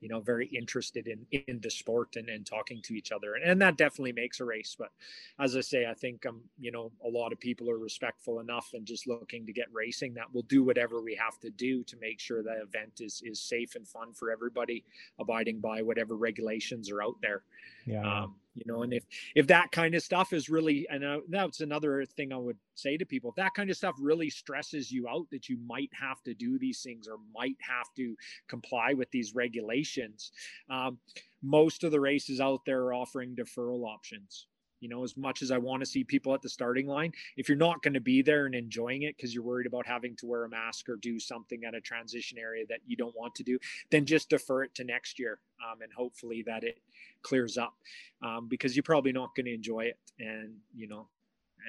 you 0.01 0.09
know 0.09 0.21
very 0.21 0.49
interested 0.49 1.09
in 1.09 1.27
in 1.47 1.59
the 1.61 1.71
sport 1.71 2.17
and, 2.17 2.29
and 2.29 2.45
talking 2.45 2.83
to 2.83 2.93
each 2.93 3.11
other 3.11 3.37
and, 3.37 3.45
and 3.45 3.63
that 3.63 3.79
definitely 3.79 4.13
makes 4.13 4.41
a 4.41 4.45
race 4.45 4.77
but 4.79 4.91
as 5.39 5.57
i 5.57 5.63
say 5.63 5.87
i 5.87 5.95
think 5.95 6.27
um 6.27 6.43
you 6.59 6.71
know 6.71 6.93
a 7.07 7.09
lot 7.09 7.33
of 7.33 7.41
people 7.41 7.71
are 7.71 7.79
respectful 7.79 8.41
enough 8.41 8.69
and 8.75 8.85
just 8.85 9.07
looking 9.07 9.47
to 9.47 9.53
get 9.53 9.67
racing 9.73 10.13
that 10.13 10.27
we'll 10.35 10.43
do 10.43 10.63
whatever 10.63 11.01
we 11.01 11.15
have 11.15 11.39
to 11.41 11.49
do 11.49 11.83
to 11.85 11.97
make 11.97 12.21
sure 12.21 12.43
that 12.43 12.59
event 12.63 13.01
is 13.01 13.23
is 13.25 13.41
safe 13.41 13.78
and 13.79 13.89
fun 13.89 14.13
for 14.13 14.31
everybody, 14.31 14.85
abiding 15.19 15.61
by 15.61 15.81
whatever 15.81 16.17
regulations 16.17 16.91
are 16.91 17.03
out 17.03 17.17
there. 17.23 17.43
Yeah. 17.87 18.23
Um, 18.23 18.35
you 18.55 18.65
know, 18.67 18.83
and 18.83 18.93
if 18.93 19.05
if 19.37 19.47
that 19.47 19.71
kind 19.71 19.95
of 19.95 20.03
stuff 20.03 20.33
is 20.33 20.51
really, 20.51 20.87
and 20.91 21.05
uh, 21.05 21.21
that's 21.29 21.61
another 21.61 22.05
thing 22.05 22.33
I 22.33 22.37
would 22.37 22.59
say 22.75 22.97
to 22.97 23.07
people, 23.07 23.31
if 23.31 23.37
that 23.37 23.55
kind 23.55 23.71
of 23.71 23.77
stuff 23.77 23.95
really 24.01 24.29
stresses 24.31 24.91
you 24.91 25.09
out 25.09 25.27
that 25.31 25.49
you 25.49 25.59
might 25.65 25.91
have 25.99 26.23
to 26.25 26.35
do 26.35 26.59
these 26.59 26.83
things 26.83 27.07
or 27.07 27.19
might 27.33 27.57
have 27.61 27.87
to 27.97 28.17
comply 28.49 28.95
with 28.95 29.11
these 29.13 29.35
regulations, 29.35 30.33
um, 30.69 30.99
most 31.41 31.85
of 31.85 31.93
the 31.93 32.01
races 32.01 32.41
out 32.41 32.65
there 32.67 32.83
are 32.83 32.95
offering 32.95 33.37
deferral 33.37 33.87
options 33.87 34.49
you 34.81 34.89
know 34.89 35.05
as 35.05 35.17
much 35.17 35.43
as 35.43 35.51
i 35.51 35.59
want 35.59 35.81
to 35.81 35.87
see 35.87 36.05
people 36.05 36.35
at 36.35 36.43
the 36.43 36.49
starting 36.49 36.87
line 36.87 37.13
if 37.37 37.49
you're 37.49 37.59
not 37.59 37.83
going 37.83 37.95
to 37.95 38.01
be 38.01 38.23
there 38.23 38.47
and 38.47 38.55
enjoying 38.55 39.03
it 39.03 39.17
because 39.17 39.35
you're 39.35 39.45
worried 39.45 39.67
about 39.67 39.87
having 39.87 40.15
to 40.17 40.27
wear 40.27 40.45
a 40.45 40.49
mask 40.49 40.89
or 40.89 40.97
do 40.97 41.19
something 41.19 41.65
at 41.65 41.75
a 41.75 41.81
transition 41.81 42.39
area 42.39 42.65
that 42.69 42.81
you 42.87 42.97
don't 42.97 43.17
want 43.17 43.35
to 43.35 43.43
do 43.43 43.59
then 43.91 44.05
just 44.05 44.29
defer 44.31 44.63
it 44.63 44.75
to 44.75 44.85
next 44.85 45.19
year 45.19 45.39
um, 45.69 45.83
and 45.83 45.93
hopefully 45.93 46.43
that 46.47 46.65
it 46.65 46.79
clears 47.23 47.59
up 47.59 47.75
um, 48.23 48.49
because 48.49 48.77
you're 48.77 48.83
probably 48.83 49.13
not 49.13 49.35
going 49.35 49.47
to 49.47 49.55
enjoy 49.55 49.81
it 49.81 49.99
and 50.19 50.55
you 50.75 50.89
know 50.89 51.09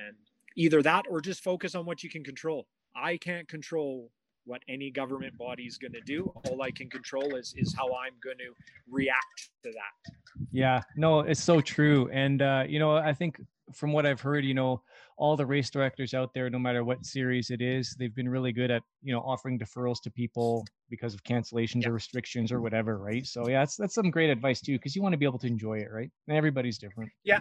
and 0.05 0.15
either 0.55 0.81
that 0.81 1.05
or 1.09 1.21
just 1.21 1.43
focus 1.43 1.75
on 1.75 1.85
what 1.85 2.03
you 2.03 2.09
can 2.09 2.23
control. 2.23 2.67
I 2.95 3.17
can't 3.17 3.47
control 3.47 4.11
what 4.45 4.62
any 4.67 4.89
government 4.89 5.38
body 5.38 5.63
is 5.63 5.78
going 5.78 5.93
to 5.93 6.02
do. 6.02 6.32
All 6.45 6.62
I 6.62 6.71
can 6.71 6.89
control 6.89 7.36
is 7.36 7.54
is 7.58 7.75
how 7.75 7.86
I'm 7.88 8.13
going 8.23 8.38
to 8.38 8.54
react 8.89 9.49
to 9.63 9.71
that. 9.71 10.13
Yeah, 10.52 10.82
no, 10.95 11.19
it's 11.21 11.41
so 11.41 11.62
true. 11.62 12.10
And 12.12 12.41
uh, 12.41 12.63
you 12.67 12.80
know, 12.80 12.95
I 12.95 13.13
think 13.13 13.41
from 13.73 13.93
what 13.93 14.06
I've 14.06 14.21
heard, 14.21 14.43
you 14.45 14.54
know, 14.54 14.82
all 15.17 15.36
the 15.36 15.45
race 15.45 15.69
directors 15.69 16.13
out 16.13 16.34
there, 16.34 16.49
no 16.49 16.58
matter 16.58 16.84
what 16.84 17.06
series 17.06 17.52
it 17.52 17.62
is, 17.62 17.95
they've 17.99 18.15
been 18.15 18.30
really 18.30 18.52
good 18.52 18.71
at 18.71 18.82
you 19.04 19.13
know 19.13 19.19
offering 19.21 19.60
deferrals 19.60 20.02
to 20.04 20.12
people 20.12 20.65
because 20.89 21.13
of 21.13 21.23
cancellations 21.23 21.84
yeah. 21.84 21.89
or 21.89 21.93
restrictions 21.93 22.52
or 22.52 22.62
whatever, 22.62 22.97
right? 22.97 23.25
So 23.25 23.47
yeah, 23.47 23.60
that's 23.60 23.75
that's 23.75 23.95
some 23.95 24.10
great 24.10 24.30
advice 24.30 24.62
too, 24.62 24.73
because 24.73 24.95
you 24.95 25.02
want 25.02 25.13
to 25.13 25.17
be 25.17 25.25
able 25.25 25.39
to 25.39 25.47
enjoy 25.47 25.80
it, 25.80 25.89
right? 25.91 26.10
And 26.28 26.38
everybody's 26.38 26.78
different. 26.78 27.12
Yeah, 27.23 27.39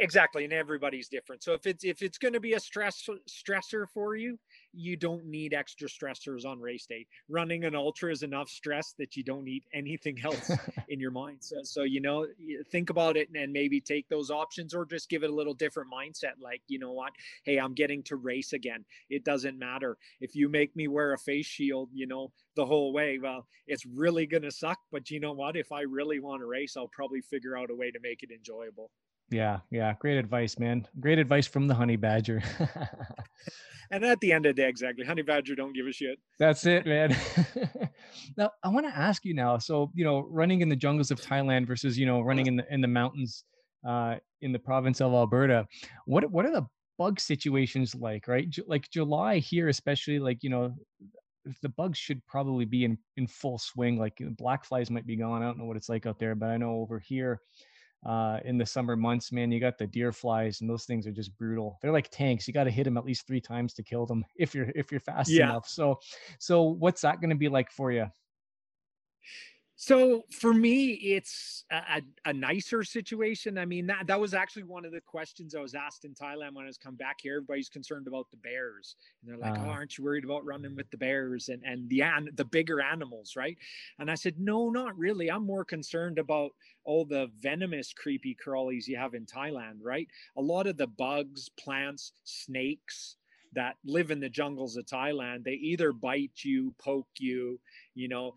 exactly 0.00 0.44
and 0.44 0.52
everybody's 0.52 1.08
different 1.08 1.42
so 1.42 1.52
if 1.54 1.66
it's 1.66 1.84
if 1.84 2.02
it's 2.02 2.18
going 2.18 2.34
to 2.34 2.40
be 2.40 2.52
a 2.52 2.60
stress 2.60 3.08
stressor 3.28 3.86
for 3.92 4.14
you 4.14 4.38
you 4.72 4.96
don't 4.96 5.24
need 5.24 5.54
extra 5.54 5.88
stressors 5.88 6.44
on 6.44 6.60
race 6.60 6.86
day. 6.86 7.06
Running 7.28 7.64
an 7.64 7.74
ultra 7.74 8.12
is 8.12 8.22
enough 8.22 8.48
stress 8.48 8.94
that 8.98 9.16
you 9.16 9.24
don't 9.24 9.44
need 9.44 9.64
anything 9.72 10.18
else 10.24 10.50
in 10.88 11.00
your 11.00 11.10
mind. 11.10 11.38
So, 11.40 11.56
so 11.62 11.82
you 11.82 12.00
know 12.00 12.26
think 12.70 12.90
about 12.90 13.16
it 13.16 13.28
and 13.34 13.52
maybe 13.52 13.80
take 13.80 14.08
those 14.08 14.30
options 14.30 14.74
or 14.74 14.84
just 14.84 15.08
give 15.08 15.22
it 15.22 15.30
a 15.30 15.34
little 15.34 15.54
different 15.54 15.90
mindset 15.92 16.32
like 16.40 16.62
you 16.68 16.78
know 16.78 16.92
what? 16.92 17.12
Hey 17.44 17.58
i'm 17.58 17.74
getting 17.74 18.02
to 18.04 18.16
race 18.16 18.52
again. 18.52 18.84
It 19.08 19.24
doesn't 19.24 19.58
matter. 19.58 19.96
If 20.20 20.34
you 20.34 20.48
make 20.48 20.74
me 20.76 20.88
wear 20.88 21.12
a 21.12 21.18
face 21.18 21.46
shield 21.46 21.90
you 21.92 22.06
know 22.06 22.32
the 22.56 22.66
whole 22.66 22.92
way 22.92 23.18
well 23.18 23.46
it's 23.66 23.86
really 23.86 24.26
going 24.26 24.42
to 24.42 24.50
suck 24.50 24.78
but 24.92 25.10
you 25.10 25.20
know 25.20 25.32
what? 25.32 25.56
If 25.56 25.72
i 25.72 25.82
really 25.82 26.20
want 26.20 26.40
to 26.42 26.46
race 26.46 26.76
i'll 26.76 26.88
probably 26.88 27.20
figure 27.20 27.56
out 27.56 27.70
a 27.70 27.74
way 27.74 27.90
to 27.90 28.00
make 28.00 28.22
it 28.22 28.30
enjoyable. 28.30 28.90
Yeah, 29.30 29.60
yeah, 29.70 29.94
great 30.00 30.18
advice, 30.18 30.58
man. 30.58 30.88
Great 30.98 31.20
advice 31.20 31.46
from 31.46 31.68
the 31.68 31.74
honey 31.74 31.94
badger. 31.94 32.42
and 33.90 34.04
at 34.04 34.20
the 34.20 34.32
end 34.32 34.46
of 34.46 34.54
the 34.54 34.62
day, 34.62 34.68
exactly, 34.68 35.04
honey 35.04 35.22
badger 35.22 35.54
don't 35.54 35.72
give 35.72 35.86
a 35.86 35.92
shit. 35.92 36.18
That's 36.38 36.64
it, 36.66 36.86
man. 36.86 37.16
now, 38.36 38.50
I 38.62 38.68
want 38.68 38.86
to 38.86 38.96
ask 38.96 39.24
you 39.24 39.34
now. 39.34 39.58
So, 39.58 39.90
you 39.94 40.04
know, 40.04 40.26
running 40.30 40.60
in 40.60 40.68
the 40.68 40.76
jungles 40.76 41.10
of 41.10 41.20
Thailand 41.20 41.66
versus 41.66 41.98
you 41.98 42.06
know 42.06 42.20
running 42.20 42.46
in 42.46 42.56
the 42.56 42.64
in 42.72 42.80
the 42.80 42.88
mountains 42.88 43.44
uh, 43.86 44.16
in 44.40 44.52
the 44.52 44.58
province 44.58 45.00
of 45.00 45.12
Alberta. 45.12 45.66
What 46.06 46.30
what 46.30 46.46
are 46.46 46.52
the 46.52 46.66
bug 46.98 47.18
situations 47.18 47.94
like? 47.94 48.28
Right, 48.28 48.54
like 48.66 48.88
July 48.90 49.38
here, 49.38 49.68
especially 49.68 50.18
like 50.18 50.42
you 50.42 50.50
know 50.50 50.74
the 51.62 51.68
bugs 51.70 51.98
should 51.98 52.24
probably 52.26 52.64
be 52.64 52.84
in 52.84 52.98
in 53.16 53.26
full 53.26 53.58
swing. 53.58 53.98
Like 53.98 54.22
black 54.36 54.64
flies 54.64 54.90
might 54.90 55.06
be 55.06 55.16
gone. 55.16 55.42
I 55.42 55.46
don't 55.46 55.58
know 55.58 55.64
what 55.64 55.76
it's 55.76 55.88
like 55.88 56.06
out 56.06 56.18
there, 56.18 56.34
but 56.34 56.50
I 56.50 56.56
know 56.56 56.74
over 56.74 56.98
here 56.98 57.40
uh, 58.04 58.38
in 58.44 58.56
the 58.56 58.64
summer 58.64 58.96
months, 58.96 59.30
man, 59.30 59.52
you 59.52 59.60
got 59.60 59.76
the 59.76 59.86
deer 59.86 60.12
flies, 60.12 60.60
and 60.60 60.70
those 60.70 60.84
things 60.84 61.06
are 61.06 61.12
just 61.12 61.36
brutal. 61.36 61.78
They're 61.82 61.92
like 61.92 62.10
tanks. 62.10 62.48
You 62.48 62.54
got 62.54 62.64
to 62.64 62.70
hit 62.70 62.84
them 62.84 62.96
at 62.96 63.04
least 63.04 63.26
three 63.26 63.40
times 63.40 63.74
to 63.74 63.82
kill 63.82 64.06
them 64.06 64.24
if 64.36 64.54
you're 64.54 64.70
if 64.74 64.90
you're 64.90 65.00
fast 65.00 65.30
yeah. 65.30 65.50
enough. 65.50 65.68
So, 65.68 66.00
so 66.38 66.62
what's 66.62 67.02
that 67.02 67.20
going 67.20 67.30
to 67.30 67.36
be 67.36 67.48
like 67.48 67.70
for 67.70 67.92
you? 67.92 68.06
So 69.82 70.26
for 70.30 70.52
me, 70.52 70.90
it's 70.90 71.64
a, 71.72 72.02
a, 72.26 72.34
nicer 72.34 72.84
situation. 72.84 73.56
I 73.56 73.64
mean, 73.64 73.86
that, 73.86 74.08
that 74.08 74.20
was 74.20 74.34
actually 74.34 74.64
one 74.64 74.84
of 74.84 74.92
the 74.92 75.00
questions 75.00 75.54
I 75.54 75.60
was 75.62 75.74
asked 75.74 76.04
in 76.04 76.12
Thailand 76.12 76.52
when 76.52 76.64
I 76.64 76.68
was 76.68 76.76
come 76.76 76.96
back 76.96 77.20
here. 77.22 77.36
Everybody's 77.36 77.70
concerned 77.70 78.06
about 78.06 78.30
the 78.30 78.36
bears. 78.36 78.96
And 79.22 79.30
they're 79.30 79.38
like, 79.38 79.58
uh, 79.58 79.62
oh, 79.64 79.70
aren't 79.70 79.96
you 79.96 80.04
worried 80.04 80.24
about 80.24 80.44
running 80.44 80.76
with 80.76 80.90
the 80.90 80.98
bears 80.98 81.48
and, 81.48 81.62
and 81.64 81.88
the, 81.88 82.02
the 82.34 82.44
bigger 82.44 82.82
animals, 82.82 83.36
right? 83.36 83.56
And 83.98 84.10
I 84.10 84.16
said, 84.16 84.34
no, 84.38 84.68
not 84.68 84.98
really. 84.98 85.30
I'm 85.30 85.46
more 85.46 85.64
concerned 85.64 86.18
about 86.18 86.50
all 86.84 87.06
the 87.06 87.30
venomous 87.40 87.94
creepy 87.94 88.36
crawlies 88.36 88.86
you 88.86 88.98
have 88.98 89.14
in 89.14 89.24
Thailand, 89.24 89.78
right? 89.80 90.08
A 90.36 90.42
lot 90.42 90.66
of 90.66 90.76
the 90.76 90.88
bugs, 90.88 91.48
plants, 91.58 92.12
snakes, 92.24 93.16
that 93.54 93.76
live 93.84 94.10
in 94.10 94.20
the 94.20 94.28
jungles 94.28 94.76
of 94.76 94.86
Thailand, 94.86 95.42
they 95.42 95.54
either 95.54 95.92
bite 95.92 96.44
you, 96.44 96.74
poke 96.78 97.08
you, 97.18 97.58
you 97.94 98.08
know, 98.08 98.34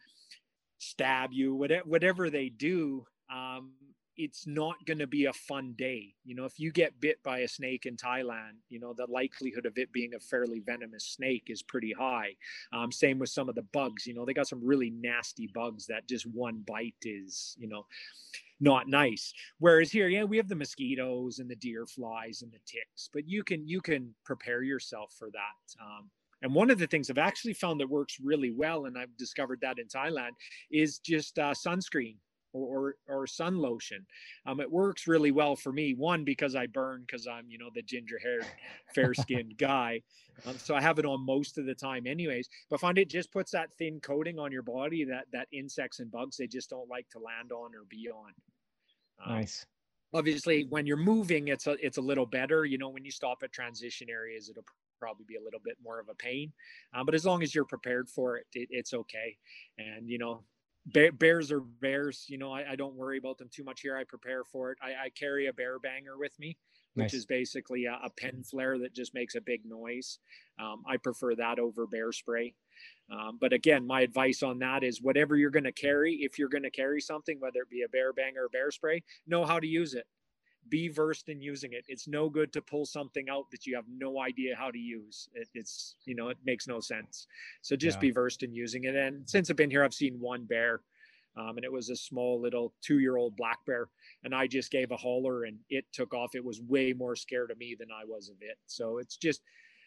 stab 0.89 1.31
you, 1.31 1.55
whatever, 1.55 1.83
whatever 1.85 2.29
they 2.29 2.49
do, 2.49 3.05
um, 3.31 3.71
it's 4.15 4.45
not 4.45 4.75
going 4.85 4.99
to 4.99 5.07
be 5.07 5.25
a 5.25 5.33
fun 5.33 5.73
day. 5.77 6.13
You 6.23 6.35
know, 6.35 6.45
if 6.45 6.59
you 6.59 6.71
get 6.71 6.99
bit 6.99 7.21
by 7.23 7.39
a 7.39 7.47
snake 7.47 7.85
in 7.85 7.97
Thailand, 7.97 8.57
you 8.69 8.79
know, 8.79 8.93
the 8.93 9.07
likelihood 9.09 9.65
of 9.65 9.77
it 9.77 9.91
being 9.91 10.13
a 10.13 10.19
fairly 10.19 10.59
venomous 10.59 11.05
snake 11.05 11.45
is 11.47 11.63
pretty 11.63 11.93
high. 11.93 12.35
Um, 12.71 12.91
same 12.91 13.19
with 13.19 13.29
some 13.29 13.49
of 13.49 13.55
the 13.55 13.65
bugs, 13.73 14.05
you 14.05 14.13
know, 14.13 14.25
they 14.25 14.33
got 14.33 14.47
some 14.47 14.63
really 14.63 14.91
nasty 14.91 15.49
bugs 15.53 15.87
that 15.87 16.07
just 16.07 16.25
one 16.27 16.63
bite 16.67 16.93
is, 17.01 17.55
you 17.57 17.67
know, 17.67 17.85
not 18.59 18.87
nice. 18.87 19.33
Whereas 19.59 19.91
here, 19.91 20.07
yeah, 20.07 20.23
we 20.23 20.37
have 20.37 20.47
the 20.47 20.55
mosquitoes 20.55 21.39
and 21.39 21.49
the 21.49 21.55
deer 21.55 21.85
flies 21.85 22.43
and 22.43 22.51
the 22.51 22.59
ticks, 22.65 23.09
but 23.11 23.27
you 23.27 23.43
can, 23.43 23.67
you 23.67 23.81
can 23.81 24.13
prepare 24.23 24.61
yourself 24.61 25.13
for 25.17 25.29
that. 25.31 25.83
Um, 25.83 26.09
and 26.43 26.53
one 26.53 26.69
of 26.69 26.77
the 26.77 26.87
things 26.87 27.09
I've 27.09 27.17
actually 27.17 27.53
found 27.53 27.79
that 27.79 27.89
works 27.89 28.17
really 28.21 28.51
well, 28.51 28.85
and 28.85 28.97
I've 28.97 29.15
discovered 29.17 29.59
that 29.61 29.79
in 29.79 29.87
Thailand, 29.87 30.31
is 30.69 30.99
just 30.99 31.39
uh, 31.39 31.53
sunscreen 31.53 32.17
or, 32.51 32.95
or, 33.07 33.17
or 33.21 33.27
sun 33.27 33.57
lotion. 33.57 34.05
Um, 34.45 34.59
it 34.59 34.69
works 34.69 35.07
really 35.07 35.31
well 35.31 35.55
for 35.55 35.71
me. 35.71 35.93
One 35.93 36.25
because 36.25 36.53
I 36.53 36.67
burn 36.67 37.05
because 37.07 37.27
I'm 37.27 37.49
you 37.49 37.57
know 37.57 37.69
the 37.73 37.81
ginger 37.81 38.19
haired, 38.21 38.45
fair 38.93 39.13
skinned 39.13 39.55
guy, 39.57 40.01
um, 40.45 40.57
so 40.57 40.75
I 40.75 40.81
have 40.81 40.99
it 40.99 41.05
on 41.05 41.25
most 41.25 41.57
of 41.57 41.65
the 41.65 41.75
time, 41.75 42.05
anyways. 42.05 42.49
But 42.69 42.81
find 42.81 42.97
it 42.97 43.09
just 43.09 43.31
puts 43.31 43.51
that 43.51 43.73
thin 43.73 44.01
coating 44.01 44.37
on 44.37 44.51
your 44.51 44.63
body 44.63 45.05
that 45.05 45.25
that 45.31 45.47
insects 45.53 46.01
and 46.01 46.11
bugs 46.11 46.35
they 46.35 46.47
just 46.47 46.69
don't 46.69 46.89
like 46.89 47.09
to 47.11 47.19
land 47.19 47.53
on 47.53 47.73
or 47.73 47.85
be 47.89 48.09
on. 48.09 48.33
Um, 49.25 49.37
nice 49.37 49.65
obviously 50.15 50.65
when 50.69 50.85
you're 50.85 50.95
moving 50.95 51.47
it's 51.47 51.65
a 51.65 51.71
it's 51.83 51.97
a 51.97 52.01
little 52.01 52.25
better 52.25 52.65
you 52.65 52.77
know 52.77 52.89
when 52.89 53.03
you 53.03 53.09
stop 53.09 53.39
at 53.43 53.51
transition 53.51 54.07
areas 54.11 54.47
it'll 54.47 54.63
probably 55.03 55.25
be 55.27 55.35
a 55.35 55.43
little 55.43 55.59
bit 55.63 55.77
more 55.83 55.99
of 55.99 56.07
a 56.07 56.15
pain. 56.15 56.53
Um, 56.93 57.05
but 57.05 57.13
as 57.13 57.25
long 57.25 57.43
as 57.43 57.53
you're 57.53 57.65
prepared 57.65 58.09
for 58.09 58.37
it, 58.37 58.45
it 58.53 58.69
it's 58.71 58.93
okay. 58.93 59.37
And, 59.77 60.09
you 60.09 60.17
know, 60.17 60.43
bears 60.85 61.51
are 61.51 61.59
bears. 61.59 62.25
You 62.29 62.37
know, 62.37 62.51
I, 62.51 62.71
I, 62.71 62.75
don't 62.75 62.95
worry 62.95 63.17
about 63.17 63.37
them 63.37 63.49
too 63.53 63.63
much 63.63 63.81
here. 63.81 63.97
I 63.97 64.03
prepare 64.05 64.43
for 64.43 64.71
it. 64.71 64.77
I, 64.81 65.05
I 65.05 65.09
carry 65.09 65.47
a 65.47 65.53
bear 65.53 65.79
banger 65.79 66.17
with 66.17 66.37
me, 66.39 66.57
which 66.93 67.05
nice. 67.05 67.13
is 67.13 67.25
basically 67.25 67.85
a, 67.85 67.99
a, 68.03 68.09
pen 68.09 68.43
flare 68.43 68.77
that 68.79 68.93
just 68.93 69.13
makes 69.13 69.35
a 69.35 69.41
big 69.41 69.61
noise. 69.65 70.19
Um, 70.59 70.83
I 70.87 70.97
prefer 70.97 71.35
that 71.35 71.59
over 71.59 71.85
bear 71.85 72.11
spray. 72.11 72.53
Um, 73.11 73.37
but 73.39 73.53
again, 73.53 73.85
my 73.85 74.01
advice 74.01 74.41
on 74.43 74.59
that 74.59 74.83
is 74.83 75.01
whatever 75.01 75.35
you're 75.35 75.51
going 75.51 75.63
to 75.63 75.71
carry, 75.71 76.15
if 76.21 76.39
you're 76.39 76.49
going 76.49 76.63
to 76.63 76.71
carry 76.71 77.01
something, 77.01 77.39
whether 77.39 77.61
it 77.61 77.69
be 77.69 77.83
a 77.83 77.89
bear 77.89 78.13
banger 78.13 78.45
or 78.45 78.49
bear 78.49 78.71
spray, 78.71 79.03
know 79.27 79.45
how 79.45 79.59
to 79.59 79.67
use 79.67 79.93
it 79.93 80.05
be 80.69 80.87
versed 80.87 81.29
in 81.29 81.41
using 81.41 81.73
it. 81.73 81.83
It's 81.87 82.07
no 82.07 82.29
good 82.29 82.53
to 82.53 82.61
pull 82.61 82.85
something 82.85 83.29
out 83.29 83.49
that 83.51 83.65
you 83.65 83.75
have 83.75 83.85
no 83.87 84.19
idea 84.19 84.55
how 84.55 84.71
to 84.71 84.77
use. 84.77 85.29
It, 85.33 85.49
it's, 85.53 85.95
you 86.05 86.15
know, 86.15 86.29
it 86.29 86.37
makes 86.45 86.67
no 86.67 86.79
sense. 86.79 87.27
So 87.61 87.75
just 87.75 87.97
yeah. 87.97 88.01
be 88.01 88.11
versed 88.11 88.43
in 88.43 88.53
using 88.53 88.85
it. 88.85 88.95
And 88.95 89.29
since 89.29 89.49
I've 89.49 89.57
been 89.57 89.71
here, 89.71 89.83
I've 89.83 89.93
seen 89.93 90.19
one 90.19 90.45
bear 90.45 90.81
um, 91.35 91.57
and 91.57 91.63
it 91.63 91.71
was 91.71 91.89
a 91.89 91.95
small 91.95 92.39
little 92.39 92.73
two 92.81 92.99
year 92.99 93.17
old 93.17 93.35
black 93.35 93.59
bear. 93.65 93.89
And 94.23 94.35
I 94.35 94.47
just 94.47 94.71
gave 94.71 94.91
a 94.91 94.97
holler 94.97 95.45
and 95.45 95.57
it 95.69 95.85
took 95.91 96.13
off. 96.13 96.35
It 96.35 96.45
was 96.45 96.61
way 96.61 96.93
more 96.93 97.15
scared 97.15 97.51
of 97.51 97.57
me 97.57 97.75
than 97.77 97.89
I 97.91 98.05
was 98.05 98.29
of 98.29 98.35
it. 98.41 98.57
So 98.67 98.99
it's 98.99 99.17
just, 99.17 99.41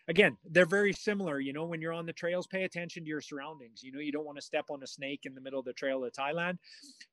again, 0.09 0.37
they're 0.51 0.67
very 0.67 0.93
similar. 0.93 1.41
You 1.41 1.53
know, 1.53 1.65
when 1.65 1.81
you're 1.81 1.93
on 1.93 2.07
the 2.07 2.13
trails, 2.13 2.47
pay 2.47 2.65
attention 2.65 3.05
to 3.05 3.09
your 3.09 3.21
surroundings. 3.21 3.83
You 3.83 3.93
know, 3.93 4.01
you 4.01 4.13
don't 4.13 4.27
want 4.27 4.39
to 4.39 4.45
step 4.45 4.67
on 4.71 4.83
a 4.83 4.87
snake 4.87 5.21
in 5.25 5.35
the 5.35 5.41
middle 5.41 5.59
of 5.59 5.65
the 5.65 5.73
trail 5.73 6.05
of 6.05 6.13
Thailand. 6.13 6.59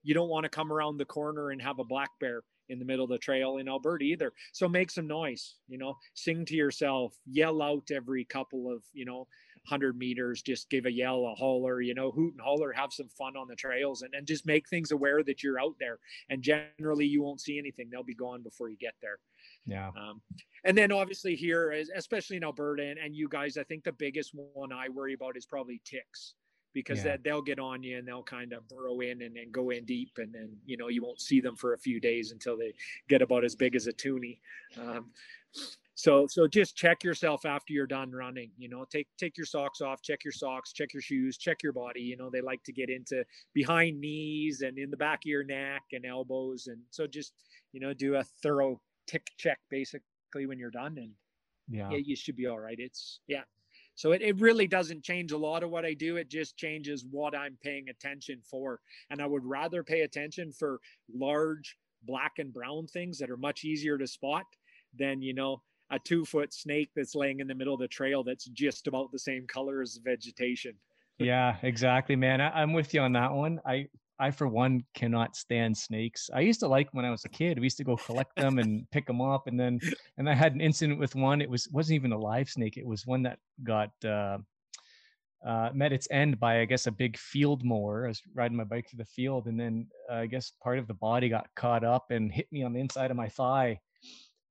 You 0.04 0.14
don't 0.14 0.30
want 0.30 0.44
to 0.44 0.50
come 0.50 0.72
around 0.72 0.98
the 0.98 1.06
corner 1.06 1.52
and 1.52 1.62
have 1.62 1.80
a 1.80 1.84
black 1.84 2.10
bear 2.20 2.44
in 2.70 2.80
the 2.80 2.86
middle 2.86 3.04
of 3.04 3.10
the 3.10 3.18
trail 3.18 3.58
in 3.58 3.68
Alberta 3.68 4.06
either. 4.06 4.34
So 4.52 4.70
make 4.70 4.90
some 4.90 5.08
noise, 5.08 5.56
you 5.68 5.78
know, 5.78 5.98
sing 6.14 6.46
to 6.46 6.56
yourself, 6.56 7.14
yell 7.26 7.62
out 7.62 7.90
every 7.92 8.26
couple 8.26 8.72
of, 8.72 8.84
you 8.94 9.06
know, 9.06 9.28
100 9.70 9.98
meters, 9.98 10.42
just 10.42 10.70
give 10.70 10.86
a 10.86 10.92
yell, 10.92 11.26
a 11.26 11.36
holler, 11.36 11.82
you 11.82 11.94
know, 11.94 12.12
hoot 12.12 12.34
and 12.34 12.42
holler, 12.42 12.74
have 12.74 12.92
some 12.92 13.08
fun 13.08 13.38
on 13.38 13.48
the 13.48 13.56
trails 13.56 14.02
and, 14.02 14.14
and 14.14 14.28
just 14.28 14.46
make 14.46 14.68
things 14.68 14.92
aware 14.92 15.24
that 15.24 15.42
you're 15.42 15.60
out 15.60 15.76
there. 15.80 16.00
And 16.30 16.42
generally, 16.42 17.06
you 17.06 17.22
won't 17.22 17.42
see 17.42 17.58
anything, 17.58 17.90
they'll 17.90 18.04
be 18.04 18.14
gone 18.14 18.44
before 18.44 18.70
you 18.70 18.78
get 18.78 18.96
there. 19.02 19.20
Yeah. 19.66 19.90
Um, 19.90 20.22
and 20.66 20.78
then 20.78 20.92
obviously 20.92 21.36
here, 21.36 21.72
especially 21.96 22.38
in 22.38 22.44
Alberta 22.44 22.84
and, 22.84 22.98
and 22.98 23.16
you 23.16 23.28
guys, 23.30 23.58
I 23.58 23.64
think 23.64 23.84
the 23.84 23.92
biggest 23.94 24.32
one 24.34 24.72
I 24.72 24.90
worry 24.90 25.14
about 25.14 25.38
is 25.38 25.46
probably 25.46 25.82
ticks 25.86 26.36
because 26.74 27.00
yeah. 27.00 27.04
that 27.04 27.24
they'll 27.24 27.42
get 27.42 27.60
on 27.60 27.84
you 27.84 27.98
and 27.98 28.08
they'll 28.08 28.24
kind 28.24 28.54
of 28.54 28.68
burrow 28.68 29.00
in 29.00 29.22
and, 29.22 29.38
and 29.38 29.52
go 29.52 29.70
in 29.70 29.86
deep 29.86 30.12
and 30.18 30.34
then 30.34 30.50
you 30.66 30.76
know 30.76 30.88
you 30.88 31.02
won't 31.04 31.22
see 31.22 31.40
them 31.40 31.56
for 31.56 31.74
a 31.74 31.78
few 31.78 32.00
days 32.00 32.32
until 32.32 32.58
they 32.58 32.74
get 33.08 33.22
about 33.22 33.44
as 33.44 33.56
big 33.56 33.76
as 33.76 33.88
a 33.88 33.94
toonie 33.94 34.40
um, 34.82 35.12
so 35.96 36.26
so 36.28 36.48
just 36.48 36.76
check 36.76 37.04
yourself 37.04 37.46
after 37.46 37.74
you're 37.74 37.86
done 37.86 38.12
running 38.12 38.50
you 38.58 38.68
know 38.68 38.86
take 38.92 39.08
take 39.18 39.38
your 39.38 39.46
socks 39.46 39.82
off 39.82 40.02
check 40.02 40.24
your 40.24 40.32
socks 40.32 40.74
check 40.74 40.94
your 40.94 41.02
shoes 41.02 41.38
check 41.38 41.62
your 41.62 41.74
body 41.74 42.02
you 42.02 42.18
know 42.18 42.30
they 42.30 42.42
like 42.42 42.64
to 42.64 42.74
get 42.74 42.90
into 42.90 43.24
behind 43.54 44.00
knees 44.02 44.62
and 44.62 44.78
in 44.78 44.90
the 44.90 44.98
back 44.98 45.20
of 45.20 45.30
your 45.30 45.44
neck 45.44 45.84
and 45.92 46.06
elbows 46.06 46.68
and 46.68 46.80
so 46.90 47.06
just 47.06 47.34
you 47.72 47.80
know 47.80 47.94
do 47.94 48.16
a 48.16 48.24
thorough 48.42 48.80
tick 49.08 49.28
check 49.38 49.60
basically 49.70 50.46
when 50.46 50.60
you're 50.60 50.72
done 50.72 50.98
and 50.98 51.12
yeah, 51.70 51.90
yeah 51.92 51.98
you 51.98 52.16
should 52.16 52.36
be 52.36 52.48
all 52.48 52.60
right 52.60 52.80
it's 52.80 53.20
yeah 53.28 53.44
so 53.96 54.12
it, 54.12 54.22
it 54.22 54.40
really 54.40 54.68
doesn't 54.68 55.04
change 55.04 55.32
a 55.32 55.38
lot 55.38 55.64
of 55.64 55.70
what 55.70 55.86
I 55.86 55.94
do. 55.94 56.18
It 56.18 56.30
just 56.30 56.58
changes 56.58 57.06
what 57.10 57.36
I'm 57.36 57.58
paying 57.62 57.90
attention 57.90 58.42
for. 58.50 58.80
And 59.10 59.22
I 59.22 59.28
would 59.28 59.46
rather 59.46 59.84
pay 59.84 60.02
attention 60.02 60.52
for 60.52 60.80
large 61.14 61.78
black 62.04 62.34
and 62.40 62.52
brown 62.52 62.88
things 62.88 63.20
that 63.20 63.30
are 63.30 63.38
much 63.38 63.64
easier 63.64 63.98
to 63.98 64.08
spot 64.08 64.46
than, 64.98 65.22
you 65.22 65.34
know, 65.34 65.62
a 65.92 66.00
two 66.00 66.26
foot 66.26 66.54
snake 66.54 66.90
that's 66.96 67.14
laying 67.14 67.40
in 67.40 67.48
the 67.48 67.56
middle 67.56 67.74
of 67.74 67.80
the 67.80 67.88
trail 67.88 68.24
that's 68.24 68.46
just 68.46 68.88
about 68.88 69.12
the 69.12 69.20
same 69.20 69.46
color 69.48 69.82
as 69.82 70.00
vegetation. 70.04 70.74
yeah, 71.20 71.58
exactly, 71.62 72.16
man. 72.16 72.42
I, 72.42 72.50
I'm 72.62 72.74
with 72.74 72.94
you 72.94 73.02
on 73.02 73.14
that 73.14 73.32
one. 73.32 73.60
I 73.66 73.88
I 74.20 74.32
for 74.32 74.48
one 74.48 74.84
cannot 74.94 75.36
stand 75.36 75.78
snakes. 75.78 76.30
I 76.34 76.42
used 76.42 76.60
to 76.62 76.68
like 76.68 76.90
when 76.94 77.06
I 77.06 77.12
was 77.12 77.26
a 77.26 77.30
kid. 77.30 77.58
We 77.58 77.66
used 77.66 77.78
to 77.78 77.84
go 77.84 77.98
collect 77.98 78.36
them 78.36 78.60
and 78.60 78.90
pick 78.92 79.08
them 79.08 79.22
up, 79.22 79.48
and 79.48 79.60
then 79.60 79.80
and 80.18 80.30
I 80.30 80.34
had 80.34 80.54
an 80.54 80.62
incident 80.62 81.00
with 81.00 81.16
one. 81.16 81.42
It 81.42 81.50
was 81.50 81.68
wasn't 81.72 81.96
even 81.96 82.12
a 82.12 82.18
live 82.18 82.50
snake. 82.50 82.78
It 82.78 82.86
was 82.86 83.06
one 83.06 83.24
that 83.24 83.40
got 83.64 83.90
uh, 84.06 84.38
uh, 85.46 85.70
met 85.74 85.94
its 85.94 86.08
end 86.12 86.40
by 86.40 86.62
I 86.62 86.66
guess 86.66 86.88
a 86.88 86.92
big 86.92 87.18
field 87.18 87.64
mower. 87.64 88.06
I 88.06 88.10
was 88.10 88.22
riding 88.34 88.58
my 88.58 88.64
bike 88.64 88.90
through 88.90 89.00
the 89.00 89.06
field, 89.06 89.48
and 89.48 89.60
then 89.60 89.88
uh, 90.12 90.16
I 90.16 90.26
guess 90.28 90.54
part 90.62 90.80
of 90.80 90.88
the 90.88 90.94
body 90.94 91.28
got 91.30 91.48
caught 91.56 91.84
up 91.84 92.12
and 92.12 92.32
hit 92.32 92.48
me 92.52 92.64
on 92.64 92.74
the 92.74 92.80
inside 92.80 93.12
of 93.12 93.18
my 93.18 93.30
thigh. 93.30 93.80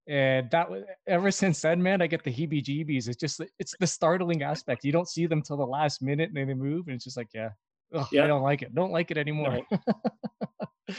And 0.09 0.51
that 0.51 0.69
was 0.69 0.83
ever 1.07 1.31
since 1.31 1.61
then, 1.61 1.81
man. 1.81 2.03
I 2.03 2.09
get 2.09 2.25
the 2.25 2.33
heebie-jeebies. 2.33 3.07
It's 3.07 3.17
just 3.17 3.41
it's 3.61 3.75
the 3.79 3.87
startling 3.87 4.43
aspect. 4.43 4.85
You 4.85 4.91
don't 4.91 5.09
see 5.09 5.27
them 5.27 5.43
till 5.43 5.57
the 5.57 5.65
last 5.65 6.03
minute, 6.03 6.31
and 6.31 6.37
then 6.37 6.49
they 6.49 6.55
move, 6.55 6.89
and 6.89 6.97
it's 6.97 7.05
just 7.05 7.17
like, 7.17 7.29
yeah, 7.33 7.51
Yeah. 8.11 8.25
I 8.25 8.27
don't 8.27 8.43
like 8.43 8.63
it. 8.63 8.75
Don't 8.75 8.93
like 8.93 9.11
it 9.11 9.19
anymore. 9.19 9.61
No. 10.89 10.95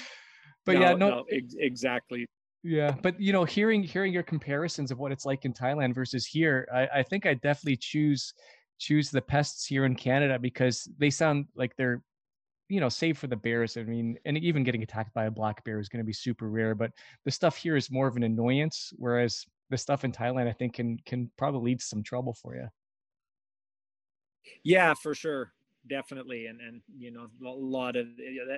but 0.66 0.76
no, 0.76 0.82
yeah, 0.82 0.94
no, 0.94 1.10
no 1.10 1.26
ex- 1.30 1.56
exactly. 1.60 2.26
Yeah, 2.64 2.96
but 3.02 3.20
you 3.20 3.34
know, 3.34 3.44
hearing 3.44 3.84
hearing 3.84 4.14
your 4.14 4.24
comparisons 4.24 4.92
of 4.92 4.98
what 4.98 5.12
it's 5.12 5.26
like 5.26 5.44
in 5.44 5.54
Thailand 5.54 5.94
versus 5.94 6.26
here, 6.26 6.66
I, 6.74 7.00
I 7.00 7.04
think 7.04 7.26
I 7.26 7.34
definitely 7.34 7.76
choose 7.76 8.34
choose 8.80 9.12
the 9.12 9.22
pests 9.22 9.66
here 9.66 9.84
in 9.84 9.96
Canada 9.96 10.40
because 10.40 10.90
they 10.98 11.10
sound 11.10 11.48
like 11.56 11.76
they're 11.76 12.02
you 12.70 12.80
know 12.80 12.90
safe 12.90 13.18
for 13.18 13.28
the 13.28 13.36
bears 13.36 13.78
i 13.78 13.84
mean 13.84 14.18
and 14.26 14.38
even 14.38 14.64
getting 14.64 14.84
attacked 14.84 15.14
by 15.14 15.26
a 15.26 15.32
black 15.32 15.64
bear 15.64 15.80
is 15.80 15.90
going 15.90 16.00
to 16.00 16.06
be 16.06 16.14
super 16.14 16.50
rare 16.50 16.74
but 16.74 16.92
the 17.26 17.32
stuff 17.32 17.58
here 17.58 17.76
is 17.76 17.92
more 17.92 18.08
of 18.08 18.16
an 18.16 18.24
annoyance 18.24 18.94
whereas 18.96 19.46
the 19.70 19.78
stuff 19.78 20.04
in 20.04 20.12
thailand 20.12 20.48
i 20.48 20.52
think 20.54 20.74
can 20.74 20.98
can 21.06 21.30
probably 21.38 21.72
lead 21.72 21.80
to 21.80 21.86
some 21.86 22.02
trouble 22.02 22.34
for 22.34 22.56
you 22.56 22.68
yeah 24.64 24.94
for 24.94 25.14
sure 25.14 25.52
definitely 25.90 26.46
and 26.46 26.62
and 26.62 26.82
you 26.98 27.12
know 27.12 27.28
a 27.46 27.50
lot 27.50 27.96
of 27.96 28.08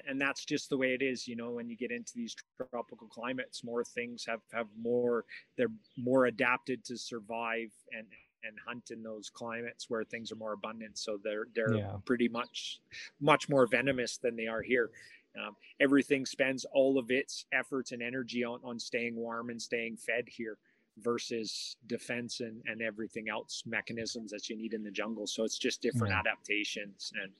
and 0.08 0.22
that's 0.22 0.46
just 0.46 0.70
the 0.70 0.78
way 0.78 0.94
it 0.94 1.02
is 1.02 1.28
you 1.28 1.36
know 1.36 1.52
when 1.52 1.68
you 1.68 1.76
get 1.76 1.92
into 1.92 2.12
these 2.16 2.36
tropical 2.72 3.08
climates 3.08 3.64
more 3.64 3.84
things 3.84 4.24
have 4.28 4.42
have 4.54 4.68
more 4.80 5.26
they're 5.58 5.72
more 5.98 6.28
adapted 6.28 6.86
to 6.86 6.96
survive 6.96 7.72
and 7.98 8.06
and 8.46 8.58
hunt 8.66 8.92
in 8.92 9.02
those 9.02 9.30
climates 9.30 9.90
where 9.90 10.04
things 10.04 10.32
are 10.32 10.36
more 10.36 10.54
abundant. 10.54 10.98
So 10.98 11.18
they're 11.24 11.48
they're 11.56 11.76
yeah. 11.76 11.96
pretty 12.06 12.28
much 12.28 12.80
much 13.20 13.50
more 13.50 13.68
venomous 13.68 14.18
than 14.18 14.36
they 14.36 14.48
are 14.48 14.62
here. 14.62 14.92
Um, 15.38 15.56
everything 15.82 16.26
spends 16.26 16.66
all 16.72 16.98
of 16.98 17.12
its 17.12 17.46
efforts 17.52 17.92
and 17.92 18.02
energy 18.02 18.44
on 18.44 18.60
on 18.64 18.80
staying 18.80 19.16
warm 19.16 19.50
and 19.50 19.62
staying 19.62 19.98
fed 19.98 20.26
here 20.28 20.58
versus 21.02 21.76
defense 21.88 22.40
and, 22.40 22.62
and 22.66 22.82
everything 22.82 23.30
else 23.30 23.64
mechanisms 23.66 24.32
that 24.32 24.50
you 24.50 24.56
need 24.56 24.74
in 24.74 24.84
the 24.84 24.92
jungle. 24.92 25.28
So 25.28 25.44
it's 25.44 25.58
just 25.58 25.82
different 25.82 26.14
adaptations. 26.14 27.12
And 27.22 27.32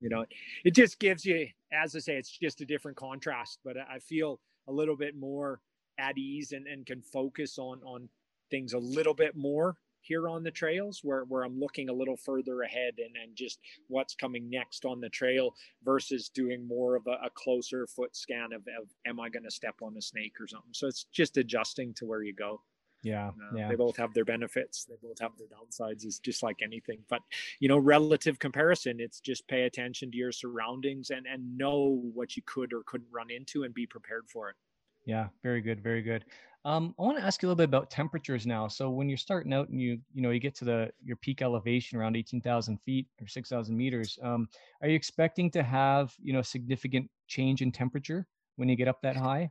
you 0.00 0.08
know, 0.08 0.24
it 0.64 0.74
just 0.74 0.98
gives 0.98 1.24
you, 1.24 1.46
as 1.72 1.94
I 1.94 1.98
say, 1.98 2.16
it's 2.16 2.30
just 2.30 2.60
a 2.60 2.66
different 2.66 2.96
contrast. 2.96 3.60
But 3.64 3.76
I 3.76 3.98
feel 3.98 4.40
a 4.68 4.72
little 4.72 4.96
bit 4.96 5.16
more 5.16 5.60
at 5.98 6.16
ease 6.16 6.52
and, 6.52 6.66
and 6.66 6.86
can 6.86 7.02
focus 7.02 7.58
on 7.58 7.80
on 7.84 8.08
things 8.50 8.72
a 8.72 8.78
little 8.78 9.14
bit 9.14 9.36
more 9.36 9.76
here 10.02 10.28
on 10.28 10.42
the 10.42 10.50
trails 10.50 11.00
where, 11.02 11.24
where 11.24 11.44
I'm 11.44 11.58
looking 11.58 11.88
a 11.88 11.92
little 11.92 12.16
further 12.16 12.62
ahead 12.62 12.94
and, 12.98 13.16
and 13.16 13.34
just 13.34 13.60
what's 13.88 14.14
coming 14.14 14.50
next 14.50 14.84
on 14.84 15.00
the 15.00 15.08
trail 15.08 15.54
versus 15.84 16.28
doing 16.28 16.66
more 16.66 16.96
of 16.96 17.06
a, 17.06 17.24
a 17.24 17.30
closer 17.34 17.86
foot 17.86 18.14
scan 18.14 18.52
of, 18.52 18.62
of 18.62 18.88
am 19.06 19.20
I 19.20 19.28
going 19.28 19.44
to 19.44 19.50
step 19.50 19.76
on 19.80 19.96
a 19.96 20.02
snake 20.02 20.34
or 20.40 20.46
something. 20.46 20.72
So 20.72 20.88
it's 20.88 21.06
just 21.12 21.36
adjusting 21.36 21.94
to 21.94 22.04
where 22.04 22.22
you 22.22 22.34
go. 22.34 22.60
Yeah, 23.02 23.28
uh, 23.28 23.56
yeah. 23.56 23.68
They 23.68 23.74
both 23.74 23.96
have 23.96 24.14
their 24.14 24.24
benefits. 24.24 24.84
They 24.84 24.94
both 25.02 25.18
have 25.20 25.32
their 25.36 25.48
downsides. 25.48 26.04
It's 26.04 26.18
just 26.18 26.42
like 26.42 26.56
anything. 26.62 26.98
But 27.08 27.22
you 27.58 27.68
know, 27.68 27.78
relative 27.78 28.38
comparison, 28.38 29.00
it's 29.00 29.20
just 29.20 29.46
pay 29.48 29.62
attention 29.62 30.10
to 30.12 30.16
your 30.16 30.32
surroundings 30.32 31.10
and 31.10 31.26
and 31.26 31.56
know 31.56 32.00
what 32.14 32.36
you 32.36 32.42
could 32.46 32.72
or 32.72 32.82
couldn't 32.86 33.08
run 33.10 33.30
into 33.30 33.64
and 33.64 33.74
be 33.74 33.86
prepared 33.86 34.28
for 34.32 34.50
it. 34.50 34.56
Yeah, 35.04 35.28
very 35.42 35.60
good, 35.60 35.82
very 35.82 36.02
good. 36.02 36.24
Um, 36.64 36.94
I 36.96 37.02
want 37.02 37.18
to 37.18 37.24
ask 37.24 37.42
you 37.42 37.48
a 37.48 37.50
little 37.50 37.56
bit 37.56 37.64
about 37.64 37.90
temperatures 37.90 38.46
now. 38.46 38.68
So 38.68 38.88
when 38.88 39.08
you're 39.08 39.18
starting 39.18 39.52
out 39.52 39.68
and 39.68 39.80
you 39.80 39.98
you 40.14 40.22
know 40.22 40.30
you 40.30 40.38
get 40.38 40.54
to 40.56 40.64
the 40.64 40.92
your 41.04 41.16
peak 41.16 41.42
elevation 41.42 41.98
around 41.98 42.16
18,000 42.16 42.78
feet 42.84 43.08
or 43.20 43.26
6,000 43.26 43.76
meters, 43.76 44.18
um, 44.22 44.48
are 44.80 44.88
you 44.88 44.94
expecting 44.94 45.50
to 45.52 45.62
have 45.62 46.14
you 46.22 46.32
know 46.32 46.42
significant 46.42 47.10
change 47.26 47.62
in 47.62 47.72
temperature 47.72 48.28
when 48.56 48.68
you 48.68 48.76
get 48.76 48.86
up 48.86 49.02
that 49.02 49.16
high? 49.16 49.50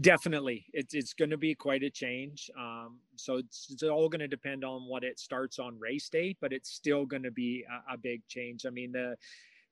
Definitely, 0.00 0.66
it's 0.72 0.94
it's 0.94 1.12
going 1.12 1.30
to 1.30 1.36
be 1.36 1.54
quite 1.54 1.82
a 1.82 1.90
change. 1.90 2.50
Um, 2.58 2.98
so 3.16 3.36
it's, 3.36 3.68
it's 3.70 3.82
all 3.82 4.08
going 4.08 4.20
to 4.20 4.28
depend 4.28 4.64
on 4.64 4.88
what 4.88 5.04
it 5.04 5.18
starts 5.18 5.58
on 5.58 5.78
race 5.78 6.08
day, 6.08 6.36
but 6.40 6.52
it's 6.52 6.70
still 6.70 7.04
going 7.04 7.22
to 7.24 7.30
be 7.30 7.64
a, 7.90 7.94
a 7.94 7.98
big 7.98 8.26
change. 8.26 8.64
I 8.66 8.70
mean 8.70 8.92
the 8.92 9.16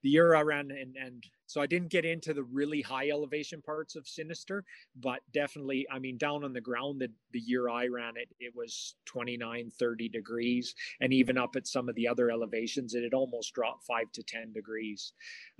the 0.03 0.09
year 0.09 0.33
ran 0.43 0.71
and 0.71 0.95
and 0.95 1.23
so 1.51 1.59
I 1.59 1.67
didn't 1.67 1.89
get 1.89 2.05
into 2.05 2.33
the 2.33 2.43
really 2.43 2.81
high 2.81 3.09
elevation 3.09 3.61
parts 3.61 3.97
of 3.97 4.07
Sinister, 4.07 4.63
but 4.95 5.19
definitely, 5.33 5.85
I 5.91 5.99
mean, 5.99 6.17
down 6.17 6.45
on 6.45 6.53
the 6.53 6.61
ground, 6.61 7.01
the, 7.01 7.09
the 7.33 7.41
year 7.41 7.67
I 7.67 7.87
ran 7.87 8.13
it, 8.15 8.29
it 8.39 8.53
was 8.55 8.95
29, 9.03 9.69
30 9.77 10.07
degrees. 10.07 10.73
And 11.01 11.11
even 11.11 11.37
up 11.37 11.57
at 11.57 11.67
some 11.67 11.89
of 11.89 11.95
the 11.95 12.07
other 12.07 12.31
elevations, 12.31 12.93
it 12.93 13.03
had 13.03 13.13
almost 13.13 13.53
dropped 13.53 13.83
five 13.83 14.09
to 14.13 14.23
10 14.23 14.53
degrees. 14.53 15.11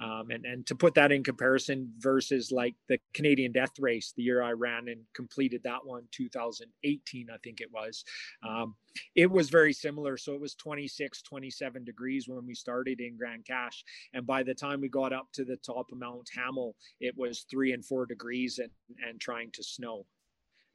Um, 0.02 0.30
and, 0.30 0.46
and 0.46 0.66
to 0.68 0.76
put 0.76 0.94
that 0.94 1.12
in 1.12 1.26
comparison 1.26 1.92
versus 1.98 2.54
like 2.54 2.76
the 2.88 2.98
Canadian 3.14 3.52
Death 3.52 3.78
Race, 3.78 4.14
the 4.16 4.24
year 4.24 4.42
I 4.42 4.52
ran 4.52 4.88
and 4.88 5.02
completed 5.14 5.62
that 5.66 5.86
one, 5.86 6.04
2018, 6.12 7.28
I 7.30 7.38
think 7.44 7.60
it 7.60 7.70
was, 7.74 8.06
um, 8.48 8.76
it 9.16 9.30
was 9.30 9.50
very 9.50 9.74
similar. 9.74 10.16
So 10.16 10.34
it 10.36 10.42
was 10.42 10.56
26, 10.56 11.22
27 11.22 11.84
degrees 11.84 12.30
when 12.30 12.46
we 12.46 12.56
started 12.56 13.02
in 13.02 13.18
Grande 13.18 13.46
Cache. 13.46 13.84
And 14.14 14.26
by 14.26 14.44
the 14.44 14.54
time 14.54 14.80
we 14.80 14.88
got 14.88 15.12
up 15.12 15.28
to 15.34 15.44
the 15.44 15.58
top, 15.58 15.81
up 15.82 15.88
Mount 15.92 16.30
Hamel, 16.36 16.76
it 17.02 17.14
was 17.18 17.46
three 17.50 17.74
and 17.74 17.84
four 17.84 18.06
degrees 18.06 18.60
and, 18.60 18.70
and 19.08 19.20
trying 19.20 19.52
to 19.52 19.64
snow. 19.64 20.06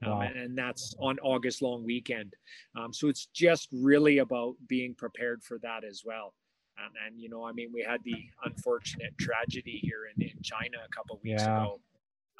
Um, 0.04 0.10
wow. 0.10 0.20
And, 0.20 0.36
and, 0.36 0.58
that's 0.58 0.94
on 0.98 1.18
August 1.20 1.62
long 1.62 1.84
weekend. 1.84 2.34
Um, 2.78 2.92
so 2.92 3.08
it's 3.08 3.26
just 3.32 3.68
really 3.72 4.18
about 4.18 4.56
being 4.68 4.94
prepared 4.94 5.42
for 5.42 5.58
that 5.60 5.84
as 5.84 6.02
well. 6.04 6.34
And, 6.78 6.92
and 7.06 7.20
you 7.20 7.30
know, 7.30 7.46
I 7.46 7.52
mean, 7.52 7.70
we 7.72 7.82
had 7.82 8.00
the 8.04 8.16
unfortunate 8.44 9.16
tragedy 9.18 9.80
here 9.82 10.10
in, 10.14 10.22
in 10.22 10.42
China 10.42 10.78
a 10.84 10.94
couple 10.94 11.18
weeks 11.22 11.42
yeah. 11.42 11.62
ago. 11.62 11.80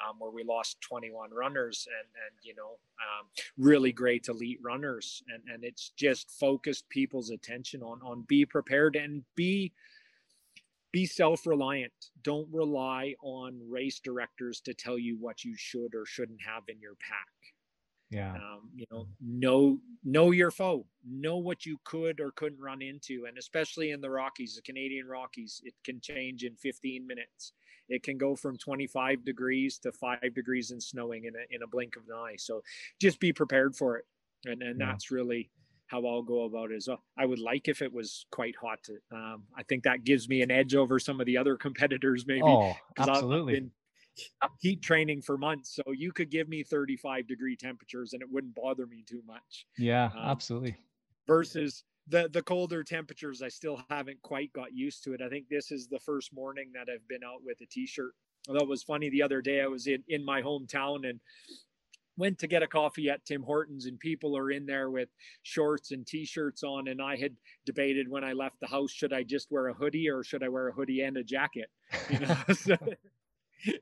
Um, 0.07 0.17
where 0.19 0.31
we 0.31 0.45
lost 0.45 0.79
21 0.83 1.31
runners 1.31 1.89
and 1.89 2.07
and 2.27 2.39
you 2.43 2.55
know 2.55 2.73
um, 3.01 3.29
really 3.57 3.93
great 3.93 4.29
elite 4.29 4.59
runners 4.63 5.23
and 5.33 5.43
and 5.51 5.65
it's 5.65 5.91
just 5.97 6.31
focused 6.33 6.87
people's 6.91 7.31
attention 7.31 7.83
on 7.83 8.01
on 8.03 8.21
be 8.29 8.45
prepared 8.45 8.95
and 8.95 9.25
be 9.37 9.73
be 10.97 11.05
self-reliant. 11.05 11.93
Don't 12.23 12.49
rely 12.51 13.15
on 13.23 13.61
race 13.69 14.01
directors 14.01 14.63
to 14.63 14.73
tell 14.73 14.99
you 14.99 15.19
what 15.21 15.45
you 15.45 15.53
should 15.55 15.95
or 15.95 16.07
shouldn't 16.07 16.41
have 16.43 16.63
in 16.69 16.81
your 16.81 16.95
pack. 16.95 17.29
Yeah. 18.11 18.33
Um, 18.33 18.71
you 18.75 18.87
know 18.91 19.07
know 19.21 19.79
know 20.05 20.31
your 20.31 20.51
foe. 20.51 20.87
Know 21.07 21.37
what 21.37 21.67
you 21.67 21.77
could 21.85 22.19
or 22.19 22.31
couldn't 22.31 22.63
run 22.63 22.81
into. 22.81 23.27
And 23.29 23.37
especially 23.37 23.91
in 23.91 24.01
the 24.01 24.09
rockies 24.09 24.55
the 24.57 24.63
canadian 24.63 25.07
rockies 25.07 25.61
it 25.65 25.75
can 25.85 26.01
change 26.01 26.45
in 26.45 26.57
15 26.57 27.07
minutes. 27.07 27.53
It 27.91 28.03
can 28.03 28.17
go 28.17 28.35
from 28.35 28.57
25 28.57 29.23
degrees 29.23 29.79
to 29.81 29.93
5 29.93 30.35
degrees 30.35 30.71
and 30.71 30.83
snowing 30.83 31.27
in 31.27 31.35
a, 31.35 31.55
in 31.55 31.63
a 31.63 31.67
blink 31.67 31.97
of 31.97 32.05
an 32.09 32.15
eye. 32.15 32.37
So 32.39 32.63
just 33.03 33.21
be 33.21 33.35
prepared 33.35 33.77
for 33.77 33.99
it. 33.99 34.07
And 34.47 34.63
and 34.63 34.81
yeah. 34.81 34.87
that's 34.87 35.11
really 35.11 35.51
how 35.87 36.05
I'll 36.07 36.23
go 36.23 36.45
about 36.45 36.73
it. 36.73 36.83
So 36.83 36.99
I 37.19 37.27
would 37.27 37.39
like 37.39 37.69
if 37.69 37.83
it 37.83 37.93
was 37.93 38.27
quite 38.31 38.57
hot. 38.57 38.79
To, 38.85 38.99
um, 39.17 39.45
I 39.57 39.63
think 39.63 39.85
that 39.85 40.05
gives 40.05 40.29
me 40.29 40.43
an 40.43 40.51
edge 40.51 40.75
over 40.75 40.99
some 40.99 41.21
of 41.21 41.27
the 41.27 41.37
other 41.37 41.57
competitors, 41.67 42.25
maybe. 42.27 42.43
Oh, 42.45 42.75
absolutely. 42.99 43.71
heat 44.61 44.83
training 44.83 45.23
for 45.23 45.37
months, 45.37 45.75
so 45.77 45.93
you 45.93 46.13
could 46.13 46.31
give 46.31 46.49
me 46.49 46.63
35 46.63 47.27
degree 47.27 47.57
temperatures 47.57 48.13
and 48.13 48.23
it 48.23 48.29
wouldn't 48.31 48.55
bother 48.55 48.87
me 48.87 49.05
too 49.07 49.23
much. 49.27 49.67
Yeah, 49.79 50.07
um, 50.07 50.25
absolutely. 50.25 50.77
Versus 51.27 51.85
the 52.09 52.29
the 52.33 52.43
colder 52.43 52.85
temperatures, 52.85 53.43
I 53.43 53.49
still 53.49 53.83
haven't 53.91 54.23
quite 54.23 54.53
got 54.53 54.73
used 54.73 55.05
to 55.05 55.13
it. 55.13 55.23
I 55.23 55.29
think 55.29 55.49
this 55.49 55.71
is 55.71 55.89
the 55.89 55.99
first 55.99 56.33
morning 56.33 56.71
that 56.75 56.89
I've 56.93 57.07
been 57.09 57.25
out 57.25 57.43
with 57.45 57.61
a 57.61 57.67
t-shirt. 57.67 58.13
Although 58.49 58.61
it 58.61 58.69
was 58.69 58.85
funny 58.85 59.11
the 59.11 59.23
other 59.23 59.43
day, 59.43 59.61
I 59.61 59.67
was 59.67 59.87
in 59.87 60.05
in 60.09 60.25
my 60.25 60.41
hometown 60.41 61.09
and 61.09 61.21
went 62.17 62.39
to 62.39 62.47
get 62.47 62.63
a 62.63 62.67
coffee 62.67 63.09
at 63.09 63.25
Tim 63.25 63.43
Hortons 63.43 63.87
and 63.87 63.99
people 63.99 64.37
are 64.37 64.51
in 64.51 64.67
there 64.67 64.91
with 64.91 65.09
shorts 65.43 65.91
and 65.91 66.07
t-shirts 66.07 66.63
on 66.63 66.89
and 66.89 67.01
I 67.01 67.17
had 67.17 67.35
debated 67.65 68.09
when 68.09 68.25
I 68.25 68.33
left 68.33 68.61
the 68.61 68.67
house 68.67 68.91
should 68.91 69.13
I 69.13 69.23
just 69.23 69.51
wear 69.51 69.69
a 69.69 69.75
hoodie 69.75 70.09
or 70.09 70.25
should 70.25 70.43
I 70.43 70.49
wear 70.49 70.69
a 70.69 70.73
hoodie 70.73 71.03
and 71.03 71.17
a 71.17 71.25
jacket 71.25 71.71
you 72.11 72.21
know 72.21 72.37
so 72.53 72.77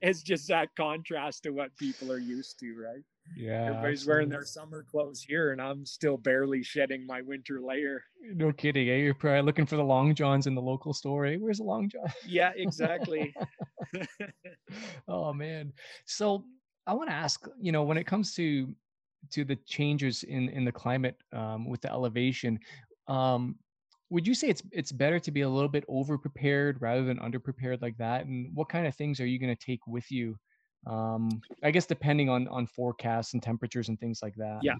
it's 0.02 0.22
just 0.22 0.48
that 0.48 0.68
contrast 0.76 1.42
to 1.44 1.50
what 1.50 1.76
people 1.76 2.10
are 2.10 2.18
used 2.18 2.58
to 2.60 2.74
right 2.74 3.02
yeah 3.36 3.66
everybody's 3.66 4.00
absolutely. 4.00 4.12
wearing 4.12 4.28
their 4.28 4.44
summer 4.44 4.84
clothes 4.88 5.22
here 5.22 5.52
and 5.52 5.60
I'm 5.60 5.86
still 5.86 6.16
barely 6.16 6.62
shedding 6.62 7.06
my 7.06 7.22
winter 7.22 7.60
layer 7.60 8.02
no 8.34 8.52
kidding 8.52 8.88
eh? 8.88 8.96
you're 8.96 9.14
probably 9.14 9.42
looking 9.42 9.66
for 9.66 9.76
the 9.76 9.84
long 9.84 10.14
johns 10.14 10.46
in 10.46 10.54
the 10.54 10.62
local 10.62 10.92
store 10.92 11.26
eh? 11.26 11.36
where's 11.36 11.58
the 11.58 11.64
long 11.64 11.88
john 11.88 12.06
yeah 12.26 12.52
exactly 12.56 13.34
oh 15.08 15.32
man 15.32 15.72
so 16.04 16.44
I 16.86 16.92
want 16.94 17.08
to 17.08 17.14
ask, 17.14 17.46
you 17.60 17.72
know, 17.72 17.82
when 17.82 17.98
it 17.98 18.06
comes 18.06 18.34
to 18.34 18.74
to 19.30 19.44
the 19.44 19.56
changes 19.66 20.22
in 20.24 20.48
in 20.50 20.64
the 20.64 20.72
climate 20.72 21.16
um, 21.32 21.68
with 21.68 21.80
the 21.80 21.90
elevation, 21.90 22.58
um, 23.08 23.56
would 24.10 24.26
you 24.26 24.34
say 24.34 24.48
it's 24.48 24.62
it's 24.70 24.92
better 24.92 25.18
to 25.18 25.30
be 25.30 25.42
a 25.42 25.48
little 25.48 25.68
bit 25.68 25.84
over 25.88 26.18
prepared 26.18 26.80
rather 26.80 27.04
than 27.04 27.18
under 27.18 27.40
prepared 27.40 27.80
like 27.82 27.96
that? 27.98 28.26
And 28.26 28.54
what 28.54 28.68
kind 28.68 28.86
of 28.86 28.94
things 28.94 29.20
are 29.20 29.26
you 29.26 29.38
going 29.38 29.54
to 29.54 29.64
take 29.66 29.86
with 29.86 30.10
you? 30.10 30.36
Um, 30.86 31.40
I 31.62 31.70
guess 31.70 31.86
depending 31.86 32.28
on 32.28 32.46
on 32.48 32.66
forecasts 32.66 33.32
and 33.32 33.42
temperatures 33.42 33.88
and 33.88 33.98
things 33.98 34.20
like 34.22 34.34
that. 34.36 34.60
Yeah, 34.62 34.76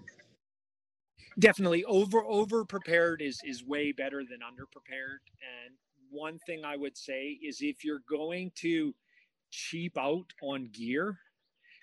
definitely 1.39 1.83
over 1.85 2.23
over 2.23 2.65
prepared 2.65 3.21
is 3.21 3.39
is 3.43 3.65
way 3.65 3.91
better 3.91 4.23
than 4.23 4.39
under 4.47 4.65
prepared. 4.67 5.21
And 5.41 5.75
one 6.09 6.39
thing 6.45 6.63
I 6.63 6.77
would 6.77 6.97
say 6.97 7.39
is 7.41 7.57
if 7.61 7.83
you're 7.83 8.03
going 8.09 8.51
to 8.57 8.93
cheap 9.49 9.97
out 9.97 10.31
on 10.41 10.69
gear 10.71 11.17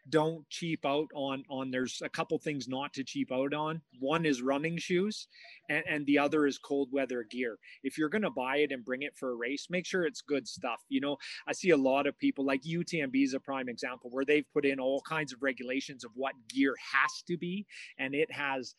don't 0.08 0.48
cheap 0.48 0.84
out 0.84 1.08
on 1.14 1.44
on 1.48 1.70
there's 1.70 2.02
a 2.02 2.08
couple 2.08 2.38
things 2.38 2.68
not 2.68 2.92
to 2.94 3.04
cheap 3.04 3.30
out 3.32 3.54
on. 3.54 3.80
One 4.00 4.26
is 4.26 4.42
running 4.42 4.76
shoes 4.78 5.28
and, 5.68 5.84
and 5.88 6.06
the 6.06 6.18
other 6.18 6.46
is 6.46 6.58
cold 6.58 6.88
weather 6.92 7.24
gear. 7.30 7.58
If 7.82 7.96
you're 7.96 8.08
going 8.08 8.22
to 8.22 8.30
buy 8.30 8.58
it 8.58 8.72
and 8.72 8.84
bring 8.84 9.02
it 9.02 9.16
for 9.16 9.30
a 9.30 9.36
race 9.36 9.68
make 9.70 9.86
sure 9.86 10.04
it's 10.04 10.20
good 10.20 10.48
stuff 10.48 10.80
you 10.88 11.00
know? 11.00 11.16
I 11.46 11.52
see 11.52 11.70
a 11.70 11.76
lot 11.76 12.06
of 12.06 12.18
people 12.18 12.44
like 12.44 12.62
utmb 12.62 13.24
is 13.24 13.34
a 13.34 13.40
prime 13.40 13.68
example 13.68 14.10
where 14.10 14.24
they've 14.24 14.50
put 14.52 14.64
in 14.64 14.80
all 14.80 15.02
kinds 15.08 15.32
of 15.32 15.42
regulations 15.42 16.04
of 16.04 16.10
what 16.14 16.34
gear 16.48 16.74
has 16.92 17.22
to 17.28 17.36
be 17.36 17.66
and 17.98 18.14
it 18.14 18.30
has 18.32 18.74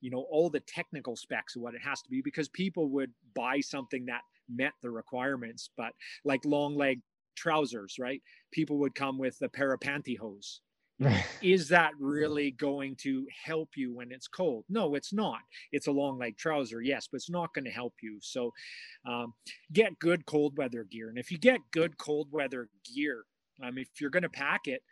you 0.00 0.10
know 0.10 0.26
all 0.30 0.50
the 0.50 0.60
technical 0.60 1.16
specs 1.16 1.56
of 1.56 1.62
what 1.62 1.74
it 1.74 1.82
has 1.82 2.00
to 2.02 2.10
be 2.10 2.22
because 2.22 2.48
people 2.48 2.88
would 2.88 3.10
buy 3.34 3.60
something 3.60 4.06
that 4.06 4.22
met 4.48 4.72
the 4.82 4.90
requirements. 4.90 5.70
But 5.76 5.92
like 6.24 6.44
long 6.44 6.76
leg 6.76 7.00
trousers, 7.42 7.96
right? 7.98 8.22
People 8.52 8.78
would 8.78 8.94
come 8.94 9.18
with 9.18 9.36
a 9.42 9.48
pair 9.48 9.72
of 9.72 9.80
pantyhose. 9.80 10.60
is 11.42 11.68
that 11.68 11.90
really 11.98 12.52
going 12.52 12.94
to 12.94 13.26
help 13.44 13.70
you 13.76 13.92
when 13.92 14.12
it's 14.12 14.28
cold? 14.28 14.64
No, 14.68 14.94
it's 14.94 15.12
not. 15.12 15.40
It's 15.72 15.88
a 15.88 15.92
long 15.92 16.18
leg 16.18 16.36
trouser, 16.36 16.80
yes, 16.80 17.08
but 17.10 17.16
it's 17.16 17.30
not 17.30 17.52
going 17.54 17.64
to 17.64 17.70
help 17.70 17.94
you. 18.02 18.18
So 18.20 18.52
um, 19.08 19.32
get 19.72 19.98
good 19.98 20.24
cold 20.26 20.56
weather 20.56 20.84
gear. 20.84 21.08
And 21.08 21.18
if 21.18 21.32
you 21.32 21.38
get 21.38 21.58
good 21.72 21.98
cold 21.98 22.28
weather 22.30 22.68
gear, 22.94 23.24
um, 23.64 23.78
if 23.78 23.88
you're 24.00 24.10
going 24.10 24.22
to 24.22 24.28
pack 24.28 24.62
it, 24.66 24.82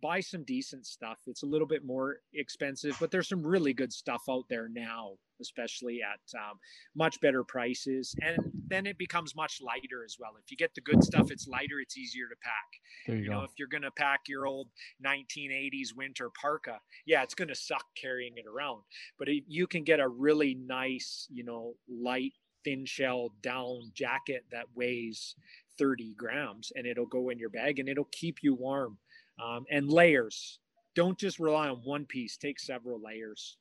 buy 0.00 0.20
some 0.20 0.44
decent 0.44 0.86
stuff. 0.86 1.18
It's 1.26 1.42
a 1.42 1.46
little 1.46 1.66
bit 1.66 1.84
more 1.84 2.18
expensive, 2.34 2.96
but 3.00 3.10
there's 3.10 3.28
some 3.28 3.44
really 3.44 3.72
good 3.72 3.92
stuff 3.92 4.22
out 4.30 4.44
there 4.48 4.68
now, 4.68 5.14
especially 5.40 6.00
at 6.02 6.38
um, 6.38 6.58
much 6.94 7.20
better 7.20 7.42
prices. 7.42 8.14
And 8.20 8.38
then 8.68 8.86
it 8.86 8.98
becomes 8.98 9.34
much 9.34 9.60
lighter 9.60 10.04
as 10.04 10.16
well. 10.18 10.32
If 10.42 10.50
you 10.50 10.56
get 10.56 10.74
the 10.74 10.80
good 10.80 11.02
stuff, 11.02 11.30
it's 11.30 11.48
lighter, 11.48 11.80
it's 11.80 11.96
easier 11.96 12.28
to 12.28 12.36
pack. 12.42 12.80
There 13.06 13.16
you, 13.16 13.24
you 13.24 13.30
know, 13.30 13.42
if 13.42 13.50
you're 13.58 13.68
going 13.68 13.82
to 13.82 13.90
pack 13.90 14.20
your 14.28 14.46
old 14.46 14.68
1980s 15.04 15.94
winter 15.96 16.30
parka, 16.40 16.80
yeah, 17.06 17.22
it's 17.22 17.34
going 17.34 17.48
to 17.48 17.54
suck 17.54 17.84
carrying 18.00 18.34
it 18.36 18.44
around. 18.46 18.82
But 19.18 19.28
you 19.46 19.66
can 19.66 19.84
get 19.84 20.00
a 20.00 20.08
really 20.08 20.54
nice, 20.54 21.26
you 21.30 21.44
know, 21.44 21.74
light, 21.88 22.32
thin 22.64 22.84
shell 22.84 23.30
down 23.42 23.90
jacket 23.94 24.44
that 24.50 24.66
weighs 24.74 25.34
30 25.78 26.14
grams 26.14 26.72
and 26.74 26.86
it'll 26.86 27.06
go 27.06 27.30
in 27.30 27.38
your 27.38 27.50
bag 27.50 27.78
and 27.78 27.88
it'll 27.88 28.08
keep 28.12 28.42
you 28.42 28.54
warm. 28.54 28.98
Um, 29.42 29.64
and 29.70 29.88
layers. 29.88 30.58
Don't 30.94 31.18
just 31.18 31.38
rely 31.38 31.68
on 31.68 31.76
one 31.84 32.06
piece, 32.06 32.36
take 32.36 32.58
several 32.58 33.00
layers. 33.00 33.56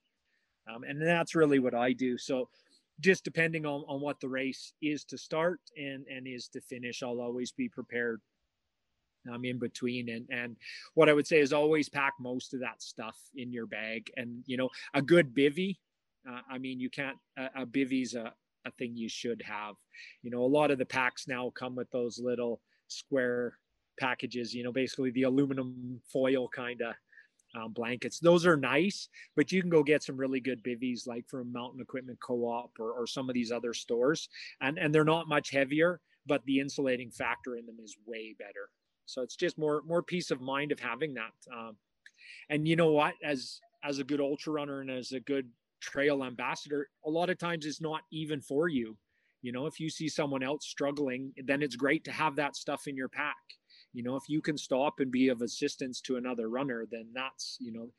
Um, 0.73 0.83
and 0.83 0.99
that's 0.99 1.35
really 1.35 1.59
what 1.59 1.75
I 1.75 1.93
do. 1.93 2.17
So 2.17 2.49
just 2.99 3.23
depending 3.23 3.65
on, 3.65 3.83
on 3.87 4.01
what 4.01 4.19
the 4.19 4.29
race 4.29 4.73
is 4.81 5.03
to 5.05 5.17
start 5.17 5.59
and, 5.77 6.05
and 6.07 6.27
is 6.27 6.47
to 6.49 6.61
finish, 6.61 7.03
I'll 7.03 7.21
always 7.21 7.51
be 7.51 7.69
prepared 7.69 8.21
I'm 9.31 9.45
in 9.45 9.59
between. 9.59 10.09
And, 10.09 10.25
and 10.29 10.55
what 10.93 11.09
I 11.09 11.13
would 11.13 11.27
say 11.27 11.39
is 11.39 11.53
always 11.53 11.89
pack 11.89 12.13
most 12.19 12.53
of 12.53 12.59
that 12.61 12.81
stuff 12.81 13.17
in 13.35 13.51
your 13.51 13.65
bag. 13.65 14.09
And, 14.15 14.43
you 14.45 14.57
know, 14.57 14.69
a 14.93 15.01
good 15.01 15.35
bivy, 15.35 15.77
uh, 16.29 16.41
I 16.49 16.57
mean, 16.57 16.79
you 16.79 16.89
can't, 16.89 17.17
a, 17.37 17.63
a 17.63 17.65
bivvy's 17.65 18.15
a, 18.15 18.33
a 18.65 18.71
thing 18.71 18.95
you 18.95 19.09
should 19.09 19.41
have. 19.41 19.75
You 20.23 20.31
know, 20.31 20.43
a 20.43 20.45
lot 20.45 20.71
of 20.71 20.77
the 20.77 20.85
packs 20.85 21.27
now 21.27 21.51
come 21.55 21.75
with 21.75 21.89
those 21.91 22.19
little 22.19 22.61
square 22.87 23.57
packages, 23.99 24.53
you 24.53 24.63
know, 24.63 24.71
basically 24.71 25.11
the 25.11 25.23
aluminum 25.23 25.99
foil 26.11 26.47
kind 26.47 26.81
of 26.81 26.93
um, 27.55 27.73
blankets. 27.73 28.19
Those 28.19 28.45
are 28.45 28.57
nice, 28.57 29.09
but 29.35 29.51
you 29.51 29.61
can 29.61 29.69
go 29.69 29.83
get 29.83 30.03
some 30.03 30.17
really 30.17 30.39
good 30.39 30.63
bivvies 30.63 31.07
like 31.07 31.27
from 31.27 31.51
Mountain 31.51 31.81
Equipment 31.81 32.19
Co-op 32.19 32.71
or, 32.79 32.91
or 32.91 33.07
some 33.07 33.29
of 33.29 33.33
these 33.33 33.51
other 33.51 33.73
stores, 33.73 34.29
and 34.61 34.77
and 34.77 34.93
they're 34.93 35.03
not 35.03 35.27
much 35.27 35.51
heavier, 35.51 36.01
but 36.25 36.43
the 36.45 36.59
insulating 36.59 37.11
factor 37.11 37.55
in 37.55 37.65
them 37.65 37.77
is 37.83 37.97
way 38.05 38.35
better. 38.37 38.69
So 39.05 39.21
it's 39.21 39.35
just 39.35 39.57
more 39.57 39.81
more 39.85 40.03
peace 40.03 40.31
of 40.31 40.41
mind 40.41 40.71
of 40.71 40.79
having 40.79 41.13
that. 41.15 41.33
Um, 41.55 41.77
and 42.49 42.67
you 42.67 42.75
know 42.75 42.91
what, 42.91 43.13
as 43.23 43.59
as 43.83 43.99
a 43.99 44.03
good 44.03 44.21
ultra 44.21 44.53
runner 44.53 44.81
and 44.81 44.91
as 44.91 45.11
a 45.11 45.19
good 45.19 45.49
trail 45.79 46.23
ambassador, 46.23 46.89
a 47.05 47.09
lot 47.09 47.29
of 47.29 47.37
times 47.37 47.65
it's 47.65 47.81
not 47.81 48.01
even 48.11 48.41
for 48.41 48.67
you. 48.67 48.97
You 49.41 49.51
know, 49.51 49.67
if 49.67 49.79
you 49.79 49.89
see 49.89 50.09
someone 50.09 50.43
else 50.43 50.65
struggling, 50.65 51.31
then 51.45 51.61
it's 51.61 51.75
great 51.75 52.03
to 52.05 52.11
have 52.11 52.35
that 52.35 52.55
stuff 52.55 52.87
in 52.87 52.97
your 52.97 53.07
pack 53.07 53.35
you 53.97 54.03
know 54.03 54.15
if 54.15 54.29
you 54.29 54.41
can 54.41 54.57
stop 54.57 54.99
and 54.99 55.11
be 55.11 55.29
of 55.29 55.41
assistance 55.41 55.99
to 56.01 56.17
another 56.17 56.47
runner 56.49 56.85
then 56.91 57.07
that's 57.15 57.57
you 57.59 57.73
know 57.73 57.89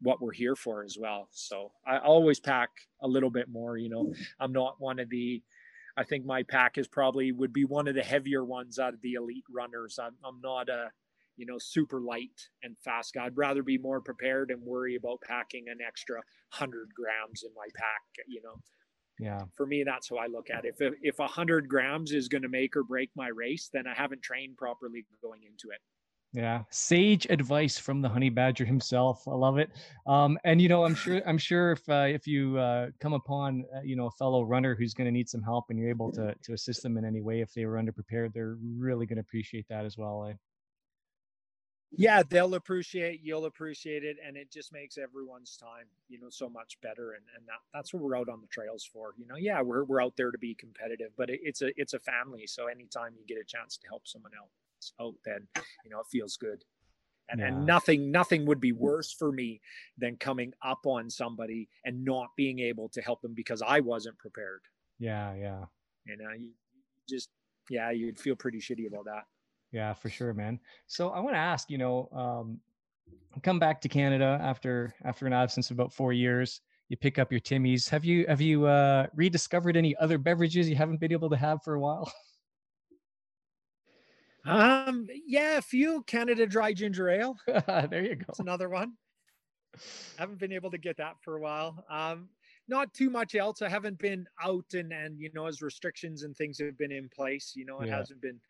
what 0.00 0.22
we're 0.22 0.32
here 0.32 0.54
for 0.54 0.84
as 0.84 0.96
well. 0.96 1.28
So 1.32 1.72
i 1.84 1.98
always 1.98 2.38
pack 2.38 2.70
a 3.02 3.08
little 3.08 3.30
bit 3.30 3.48
more 3.48 3.76
you 3.76 3.88
know. 3.88 4.14
I'm 4.38 4.52
not 4.52 4.76
one 4.78 5.00
of 5.00 5.10
the 5.10 5.42
i 5.96 6.04
think 6.04 6.24
my 6.24 6.44
pack 6.44 6.78
is 6.78 6.86
probably 6.86 7.32
would 7.32 7.52
be 7.52 7.64
one 7.64 7.88
of 7.88 7.96
the 7.96 8.02
heavier 8.02 8.44
ones 8.44 8.78
out 8.78 8.94
of 8.94 9.00
the 9.02 9.14
elite 9.14 9.48
runners. 9.52 9.98
I'm, 10.00 10.14
I'm 10.24 10.40
not 10.40 10.68
a 10.68 10.90
you 11.36 11.46
know 11.46 11.58
super 11.58 12.00
light 12.00 12.38
and 12.62 12.76
fast 12.78 13.14
guy. 13.14 13.26
I'd 13.26 13.36
rather 13.36 13.64
be 13.64 13.78
more 13.78 14.00
prepared 14.00 14.52
and 14.52 14.62
worry 14.62 14.94
about 14.94 15.20
packing 15.22 15.64
an 15.68 15.78
extra 15.84 16.18
100 16.56 16.90
grams 16.94 17.42
in 17.42 17.50
my 17.56 17.66
pack 17.74 18.02
you 18.28 18.40
know 18.44 18.54
yeah. 19.18 19.42
For 19.56 19.66
me 19.66 19.84
that's 19.84 20.08
how 20.08 20.16
i 20.16 20.26
look 20.26 20.50
at 20.50 20.64
it. 20.64 20.74
If 20.78 20.94
if 21.02 21.18
100 21.18 21.68
grams 21.68 22.12
is 22.12 22.28
going 22.28 22.42
to 22.42 22.48
make 22.48 22.76
or 22.76 22.84
break 22.84 23.10
my 23.14 23.28
race 23.28 23.68
then 23.72 23.86
i 23.86 23.94
haven't 23.94 24.22
trained 24.22 24.56
properly 24.56 25.04
going 25.22 25.42
into 25.42 25.70
it. 25.72 25.80
Yeah. 26.34 26.64
Sage 26.70 27.26
advice 27.30 27.78
from 27.78 28.02
the 28.02 28.08
honey 28.08 28.28
badger 28.28 28.66
himself. 28.66 29.26
I 29.26 29.34
love 29.34 29.56
it. 29.56 29.70
Um, 30.06 30.38
and 30.44 30.60
you 30.60 30.68
know 30.68 30.84
i'm 30.84 30.94
sure 30.94 31.22
i'm 31.26 31.38
sure 31.38 31.72
if 31.72 31.88
uh, 31.88 32.06
if 32.08 32.26
you 32.26 32.58
uh, 32.58 32.88
come 33.00 33.14
upon 33.14 33.64
uh, 33.74 33.80
you 33.82 33.96
know 33.96 34.06
a 34.06 34.10
fellow 34.12 34.42
runner 34.42 34.74
who's 34.74 34.94
going 34.94 35.06
to 35.06 35.12
need 35.12 35.28
some 35.28 35.42
help 35.42 35.66
and 35.70 35.78
you're 35.78 35.90
able 35.90 36.12
to 36.12 36.34
to 36.42 36.52
assist 36.52 36.82
them 36.82 36.96
in 36.96 37.04
any 37.04 37.20
way 37.20 37.40
if 37.40 37.52
they 37.54 37.64
were 37.64 37.74
underprepared 37.74 38.32
they're 38.32 38.56
really 38.76 39.06
going 39.06 39.16
to 39.16 39.22
appreciate 39.22 39.66
that 39.68 39.84
as 39.84 39.96
well 39.96 40.26
eh? 40.26 40.34
Yeah 41.90 42.22
they'll 42.28 42.54
appreciate 42.54 43.20
you'll 43.22 43.46
appreciate 43.46 44.04
it 44.04 44.16
and 44.26 44.36
it 44.36 44.50
just 44.52 44.72
makes 44.72 44.98
everyone's 44.98 45.56
time 45.56 45.86
you 46.08 46.20
know 46.20 46.28
so 46.28 46.48
much 46.48 46.78
better 46.82 47.12
and, 47.12 47.24
and 47.36 47.46
that, 47.46 47.58
that's 47.72 47.94
what 47.94 48.02
we're 48.02 48.16
out 48.16 48.28
on 48.28 48.40
the 48.40 48.46
trails 48.48 48.88
for 48.92 49.14
you 49.16 49.26
know? 49.26 49.36
Yeah 49.36 49.62
we're, 49.62 49.84
we're 49.84 50.02
out 50.02 50.16
there 50.16 50.30
to 50.30 50.38
be 50.38 50.54
competitive 50.54 51.12
but 51.16 51.30
it, 51.30 51.40
it's 51.42 51.62
a 51.62 51.70
it's 51.76 51.94
a 51.94 51.98
family 52.00 52.46
so 52.46 52.66
anytime 52.66 53.14
you 53.16 53.24
get 53.26 53.40
a 53.40 53.44
chance 53.44 53.78
to 53.78 53.88
help 53.88 54.06
someone 54.06 54.32
else 54.38 54.92
out 55.00 55.14
then 55.24 55.46
you 55.84 55.90
know 55.90 56.00
it 56.00 56.06
feels 56.10 56.36
good. 56.36 56.64
And, 57.30 57.40
yeah. 57.40 57.48
and 57.48 57.66
nothing 57.66 58.10
nothing 58.10 58.46
would 58.46 58.60
be 58.60 58.72
worse 58.72 59.12
for 59.12 59.30
me 59.30 59.60
than 59.98 60.16
coming 60.16 60.54
up 60.62 60.86
on 60.86 61.10
somebody 61.10 61.68
and 61.84 62.02
not 62.02 62.28
being 62.36 62.58
able 62.58 62.88
to 62.90 63.02
help 63.02 63.20
them 63.20 63.34
because 63.34 63.62
i 63.62 63.80
wasn't 63.80 64.18
prepared. 64.18 64.62
Yeah 64.98 65.34
yeah. 65.34 65.64
You 66.06 66.16
know 66.16 66.32
you 66.38 66.50
just 67.08 67.30
yeah 67.70 67.90
you'd 67.90 68.18
feel 68.18 68.36
pretty 68.36 68.58
shitty 68.58 68.86
about 68.86 69.06
that 69.06 69.24
yeah, 69.72 69.92
for 69.92 70.08
sure, 70.08 70.32
man. 70.32 70.58
So 70.86 71.10
I 71.10 71.20
want 71.20 71.34
to 71.34 71.40
ask, 71.40 71.70
you 71.70 71.78
know, 71.78 72.08
um, 72.12 72.60
come 73.42 73.58
back 73.58 73.80
to 73.82 73.88
Canada 73.88 74.38
after 74.42 74.94
after 75.04 75.26
an 75.26 75.32
absence 75.32 75.70
of 75.70 75.76
about 75.76 75.92
four 75.92 76.12
years. 76.12 76.60
You 76.88 76.96
pick 76.96 77.18
up 77.18 77.30
your 77.30 77.40
Timmies. 77.40 77.88
Have 77.88 78.04
you 78.04 78.24
have 78.28 78.40
you 78.40 78.66
uh, 78.66 79.06
rediscovered 79.14 79.76
any 79.76 79.94
other 79.96 80.16
beverages 80.16 80.68
you 80.68 80.76
haven't 80.76 81.00
been 81.00 81.12
able 81.12 81.30
to 81.30 81.36
have 81.36 81.62
for 81.62 81.74
a 81.74 81.80
while? 81.80 82.10
Um, 84.44 85.06
yeah, 85.26 85.58
a 85.58 85.62
few 85.62 86.02
Canada 86.04 86.46
Dry 86.46 86.72
Ginger 86.72 87.10
Ale. 87.10 87.36
there 87.46 88.02
you 88.02 88.14
go. 88.14 88.24
It's 88.30 88.38
another 88.38 88.70
one. 88.70 88.94
I 89.76 90.22
haven't 90.22 90.38
been 90.38 90.52
able 90.52 90.70
to 90.70 90.78
get 90.78 90.96
that 90.96 91.16
for 91.22 91.36
a 91.36 91.40
while. 91.40 91.84
Um, 91.90 92.30
not 92.66 92.94
too 92.94 93.10
much 93.10 93.34
else. 93.34 93.60
I 93.60 93.68
haven't 93.68 93.98
been 93.98 94.26
out 94.42 94.64
and 94.72 94.90
and 94.92 95.20
you 95.20 95.30
know 95.34 95.46
as 95.46 95.60
restrictions 95.60 96.22
and 96.22 96.34
things 96.34 96.58
have 96.60 96.78
been 96.78 96.92
in 96.92 97.10
place. 97.10 97.52
You 97.54 97.66
know, 97.66 97.80
it 97.80 97.88
yeah. 97.88 97.98
hasn't 97.98 98.22
been 98.22 98.40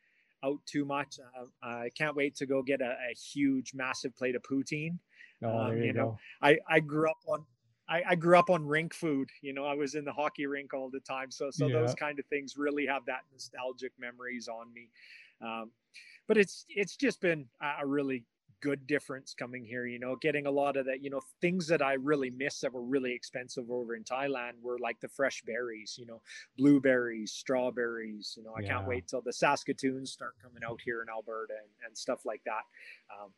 out 0.44 0.60
too 0.66 0.84
much. 0.84 1.18
Uh, 1.38 1.46
I 1.62 1.90
can't 1.96 2.16
wait 2.16 2.36
to 2.36 2.46
go 2.46 2.62
get 2.62 2.80
a, 2.80 2.96
a 3.10 3.14
huge, 3.14 3.72
massive 3.74 4.16
plate 4.16 4.36
of 4.36 4.42
poutine. 4.42 4.98
Oh, 5.42 5.56
um, 5.56 5.76
you, 5.78 5.84
you 5.84 5.92
know, 5.92 6.18
I, 6.42 6.58
I 6.68 6.80
grew 6.80 7.08
up 7.08 7.18
on 7.26 7.44
I, 7.88 8.02
I, 8.10 8.14
grew 8.16 8.38
up 8.38 8.50
on 8.50 8.66
rink 8.66 8.92
food. 8.92 9.30
You 9.40 9.54
know, 9.54 9.64
I 9.64 9.74
was 9.74 9.94
in 9.94 10.04
the 10.04 10.12
hockey 10.12 10.46
rink 10.46 10.74
all 10.74 10.90
the 10.90 11.00
time, 11.00 11.30
so 11.30 11.50
so 11.50 11.66
yeah. 11.66 11.80
those 11.80 11.94
kind 11.94 12.18
of 12.18 12.26
things 12.26 12.56
really 12.56 12.86
have 12.86 13.06
that 13.06 13.20
nostalgic 13.32 13.92
memories 13.98 14.48
on 14.48 14.72
me. 14.74 14.90
Um, 15.40 15.70
but 16.26 16.36
it's 16.36 16.66
it's 16.68 16.96
just 16.96 17.20
been 17.20 17.46
a 17.80 17.86
really 17.86 18.24
good 18.60 18.86
difference 18.86 19.34
coming 19.34 19.64
here 19.64 19.86
you 19.86 19.98
know 19.98 20.16
getting 20.16 20.46
a 20.46 20.50
lot 20.50 20.76
of 20.76 20.86
that 20.86 21.02
you 21.02 21.10
know 21.10 21.20
things 21.40 21.66
that 21.66 21.82
i 21.82 21.92
really 21.94 22.30
miss 22.30 22.60
that 22.60 22.72
were 22.72 22.82
really 22.82 23.12
expensive 23.12 23.70
over 23.70 23.94
in 23.94 24.02
thailand 24.02 24.52
were 24.62 24.78
like 24.78 24.98
the 25.00 25.08
fresh 25.08 25.42
berries 25.46 25.96
you 25.98 26.06
know 26.06 26.20
blueberries 26.56 27.32
strawberries 27.32 28.34
you 28.36 28.42
know 28.42 28.54
i 28.56 28.60
yeah. 28.60 28.74
can't 28.74 28.86
wait 28.86 29.06
till 29.06 29.22
the 29.22 29.32
saskatoons 29.32 30.10
start 30.10 30.34
coming 30.42 30.62
out 30.68 30.80
here 30.84 31.02
in 31.02 31.08
alberta 31.08 31.54
and, 31.54 31.86
and 31.86 31.96
stuff 31.96 32.24
like 32.24 32.42
that 32.44 32.62
um, 33.12 33.30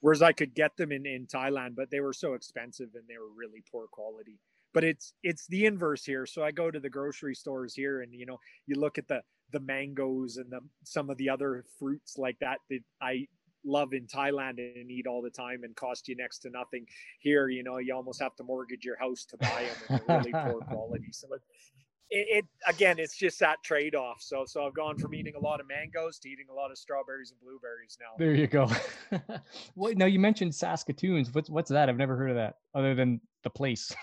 whereas 0.00 0.22
i 0.22 0.32
could 0.32 0.54
get 0.54 0.76
them 0.76 0.92
in 0.92 1.06
in 1.06 1.26
thailand 1.26 1.74
but 1.76 1.90
they 1.90 2.00
were 2.00 2.14
so 2.14 2.34
expensive 2.34 2.88
and 2.94 3.04
they 3.08 3.18
were 3.18 3.32
really 3.36 3.62
poor 3.70 3.86
quality 3.90 4.38
but 4.72 4.84
it's 4.84 5.12
it's 5.22 5.46
the 5.48 5.66
inverse 5.66 6.04
here 6.04 6.26
so 6.26 6.42
i 6.42 6.50
go 6.50 6.70
to 6.70 6.80
the 6.80 6.90
grocery 6.90 7.34
stores 7.34 7.74
here 7.74 8.02
and 8.02 8.14
you 8.14 8.26
know 8.26 8.38
you 8.66 8.74
look 8.76 8.98
at 8.98 9.08
the 9.08 9.20
the 9.52 9.60
mangoes 9.60 10.38
and 10.38 10.50
the 10.50 10.60
some 10.82 11.10
of 11.10 11.16
the 11.18 11.28
other 11.28 11.64
fruits 11.78 12.16
like 12.16 12.38
that 12.40 12.58
that 12.70 12.80
i 13.00 13.26
love 13.64 13.92
in 13.92 14.06
Thailand 14.06 14.58
and 14.58 14.90
eat 14.90 15.06
all 15.06 15.22
the 15.22 15.30
time 15.30 15.64
and 15.64 15.74
cost 15.76 16.08
you 16.08 16.16
next 16.16 16.40
to 16.40 16.50
nothing. 16.50 16.86
Here, 17.20 17.48
you 17.48 17.62
know, 17.62 17.78
you 17.78 17.94
almost 17.94 18.20
have 18.20 18.34
to 18.36 18.44
mortgage 18.44 18.84
your 18.84 18.98
house 18.98 19.24
to 19.26 19.36
buy 19.36 19.66
them 19.66 19.76
and 19.88 20.00
they're 20.06 20.18
really 20.18 20.32
poor 20.32 20.60
quality. 20.68 21.12
So 21.12 21.28
it, 21.34 22.44
it, 22.44 22.44
again, 22.68 22.98
it's 22.98 23.16
just 23.16 23.40
that 23.40 23.62
trade 23.62 23.94
off. 23.94 24.20
So 24.20 24.44
so 24.46 24.66
I've 24.66 24.74
gone 24.74 24.98
from 24.98 25.14
eating 25.14 25.34
a 25.34 25.40
lot 25.40 25.60
of 25.60 25.66
mangoes 25.66 26.18
to 26.20 26.28
eating 26.28 26.46
a 26.50 26.54
lot 26.54 26.70
of 26.70 26.76
strawberries 26.76 27.30
and 27.30 27.40
blueberries 27.40 27.96
now. 27.98 28.14
There 28.18 28.34
you 28.34 28.46
go. 28.46 28.68
well, 29.74 29.94
now 29.96 30.04
you 30.04 30.18
mentioned 30.18 30.54
Saskatoons. 30.54 31.34
What's 31.34 31.48
what's 31.48 31.70
that? 31.70 31.88
I've 31.88 31.96
never 31.96 32.16
heard 32.16 32.30
of 32.30 32.36
that 32.36 32.56
other 32.74 32.94
than 32.94 33.20
the 33.44 33.50
place. 33.50 33.94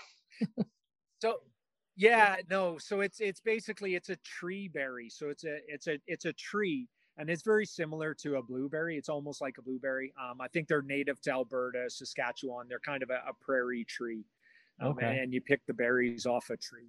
so 1.22 1.36
yeah, 1.96 2.36
no. 2.50 2.78
So 2.78 3.00
it's 3.00 3.20
it's 3.20 3.40
basically 3.40 3.94
it's 3.94 4.08
a 4.08 4.16
tree 4.16 4.68
berry. 4.68 5.08
So 5.08 5.28
it's 5.28 5.44
a 5.44 5.58
it's 5.68 5.86
a 5.86 5.98
it's 6.06 6.24
a 6.24 6.32
tree 6.32 6.88
and 7.20 7.28
it's 7.28 7.42
very 7.42 7.66
similar 7.66 8.14
to 8.14 8.36
a 8.36 8.42
blueberry. 8.42 8.96
It's 8.96 9.10
almost 9.10 9.42
like 9.42 9.58
a 9.58 9.62
blueberry. 9.62 10.12
Um, 10.18 10.40
I 10.40 10.48
think 10.48 10.68
they're 10.68 10.80
native 10.80 11.20
to 11.22 11.30
Alberta, 11.30 11.84
Saskatchewan. 11.88 12.66
They're 12.66 12.80
kind 12.80 13.02
of 13.02 13.10
a, 13.10 13.20
a 13.28 13.34
prairie 13.38 13.84
tree, 13.84 14.24
um, 14.80 14.92
okay. 14.92 15.06
and, 15.06 15.18
and, 15.18 15.34
you 15.34 15.42
pick 15.42 15.60
the 15.66 15.74
berries 15.74 16.24
off 16.24 16.48
a 16.48 16.56
tree. 16.56 16.88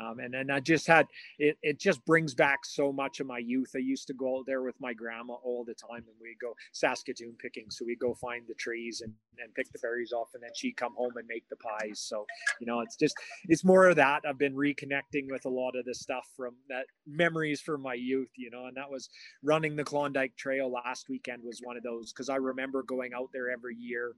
Um, 0.00 0.20
and 0.20 0.32
then 0.32 0.50
I 0.50 0.60
just 0.60 0.86
had 0.86 1.06
it, 1.38 1.56
it 1.62 1.78
just 1.78 2.04
brings 2.04 2.34
back 2.34 2.64
so 2.64 2.92
much 2.92 3.20
of 3.20 3.26
my 3.26 3.38
youth. 3.38 3.72
I 3.74 3.78
used 3.78 4.06
to 4.08 4.14
go 4.14 4.38
out 4.38 4.46
there 4.46 4.62
with 4.62 4.76
my 4.80 4.92
grandma 4.92 5.34
all 5.34 5.64
the 5.64 5.74
time 5.74 6.04
and 6.06 6.16
we'd 6.20 6.38
go 6.40 6.54
Saskatoon 6.72 7.34
picking. 7.40 7.66
So 7.70 7.84
we'd 7.84 7.98
go 7.98 8.14
find 8.14 8.44
the 8.46 8.54
trees 8.54 9.00
and, 9.02 9.12
and 9.38 9.54
pick 9.54 9.70
the 9.72 9.78
berries 9.80 10.12
off 10.12 10.30
and 10.34 10.42
then 10.42 10.50
she'd 10.54 10.76
come 10.76 10.94
home 10.96 11.16
and 11.16 11.26
make 11.26 11.48
the 11.48 11.56
pies. 11.56 12.00
So, 12.00 12.26
you 12.60 12.66
know, 12.66 12.80
it's 12.80 12.96
just, 12.96 13.16
it's 13.48 13.64
more 13.64 13.86
of 13.88 13.96
that. 13.96 14.22
I've 14.28 14.38
been 14.38 14.54
reconnecting 14.54 15.30
with 15.30 15.44
a 15.44 15.50
lot 15.50 15.76
of 15.76 15.84
the 15.84 15.94
stuff 15.94 16.26
from 16.36 16.54
that 16.68 16.86
memories 17.06 17.60
from 17.60 17.82
my 17.82 17.94
youth, 17.94 18.30
you 18.36 18.50
know, 18.50 18.66
and 18.66 18.76
that 18.76 18.90
was 18.90 19.08
running 19.42 19.76
the 19.76 19.84
Klondike 19.84 20.36
Trail 20.36 20.70
last 20.70 21.08
weekend 21.08 21.42
was 21.44 21.60
one 21.62 21.76
of 21.76 21.82
those 21.82 22.12
because 22.12 22.28
I 22.28 22.36
remember 22.36 22.82
going 22.82 23.12
out 23.14 23.30
there 23.32 23.50
every 23.50 23.76
year 23.76 24.14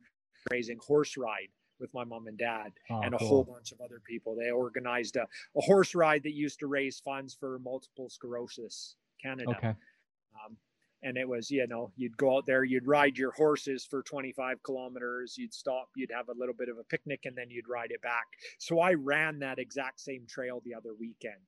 raising 0.50 0.78
horse 0.86 1.16
ride 1.16 1.48
with 1.80 1.92
my 1.94 2.04
mom 2.04 2.26
and 2.26 2.38
dad 2.38 2.72
oh, 2.90 3.00
and 3.00 3.14
a 3.14 3.18
cool. 3.18 3.28
whole 3.28 3.44
bunch 3.44 3.72
of 3.72 3.80
other 3.80 4.00
people. 4.06 4.36
They 4.36 4.50
organized 4.50 5.16
a, 5.16 5.22
a, 5.56 5.60
horse 5.60 5.94
ride 5.94 6.22
that 6.24 6.34
used 6.34 6.60
to 6.60 6.66
raise 6.66 7.00
funds 7.00 7.34
for 7.38 7.58
multiple 7.58 8.08
sclerosis 8.08 8.96
Canada. 9.22 9.50
Okay. 9.50 9.68
Um, 9.68 10.56
and 11.02 11.16
it 11.16 11.26
was, 11.28 11.50
you 11.50 11.66
know, 11.66 11.90
you'd 11.96 12.16
go 12.16 12.36
out 12.36 12.46
there, 12.46 12.62
you'd 12.62 12.86
ride 12.86 13.16
your 13.16 13.32
horses 13.32 13.86
for 13.86 14.02
25 14.02 14.62
kilometers, 14.62 15.36
you'd 15.38 15.54
stop, 15.54 15.88
you'd 15.96 16.12
have 16.14 16.28
a 16.28 16.38
little 16.38 16.54
bit 16.54 16.68
of 16.68 16.76
a 16.78 16.84
picnic, 16.84 17.20
and 17.24 17.36
then 17.36 17.50
you'd 17.50 17.68
ride 17.68 17.90
it 17.90 18.02
back. 18.02 18.26
So 18.58 18.80
I 18.80 18.92
ran 18.94 19.38
that 19.38 19.58
exact 19.58 20.00
same 20.00 20.26
trail 20.26 20.60
the 20.64 20.74
other 20.74 20.94
weekend. 20.98 21.40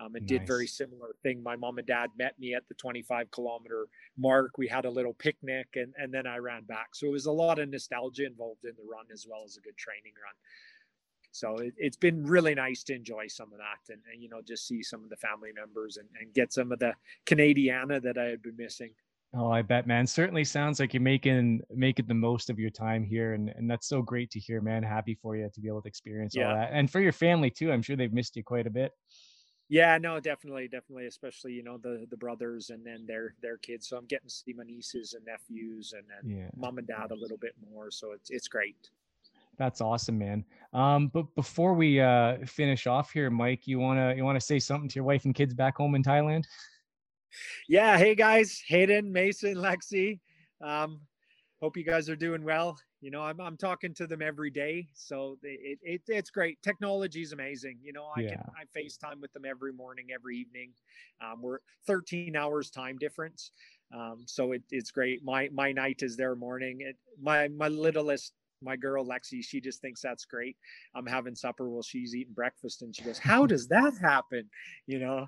Um, 0.00 0.14
and 0.14 0.24
nice. 0.24 0.28
did 0.28 0.46
very 0.46 0.66
similar 0.66 1.14
thing. 1.22 1.42
My 1.42 1.56
mom 1.56 1.78
and 1.78 1.86
dad 1.86 2.10
met 2.16 2.38
me 2.38 2.54
at 2.54 2.66
the 2.68 2.74
25 2.74 3.30
kilometer 3.30 3.86
mark. 4.16 4.56
We 4.58 4.66
had 4.66 4.84
a 4.84 4.90
little 4.90 5.14
picnic, 5.14 5.68
and 5.74 5.92
and 5.96 6.12
then 6.12 6.26
I 6.26 6.38
ran 6.38 6.64
back. 6.64 6.94
So 6.94 7.06
it 7.06 7.12
was 7.12 7.26
a 7.26 7.32
lot 7.32 7.58
of 7.58 7.68
nostalgia 7.68 8.26
involved 8.26 8.64
in 8.64 8.72
the 8.76 8.90
run 8.90 9.06
as 9.12 9.26
well 9.28 9.42
as 9.44 9.56
a 9.56 9.60
good 9.60 9.76
training 9.76 10.12
run. 10.24 10.34
So 11.32 11.56
it, 11.58 11.74
has 11.82 11.96
been 11.96 12.24
really 12.24 12.54
nice 12.54 12.82
to 12.84 12.94
enjoy 12.94 13.28
some 13.28 13.52
of 13.52 13.58
that, 13.58 13.92
and, 13.92 14.00
and 14.12 14.22
you 14.22 14.28
know 14.28 14.40
just 14.46 14.66
see 14.66 14.82
some 14.82 15.04
of 15.04 15.10
the 15.10 15.16
family 15.16 15.50
members 15.54 15.96
and, 15.96 16.08
and 16.20 16.32
get 16.34 16.52
some 16.52 16.72
of 16.72 16.78
the 16.78 16.94
Canadiana 17.26 18.02
that 18.02 18.18
I 18.18 18.24
had 18.24 18.42
been 18.42 18.56
missing. 18.56 18.90
Oh, 19.32 19.48
I 19.48 19.62
bet, 19.62 19.86
man. 19.86 20.08
Certainly 20.08 20.44
sounds 20.44 20.80
like 20.80 20.92
you're 20.92 21.02
making 21.02 21.60
making 21.72 22.06
the 22.06 22.14
most 22.14 22.50
of 22.50 22.58
your 22.58 22.70
time 22.70 23.04
here, 23.04 23.34
and 23.34 23.50
and 23.50 23.70
that's 23.70 23.86
so 23.86 24.02
great 24.02 24.30
to 24.32 24.40
hear, 24.40 24.60
man. 24.60 24.82
Happy 24.82 25.16
for 25.22 25.36
you 25.36 25.48
to 25.52 25.60
be 25.60 25.68
able 25.68 25.82
to 25.82 25.88
experience 25.88 26.34
yeah. 26.34 26.48
all 26.48 26.54
that, 26.56 26.70
and 26.72 26.90
for 26.90 27.00
your 27.00 27.12
family 27.12 27.50
too. 27.50 27.70
I'm 27.70 27.82
sure 27.82 27.96
they've 27.96 28.12
missed 28.12 28.34
you 28.34 28.42
quite 28.42 28.66
a 28.66 28.70
bit. 28.70 28.92
Yeah, 29.70 29.98
no, 29.98 30.18
definitely, 30.18 30.66
definitely, 30.66 31.06
especially 31.06 31.52
you 31.52 31.62
know 31.62 31.78
the 31.78 32.04
the 32.10 32.16
brothers 32.16 32.70
and 32.70 32.84
then 32.84 33.06
their 33.06 33.34
their 33.40 33.56
kids. 33.56 33.88
So 33.88 33.96
I'm 33.96 34.04
getting 34.06 34.28
to 34.28 34.34
see 34.34 34.52
my 34.52 34.64
nieces 34.64 35.14
and 35.14 35.24
nephews, 35.24 35.94
and 35.96 36.02
then 36.08 36.38
yeah. 36.38 36.48
mom 36.56 36.78
and 36.78 36.88
dad 36.88 37.12
a 37.12 37.14
little 37.14 37.36
bit 37.36 37.54
more. 37.72 37.92
So 37.92 38.10
it's 38.10 38.30
it's 38.30 38.48
great. 38.48 38.90
That's 39.58 39.80
awesome, 39.80 40.18
man. 40.18 40.44
Um, 40.72 41.06
but 41.06 41.32
before 41.36 41.74
we 41.74 42.00
uh, 42.00 42.38
finish 42.46 42.88
off 42.88 43.12
here, 43.12 43.30
Mike, 43.30 43.68
you 43.68 43.78
wanna 43.78 44.12
you 44.16 44.24
wanna 44.24 44.40
say 44.40 44.58
something 44.58 44.88
to 44.88 44.96
your 44.96 45.04
wife 45.04 45.24
and 45.24 45.36
kids 45.36 45.54
back 45.54 45.76
home 45.76 45.94
in 45.94 46.02
Thailand? 46.02 46.46
Yeah. 47.68 47.96
Hey 47.96 48.16
guys, 48.16 48.60
Hayden, 48.66 49.12
Mason, 49.12 49.54
Lexi. 49.54 50.18
Um, 50.60 51.00
hope 51.60 51.76
you 51.76 51.84
guys 51.84 52.08
are 52.08 52.16
doing 52.16 52.42
well. 52.42 52.78
You 53.00 53.10
know, 53.10 53.22
I'm 53.22 53.40
I'm 53.40 53.56
talking 53.56 53.94
to 53.94 54.06
them 54.06 54.22
every 54.22 54.50
day, 54.50 54.88
so 54.94 55.38
it, 55.42 55.78
it 55.82 56.02
it's 56.08 56.30
great. 56.30 56.60
Technology 56.62 57.22
is 57.22 57.32
amazing. 57.32 57.78
You 57.82 57.92
know, 57.92 58.06
I 58.16 58.20
yeah. 58.20 58.30
can 58.30 58.44
I 58.56 58.78
FaceTime 58.78 59.20
with 59.20 59.32
them 59.32 59.44
every 59.44 59.72
morning, 59.72 60.06
every 60.14 60.36
evening. 60.36 60.72
Um, 61.22 61.42
we're 61.42 61.58
13 61.86 62.36
hours 62.36 62.70
time 62.70 62.98
difference, 62.98 63.52
um, 63.94 64.24
so 64.26 64.52
it, 64.52 64.62
it's 64.70 64.90
great. 64.90 65.24
My 65.24 65.48
my 65.52 65.72
night 65.72 66.02
is 66.02 66.16
their 66.16 66.34
morning. 66.34 66.78
It, 66.80 66.96
my 67.20 67.48
my 67.48 67.68
littlest 67.68 68.32
my 68.62 68.76
girl 68.76 69.06
Lexi, 69.06 69.42
she 69.42 69.60
just 69.60 69.80
thinks 69.80 70.02
that's 70.02 70.24
great. 70.24 70.56
I'm 70.94 71.06
having 71.06 71.34
supper 71.34 71.68
while 71.70 71.82
she's 71.82 72.14
eating 72.14 72.34
breakfast, 72.34 72.82
and 72.82 72.94
she 72.94 73.02
goes, 73.02 73.18
"How 73.18 73.46
does 73.46 73.68
that 73.68 73.94
happen?" 74.00 74.48
You 74.86 74.98
know, 74.98 75.26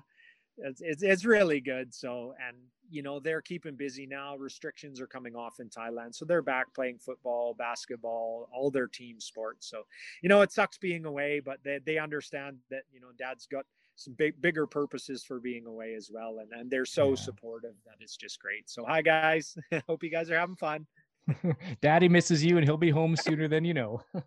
it's, 0.57 0.81
it's, 0.81 1.03
it's 1.03 1.25
really 1.25 1.59
good. 1.59 1.93
So, 1.93 2.33
and 2.45 2.57
you 2.89 3.01
know, 3.01 3.19
they're 3.19 3.41
keeping 3.41 3.75
busy 3.75 4.05
now. 4.05 4.35
Restrictions 4.37 5.01
are 5.01 5.07
coming 5.07 5.35
off 5.35 5.59
in 5.59 5.69
Thailand. 5.69 6.13
So 6.13 6.25
they're 6.25 6.41
back 6.41 6.73
playing 6.73 6.99
football, 6.99 7.53
basketball, 7.53 8.49
all 8.53 8.69
their 8.69 8.87
team 8.87 9.19
sports. 9.19 9.69
So, 9.69 9.83
you 10.21 10.29
know, 10.29 10.41
it 10.41 10.51
sucks 10.51 10.77
being 10.77 11.05
away, 11.05 11.41
but 11.43 11.57
they, 11.63 11.79
they 11.83 11.97
understand 11.97 12.57
that, 12.69 12.83
you 12.91 13.01
know, 13.01 13.07
dad's 13.17 13.47
got 13.47 13.65
some 13.95 14.13
big, 14.13 14.39
bigger 14.41 14.67
purposes 14.67 15.23
for 15.23 15.39
being 15.39 15.65
away 15.65 15.95
as 15.95 16.09
well. 16.11 16.37
And, 16.39 16.51
and 16.51 16.69
they're 16.69 16.85
so 16.85 17.09
yeah. 17.09 17.15
supportive 17.15 17.75
that 17.85 17.95
it's 17.99 18.17
just 18.17 18.39
great. 18.39 18.69
So, 18.69 18.85
hi 18.85 19.01
guys. 19.01 19.55
Hope 19.87 20.03
you 20.03 20.11
guys 20.11 20.29
are 20.29 20.37
having 20.37 20.55
fun. 20.55 20.85
Daddy 21.81 22.09
misses 22.09 22.43
you 22.43 22.57
and 22.57 22.65
he'll 22.65 22.77
be 22.77 22.89
home 22.89 23.15
sooner 23.15 23.47
than 23.47 23.65
you 23.65 23.73
know. 23.73 24.01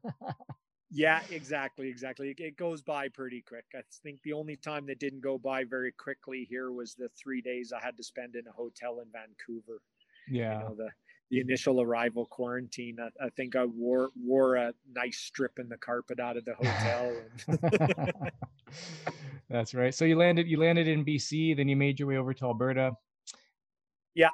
Yeah, 0.90 1.20
exactly, 1.30 1.88
exactly. 1.88 2.34
It 2.38 2.56
goes 2.56 2.80
by 2.80 3.08
pretty 3.08 3.42
quick. 3.42 3.64
I 3.74 3.80
think 4.02 4.20
the 4.22 4.32
only 4.32 4.56
time 4.56 4.86
that 4.86 5.00
didn't 5.00 5.20
go 5.20 5.36
by 5.36 5.64
very 5.64 5.92
quickly 5.92 6.46
here 6.48 6.70
was 6.70 6.94
the 6.94 7.08
three 7.20 7.40
days 7.40 7.72
I 7.72 7.84
had 7.84 7.96
to 7.96 8.04
spend 8.04 8.36
in 8.36 8.46
a 8.46 8.52
hotel 8.52 9.00
in 9.00 9.08
Vancouver. 9.12 9.80
Yeah. 10.28 10.60
You 10.60 10.68
know, 10.68 10.74
the 10.76 10.90
the 11.30 11.40
initial 11.40 11.80
arrival 11.80 12.26
quarantine. 12.26 12.98
I, 13.00 13.26
I, 13.26 13.30
think 13.30 13.56
I 13.56 13.64
wore 13.64 14.10
wore 14.14 14.54
a 14.54 14.72
nice 14.94 15.18
strip 15.18 15.58
in 15.58 15.68
the 15.68 15.76
carpet 15.76 16.20
out 16.20 16.36
of 16.36 16.44
the 16.44 16.54
hotel. 16.54 17.16
That's 19.50 19.74
right. 19.74 19.94
So 19.94 20.04
you 20.04 20.16
landed 20.16 20.46
you 20.46 20.58
landed 20.58 20.86
in 20.86 21.04
BC, 21.04 21.56
then 21.56 21.68
you 21.68 21.76
made 21.76 21.98
your 21.98 22.08
way 22.08 22.16
over 22.16 22.32
to 22.34 22.44
Alberta. 22.44 22.92
Yeah, 24.14 24.28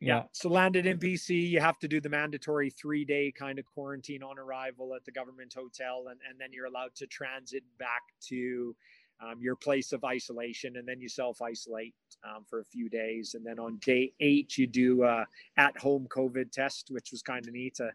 yeah. 0.00 0.22
So 0.32 0.48
landed 0.48 0.86
in 0.86 0.98
BC, 0.98 1.48
you 1.48 1.60
have 1.60 1.78
to 1.80 1.88
do 1.88 2.00
the 2.00 2.08
mandatory 2.08 2.70
three 2.70 3.04
day 3.04 3.32
kind 3.36 3.58
of 3.58 3.64
quarantine 3.66 4.22
on 4.22 4.38
arrival 4.38 4.94
at 4.94 5.04
the 5.04 5.10
government 5.10 5.54
hotel, 5.54 6.06
and, 6.10 6.20
and 6.28 6.38
then 6.38 6.52
you're 6.52 6.66
allowed 6.66 6.94
to 6.96 7.06
transit 7.06 7.64
back 7.78 8.02
to 8.28 8.76
um, 9.20 9.40
your 9.40 9.56
place 9.56 9.92
of 9.92 10.04
isolation, 10.04 10.76
and 10.76 10.86
then 10.86 11.00
you 11.00 11.08
self 11.08 11.42
isolate 11.42 11.94
um, 12.24 12.44
for 12.48 12.60
a 12.60 12.64
few 12.64 12.88
days, 12.88 13.34
and 13.34 13.44
then 13.44 13.58
on 13.58 13.78
day 13.78 14.12
eight 14.20 14.56
you 14.56 14.66
do 14.66 15.02
a 15.02 15.26
at 15.56 15.76
home 15.76 16.06
COVID 16.08 16.52
test, 16.52 16.88
which 16.90 17.10
was 17.10 17.22
kind 17.22 17.46
of 17.46 17.52
neat. 17.52 17.78
Uh, 17.80 17.88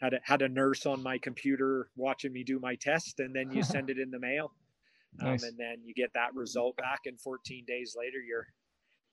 had 0.00 0.14
a, 0.14 0.20
had 0.24 0.42
a 0.42 0.48
nurse 0.48 0.84
on 0.84 1.00
my 1.00 1.16
computer 1.16 1.88
watching 1.96 2.32
me 2.32 2.44
do 2.44 2.58
my 2.60 2.74
test, 2.76 3.18
and 3.20 3.34
then 3.34 3.50
you 3.50 3.62
send 3.64 3.90
it 3.90 3.98
in 3.98 4.10
the 4.10 4.18
mail, 4.18 4.52
um, 5.20 5.30
nice. 5.30 5.42
and 5.42 5.58
then 5.58 5.78
you 5.84 5.92
get 5.92 6.12
that 6.14 6.34
result 6.34 6.76
back, 6.76 7.00
and 7.06 7.20
14 7.20 7.64
days 7.66 7.96
later 7.98 8.20
you're 8.20 8.46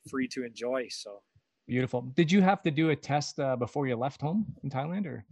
free 0.10 0.28
to 0.28 0.44
enjoy. 0.46 0.88
So 0.90 1.22
Beautiful. 1.70 2.02
Did 2.16 2.32
you 2.32 2.42
have 2.42 2.64
to 2.64 2.72
do 2.72 2.90
a 2.90 2.96
test 2.96 3.40
uh, 3.40 3.56
before 3.56 3.86
you 3.86 3.96
left 3.96 4.22
home 4.22 4.44
in 4.64 4.72
Thailand 4.72 5.06
or? 5.06 5.24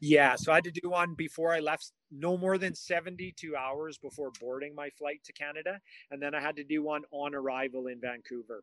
Yeah, 0.00 0.36
so 0.36 0.52
I 0.52 0.56
had 0.56 0.64
to 0.64 0.70
do 0.70 0.90
one 0.90 1.14
before 1.14 1.54
I 1.54 1.60
left, 1.60 1.92
no 2.10 2.36
more 2.36 2.58
than 2.58 2.74
72 2.74 3.56
hours 3.56 3.96
before 3.96 4.30
boarding 4.38 4.74
my 4.74 4.90
flight 4.90 5.20
to 5.24 5.32
Canada. 5.32 5.80
And 6.10 6.20
then 6.20 6.34
I 6.34 6.42
had 6.42 6.56
to 6.56 6.64
do 6.64 6.82
one 6.82 7.04
on 7.10 7.34
arrival 7.34 7.86
in 7.86 8.02
Vancouver. 8.02 8.62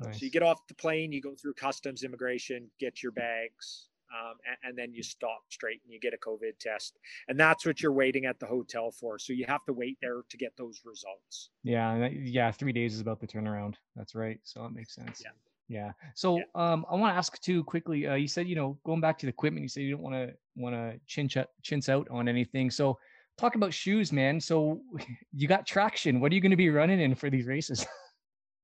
Nice. 0.00 0.18
So 0.18 0.24
you 0.24 0.32
get 0.32 0.42
off 0.42 0.66
the 0.66 0.74
plane, 0.74 1.12
you 1.12 1.20
go 1.20 1.36
through 1.40 1.54
customs, 1.54 2.02
immigration, 2.02 2.68
get 2.80 3.00
your 3.00 3.12
bags, 3.12 3.86
um, 4.12 4.34
and, 4.44 4.56
and, 4.70 4.78
then 4.78 4.92
you 4.92 5.04
stop 5.04 5.42
straight 5.50 5.82
and 5.84 5.92
you 5.92 6.00
get 6.00 6.14
a 6.14 6.16
COVID 6.16 6.58
test. 6.58 6.98
And 7.28 7.38
that's 7.38 7.64
what 7.64 7.80
you're 7.80 7.92
waiting 7.92 8.24
at 8.24 8.40
the 8.40 8.46
hotel 8.46 8.90
for. 8.90 9.20
So 9.20 9.32
you 9.32 9.44
have 9.46 9.64
to 9.66 9.72
wait 9.72 9.98
there 10.02 10.22
to 10.28 10.36
get 10.36 10.56
those 10.56 10.80
results. 10.84 11.50
Yeah, 11.62 12.08
yeah, 12.08 12.50
three 12.50 12.72
days 12.72 12.94
is 12.94 13.00
about 13.00 13.20
the 13.20 13.26
turnaround. 13.26 13.74
That's 13.94 14.16
right. 14.16 14.40
So 14.42 14.62
that 14.62 14.72
makes 14.72 14.96
sense. 14.96 15.22
Yeah. 15.24 15.30
Yeah. 15.68 15.92
So 16.14 16.38
yeah. 16.38 16.44
um, 16.54 16.86
I 16.90 16.94
want 16.94 17.12
to 17.12 17.18
ask 17.18 17.40
too 17.40 17.62
quickly. 17.64 18.06
Uh, 18.06 18.14
you 18.14 18.28
said 18.28 18.48
you 18.48 18.56
know 18.56 18.78
going 18.84 19.00
back 19.00 19.18
to 19.18 19.26
the 19.26 19.30
equipment. 19.30 19.62
You 19.62 19.68
said 19.68 19.82
you 19.82 19.92
don't 19.92 20.02
want 20.02 20.14
to 20.14 20.32
want 20.56 20.74
to 20.74 20.98
chinch 21.06 21.44
chintz 21.62 21.88
out 21.88 22.08
on 22.10 22.28
anything. 22.28 22.70
So 22.70 22.98
talk 23.36 23.54
about 23.54 23.72
shoes, 23.72 24.12
man. 24.12 24.40
So 24.40 24.80
you 25.32 25.46
got 25.46 25.66
traction. 25.66 26.20
What 26.20 26.32
are 26.32 26.34
you 26.34 26.40
going 26.40 26.50
to 26.50 26.56
be 26.56 26.70
running 26.70 27.00
in 27.00 27.14
for 27.14 27.30
these 27.30 27.46
races? 27.46 27.86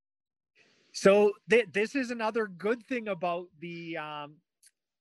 so 0.92 1.32
th- 1.50 1.68
this 1.72 1.94
is 1.94 2.11
another 2.11 2.46
good 2.46 2.86
thing 2.86 3.09
about 3.09 3.46
the 3.61 3.98
um, 3.98 4.36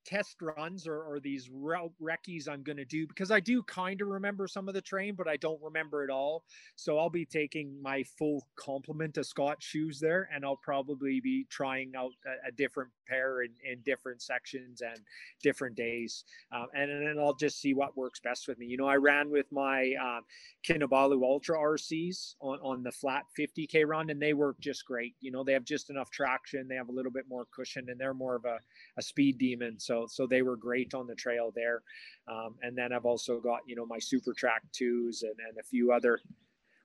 test 0.05 0.37
runs 0.41 0.87
or, 0.87 1.01
or 1.03 1.19
these 1.19 1.49
recce's 1.49 2.47
I'm 2.47 2.63
going 2.63 2.77
to 2.77 2.85
do 2.85 3.07
because 3.07 3.31
I 3.31 3.39
do 3.39 3.63
kind 3.63 4.01
of 4.01 4.07
remember 4.07 4.47
some 4.47 4.67
of 4.67 4.73
the 4.73 4.81
train, 4.81 5.15
but 5.15 5.27
I 5.27 5.37
don't 5.37 5.61
remember 5.61 6.03
it 6.03 6.09
all. 6.09 6.43
So 6.75 6.97
I'll 6.97 7.09
be 7.09 7.25
taking 7.25 7.81
my 7.81 8.03
full 8.17 8.45
complement 8.55 9.17
of 9.17 9.25
Scott 9.25 9.57
shoes 9.59 9.99
there, 9.99 10.29
and 10.33 10.43
I'll 10.45 10.59
probably 10.63 11.19
be 11.21 11.45
trying 11.49 11.93
out 11.95 12.11
a, 12.25 12.49
a 12.49 12.51
different 12.51 12.91
pair 13.07 13.43
in, 13.43 13.51
in 13.69 13.81
different 13.81 14.21
sections 14.21 14.81
and 14.81 14.99
different 15.41 15.75
days. 15.75 16.23
Um, 16.51 16.67
and, 16.75 16.89
and 16.89 17.07
then 17.07 17.19
I'll 17.19 17.35
just 17.35 17.59
see 17.59 17.73
what 17.73 17.97
works 17.97 18.19
best 18.19 18.47
with 18.47 18.57
me. 18.57 18.65
You 18.65 18.77
know, 18.77 18.87
I 18.87 18.95
ran 18.95 19.29
with 19.29 19.51
my 19.51 19.93
um, 20.01 20.21
Kinabalu 20.67 21.23
Ultra 21.23 21.57
RCs 21.57 22.35
on, 22.39 22.59
on 22.59 22.83
the 22.83 22.91
flat 22.91 23.23
50K 23.37 23.85
run, 23.85 24.09
and 24.09 24.21
they 24.21 24.33
work 24.33 24.59
just 24.59 24.85
great. 24.85 25.15
You 25.19 25.31
know, 25.31 25.43
they 25.43 25.53
have 25.53 25.65
just 25.65 25.89
enough 25.89 26.09
traction, 26.09 26.67
they 26.67 26.75
have 26.75 26.89
a 26.89 26.93
little 26.93 27.11
bit 27.11 27.25
more 27.27 27.45
cushion, 27.53 27.89
and 27.89 27.99
they're 27.99 28.13
more 28.13 28.35
of 28.35 28.45
a, 28.45 28.59
a 28.97 29.01
speed 29.01 29.37
demon. 29.37 29.79
So 29.79 29.92
so 29.93 30.07
so 30.07 30.27
they 30.27 30.41
were 30.41 30.57
great 30.57 30.93
on 30.93 31.07
the 31.07 31.15
trail 31.15 31.51
there. 31.55 31.81
Um, 32.27 32.55
and 32.61 32.77
then 32.77 32.93
I've 32.93 33.05
also 33.05 33.39
got 33.39 33.61
you 33.65 33.75
know 33.75 33.85
my 33.85 33.97
Supertrac 33.97 34.61
twos 34.71 35.23
and, 35.23 35.35
and 35.47 35.57
a 35.59 35.63
few 35.63 35.91
other 35.91 36.19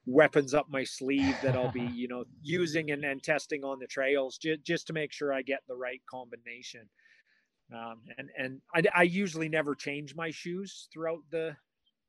weapons 0.06 0.54
up 0.54 0.66
my 0.70 0.84
sleeve 0.84 1.36
that 1.42 1.54
I'll 1.54 1.72
be 1.72 1.82
you 1.94 2.08
know 2.08 2.24
using 2.42 2.90
and, 2.90 3.04
and 3.04 3.22
testing 3.22 3.64
on 3.64 3.78
the 3.78 3.86
trails 3.86 4.38
just 4.38 4.64
just 4.64 4.86
to 4.88 4.92
make 4.92 5.12
sure 5.12 5.32
I 5.32 5.42
get 5.42 5.60
the 5.68 5.76
right 5.76 6.00
combination. 6.10 6.88
Um, 7.72 8.00
and 8.16 8.30
and 8.38 8.60
I, 8.74 8.82
I 8.94 9.02
usually 9.02 9.48
never 9.48 9.74
change 9.74 10.14
my 10.14 10.30
shoes 10.30 10.88
throughout 10.92 11.22
the 11.30 11.56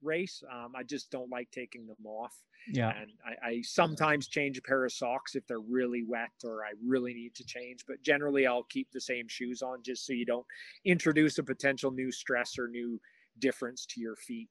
race. 0.04 0.44
Um, 0.52 0.74
I 0.76 0.84
just 0.84 1.12
don't 1.12 1.30
like 1.30 1.50
taking 1.52 1.88
them 1.88 2.06
off. 2.06 2.36
Yeah. 2.72 2.92
And 3.00 3.12
I, 3.26 3.48
I, 3.48 3.62
sometimes 3.62 4.28
change 4.28 4.58
a 4.58 4.62
pair 4.62 4.86
of 4.86 4.92
socks 4.92 5.36
if 5.36 5.48
they're 5.48 5.60
really 5.60 6.04
wet 6.04 6.32
or 6.44 6.64
I 6.66 6.72
really 6.86 7.14
need 7.14 7.34
to 7.36 7.46
change, 7.46 7.86
but 7.88 8.02
generally 8.04 8.46
I'll 8.48 8.64
keep 8.64 8.92
the 8.92 9.02
same 9.02 9.28
shoes 9.28 9.62
on 9.62 9.82
just 9.84 10.06
so 10.06 10.14
you 10.14 10.26
don't 10.26 10.46
introduce 10.86 11.38
a 11.38 11.44
potential 11.44 11.92
new 11.92 12.12
stress 12.12 12.60
or 12.60 12.68
new 12.68 13.00
difference 13.40 13.86
to 13.88 14.02
your 14.02 14.16
feet. 14.16 14.50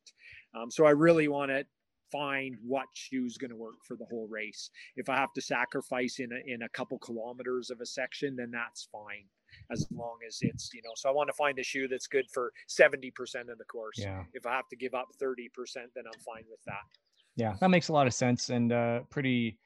Um, 0.54 0.70
so 0.70 0.86
I 0.86 0.90
really 0.90 1.28
want 1.28 1.50
to 1.50 1.64
find 2.10 2.56
what 2.66 2.86
shoe's 2.94 3.36
going 3.36 3.50
to 3.50 3.56
work 3.56 3.84
for 3.84 3.94
the 3.96 4.06
whole 4.06 4.26
race. 4.28 4.70
If 4.96 5.10
I 5.10 5.16
have 5.16 5.32
to 5.34 5.42
sacrifice 5.42 6.18
in 6.18 6.30
a, 6.32 6.52
in 6.52 6.62
a 6.62 6.68
couple 6.70 6.98
kilometers 6.98 7.70
of 7.70 7.80
a 7.80 7.86
section, 7.86 8.34
then 8.36 8.50
that's 8.50 8.88
fine 8.90 9.26
as 9.70 9.86
long 9.92 10.16
as 10.26 10.38
it's 10.40 10.70
you 10.72 10.80
know 10.82 10.90
so 10.96 11.08
i 11.08 11.12
want 11.12 11.28
to 11.28 11.32
find 11.32 11.58
a 11.58 11.62
shoe 11.62 11.88
that's 11.88 12.06
good 12.06 12.26
for 12.30 12.52
70% 12.68 13.12
of 13.50 13.58
the 13.58 13.64
course. 13.64 13.98
Yeah. 13.98 14.24
if 14.34 14.46
i 14.46 14.52
have 14.52 14.68
to 14.68 14.76
give 14.76 14.94
up 14.94 15.08
30% 15.20 15.48
then 15.94 16.04
i'm 16.06 16.20
fine 16.20 16.44
with 16.50 16.62
that. 16.66 16.84
Yeah 17.36 17.54
that 17.60 17.70
makes 17.70 17.88
a 17.88 17.92
lot 17.92 18.06
of 18.06 18.14
sense 18.14 18.50
and 18.50 18.72
uh 18.72 19.00
pretty 19.10 19.58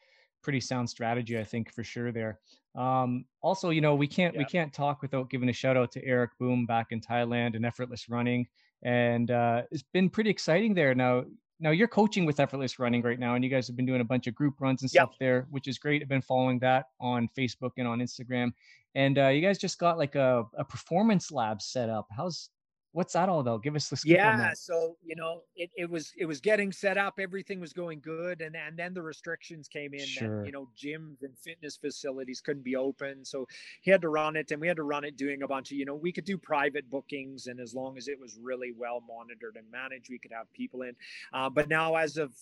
pretty 0.42 0.60
sound 0.60 0.88
strategy 0.88 1.38
i 1.38 1.44
think 1.44 1.72
for 1.72 1.84
sure 1.84 2.12
there. 2.12 2.38
Um 2.76 3.24
also 3.42 3.70
you 3.70 3.80
know 3.80 3.94
we 3.94 4.06
can't 4.06 4.34
yeah. 4.34 4.40
we 4.40 4.44
can't 4.44 4.72
talk 4.72 5.02
without 5.02 5.30
giving 5.30 5.48
a 5.48 5.52
shout 5.52 5.76
out 5.76 5.92
to 5.92 6.04
eric 6.04 6.30
boom 6.38 6.66
back 6.66 6.88
in 6.90 7.00
thailand 7.00 7.54
and 7.56 7.66
effortless 7.66 8.08
running. 8.08 8.46
And 8.82 9.30
uh 9.30 9.62
it's 9.70 9.84
been 9.92 10.10
pretty 10.10 10.30
exciting 10.30 10.74
there. 10.74 10.94
Now 10.94 11.24
now 11.62 11.70
you're 11.70 11.88
coaching 11.88 12.26
with 12.26 12.40
effortless 12.40 12.78
running 12.78 13.00
right 13.02 13.18
now 13.18 13.34
and 13.36 13.44
you 13.44 13.48
guys 13.48 13.66
have 13.68 13.76
been 13.76 13.86
doing 13.86 14.00
a 14.00 14.04
bunch 14.04 14.26
of 14.26 14.34
group 14.34 14.60
runs 14.60 14.82
and 14.82 14.90
stuff 14.90 15.10
yep. 15.12 15.18
there 15.20 15.46
which 15.50 15.68
is 15.68 15.78
great. 15.78 16.02
I've 16.02 16.08
been 16.08 16.20
following 16.20 16.58
that 16.58 16.86
on 17.00 17.28
facebook 17.38 17.70
and 17.78 17.86
on 17.86 18.00
instagram. 18.00 18.52
And 18.94 19.18
uh, 19.18 19.28
you 19.28 19.40
guys 19.40 19.56
just 19.58 19.78
got 19.78 19.96
like 19.96 20.16
a, 20.16 20.44
a 20.58 20.64
performance 20.64 21.32
lab 21.32 21.62
set 21.62 21.88
up. 21.88 22.08
How's 22.14 22.50
what's 22.92 23.14
that 23.14 23.28
all 23.28 23.40
about 23.40 23.62
give 23.62 23.74
us 23.74 23.88
the 23.88 24.00
yeah 24.04 24.52
so 24.54 24.96
you 25.04 25.16
know 25.16 25.42
it, 25.56 25.70
it 25.76 25.88
was 25.88 26.12
it 26.16 26.26
was 26.26 26.40
getting 26.40 26.70
set 26.70 26.98
up 26.98 27.14
everything 27.18 27.58
was 27.58 27.72
going 27.72 28.00
good 28.00 28.40
and 28.40 28.54
and 28.54 28.78
then 28.78 28.92
the 28.94 29.02
restrictions 29.02 29.66
came 29.66 29.94
in 29.94 30.06
sure. 30.06 30.38
and 30.38 30.46
you 30.46 30.52
know 30.52 30.68
gyms 30.76 31.22
and 31.22 31.36
fitness 31.38 31.76
facilities 31.76 32.40
couldn't 32.40 32.62
be 32.62 32.76
open 32.76 33.24
so 33.24 33.46
he 33.80 33.90
had 33.90 34.00
to 34.00 34.08
run 34.08 34.36
it 34.36 34.50
and 34.50 34.60
we 34.60 34.68
had 34.68 34.76
to 34.76 34.82
run 34.82 35.04
it 35.04 35.16
doing 35.16 35.42
a 35.42 35.48
bunch 35.48 35.70
of 35.72 35.78
you 35.78 35.84
know 35.84 35.94
we 35.94 36.12
could 36.12 36.24
do 36.24 36.36
private 36.36 36.88
bookings 36.90 37.46
and 37.46 37.60
as 37.60 37.74
long 37.74 37.96
as 37.96 38.08
it 38.08 38.20
was 38.20 38.36
really 38.40 38.72
well 38.76 39.02
monitored 39.08 39.56
and 39.56 39.70
managed 39.70 40.10
we 40.10 40.18
could 40.18 40.32
have 40.32 40.52
people 40.52 40.82
in 40.82 40.94
uh, 41.32 41.48
but 41.48 41.68
now 41.68 41.96
as 41.96 42.16
of 42.16 42.32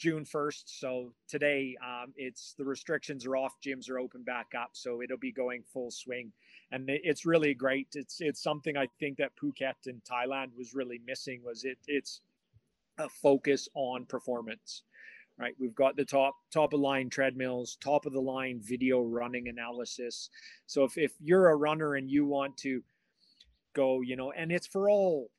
June 0.00 0.24
1st. 0.24 0.62
So 0.64 1.12
today, 1.28 1.76
um, 1.84 2.14
it's 2.16 2.54
the 2.56 2.64
restrictions 2.64 3.26
are 3.26 3.36
off, 3.36 3.60
gyms 3.60 3.90
are 3.90 3.98
open 3.98 4.22
back 4.22 4.52
up, 4.58 4.70
so 4.72 5.02
it'll 5.02 5.18
be 5.18 5.30
going 5.30 5.62
full 5.74 5.90
swing 5.90 6.32
and 6.72 6.84
it's 6.88 7.26
really 7.26 7.54
great. 7.54 7.88
It's 7.94 8.20
it's 8.20 8.42
something 8.42 8.76
I 8.76 8.86
think 8.98 9.18
that 9.18 9.32
Phuket 9.36 9.86
and 9.86 10.00
Thailand 10.04 10.56
was 10.56 10.74
really 10.74 11.00
missing 11.06 11.42
was 11.44 11.64
it 11.64 11.78
it's 11.86 12.20
a 12.98 13.08
focus 13.08 13.68
on 13.74 14.06
performance. 14.06 14.82
Right, 15.38 15.54
we've 15.58 15.74
got 15.74 15.96
the 15.96 16.04
top 16.04 16.34
top 16.52 16.74
of 16.74 16.80
line 16.80 17.08
treadmills, 17.08 17.76
top 17.80 18.04
of 18.04 18.12
the 18.12 18.20
line 18.20 18.60
video 18.62 19.00
running 19.00 19.48
analysis. 19.48 20.28
So 20.66 20.84
if 20.84 20.98
if 20.98 21.12
you're 21.18 21.48
a 21.48 21.56
runner 21.56 21.94
and 21.94 22.10
you 22.10 22.26
want 22.26 22.56
to 22.58 22.82
go, 23.72 24.02
you 24.02 24.16
know, 24.16 24.32
and 24.32 24.52
it's 24.52 24.66
for 24.66 24.90
all 24.90 25.30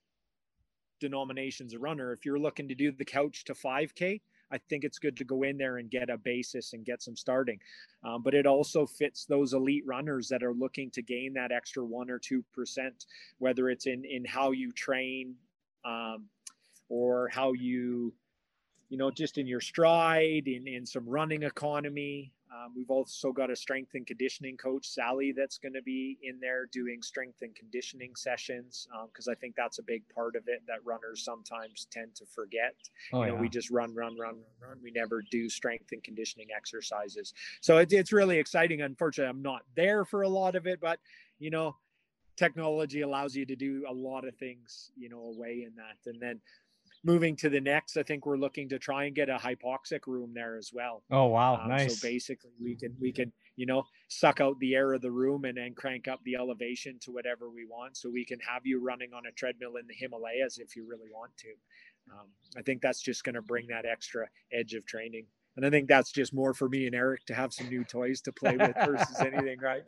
denominations 1.01 1.73
of 1.73 1.81
runner. 1.81 2.13
If 2.13 2.25
you're 2.25 2.39
looking 2.39 2.69
to 2.69 2.75
do 2.75 2.91
the 2.91 3.03
couch 3.03 3.43
to 3.45 3.53
5K, 3.53 4.21
I 4.51 4.57
think 4.69 4.83
it's 4.83 4.99
good 4.99 5.15
to 5.17 5.23
go 5.23 5.43
in 5.43 5.57
there 5.57 5.77
and 5.77 5.89
get 5.89 6.09
a 6.09 6.17
basis 6.17 6.73
and 6.73 6.85
get 6.85 7.01
some 7.01 7.15
starting. 7.15 7.59
Um, 8.03 8.21
but 8.21 8.33
it 8.33 8.45
also 8.45 8.85
fits 8.85 9.25
those 9.25 9.53
elite 9.53 9.83
runners 9.85 10.27
that 10.29 10.43
are 10.43 10.53
looking 10.53 10.91
to 10.91 11.01
gain 11.01 11.33
that 11.33 11.51
extra 11.51 11.83
one 11.83 12.09
or 12.09 12.19
two 12.19 12.43
percent, 12.53 13.05
whether 13.39 13.69
it's 13.69 13.87
in 13.87 14.03
in 14.05 14.25
how 14.25 14.51
you 14.51 14.71
train 14.71 15.35
um, 15.85 16.25
or 16.89 17.29
how 17.29 17.53
you, 17.53 18.13
you 18.89 18.97
know, 18.97 19.09
just 19.11 19.37
in 19.37 19.47
your 19.47 19.61
stride, 19.61 20.47
in 20.47 20.67
in 20.67 20.85
some 20.85 21.07
running 21.07 21.43
economy. 21.43 22.33
Um, 22.53 22.73
we've 22.75 22.89
also 22.89 23.31
got 23.31 23.49
a 23.49 23.55
strength 23.55 23.91
and 23.93 24.05
conditioning 24.05 24.57
coach, 24.57 24.85
Sally, 24.85 25.31
that's 25.31 25.57
going 25.57 25.73
to 25.73 25.81
be 25.81 26.17
in 26.21 26.39
there 26.41 26.65
doing 26.65 27.01
strength 27.01 27.41
and 27.41 27.55
conditioning 27.55 28.13
sessions 28.15 28.87
because 29.07 29.27
um, 29.27 29.31
I 29.31 29.35
think 29.35 29.55
that's 29.55 29.79
a 29.79 29.83
big 29.83 30.03
part 30.13 30.35
of 30.35 30.43
it 30.47 30.61
that 30.67 30.85
runners 30.85 31.23
sometimes 31.23 31.87
tend 31.91 32.13
to 32.15 32.25
forget. 32.25 32.75
Oh, 33.13 33.21
you 33.21 33.29
know, 33.29 33.35
yeah. 33.35 33.41
we 33.41 33.49
just 33.49 33.71
run, 33.71 33.95
run, 33.95 34.17
run, 34.17 34.35
run, 34.35 34.69
run. 34.69 34.77
We 34.83 34.91
never 34.91 35.23
do 35.31 35.47
strength 35.47 35.93
and 35.93 36.03
conditioning 36.03 36.47
exercises. 36.55 37.33
So 37.61 37.77
it, 37.77 37.93
it's 37.93 38.11
really 38.11 38.37
exciting. 38.37 38.81
Unfortunately, 38.81 39.29
I'm 39.29 39.41
not 39.41 39.61
there 39.75 40.03
for 40.03 40.23
a 40.23 40.29
lot 40.29 40.55
of 40.55 40.67
it, 40.67 40.81
but 40.81 40.99
you 41.39 41.51
know, 41.51 41.75
technology 42.35 43.01
allows 43.01 43.35
you 43.35 43.45
to 43.45 43.55
do 43.55 43.85
a 43.87 43.93
lot 43.93 44.27
of 44.27 44.35
things, 44.35 44.91
you 44.97 45.09
know, 45.09 45.21
away 45.25 45.65
in 45.65 45.73
that. 45.75 46.09
And 46.09 46.21
then 46.21 46.41
moving 47.03 47.35
to 47.37 47.49
the 47.49 47.59
next, 47.59 47.97
I 47.97 48.03
think 48.03 48.25
we're 48.25 48.37
looking 48.37 48.69
to 48.69 48.79
try 48.79 49.05
and 49.05 49.15
get 49.15 49.29
a 49.29 49.37
hypoxic 49.37 50.07
room 50.07 50.31
there 50.33 50.57
as 50.57 50.71
well. 50.73 51.03
Oh 51.11 51.27
wow, 51.27 51.55
um, 51.55 51.69
nice. 51.69 51.99
So 51.99 52.07
basically, 52.07 52.51
we 52.61 52.75
can 52.75 52.95
we 52.99 53.11
can 53.11 53.31
you 53.55 53.65
know 53.65 53.83
suck 54.07 54.41
out 54.41 54.59
the 54.59 54.75
air 54.75 54.93
of 54.93 55.01
the 55.01 55.11
room 55.11 55.45
and 55.45 55.57
then 55.57 55.73
crank 55.73 56.07
up 56.07 56.19
the 56.23 56.35
elevation 56.35 56.97
to 57.01 57.11
whatever 57.11 57.49
we 57.49 57.65
want. 57.65 57.97
So 57.97 58.09
we 58.09 58.25
can 58.25 58.39
have 58.39 58.65
you 58.65 58.79
running 58.79 59.13
on 59.13 59.25
a 59.25 59.31
treadmill 59.31 59.77
in 59.77 59.87
the 59.87 59.95
Himalayas 59.95 60.57
if 60.57 60.75
you 60.75 60.85
really 60.87 61.09
want 61.13 61.35
to. 61.37 61.49
Um, 62.11 62.27
I 62.57 62.61
think 62.61 62.81
that's 62.81 63.01
just 63.01 63.23
going 63.23 63.35
to 63.35 63.41
bring 63.41 63.67
that 63.67 63.85
extra 63.85 64.27
edge 64.51 64.73
of 64.73 64.85
training 64.85 65.25
and 65.57 65.65
I 65.65 65.69
think 65.69 65.87
that's 65.87 66.11
just 66.11 66.33
more 66.33 66.53
for 66.53 66.69
me 66.69 66.85
and 66.85 66.95
Eric 66.95 67.25
to 67.25 67.33
have 67.33 67.53
some 67.53 67.67
new 67.67 67.83
toys 67.83 68.21
to 68.21 68.31
play 68.31 68.55
with 68.55 68.75
versus 68.85 69.15
anything, 69.19 69.59
right? 69.59 69.83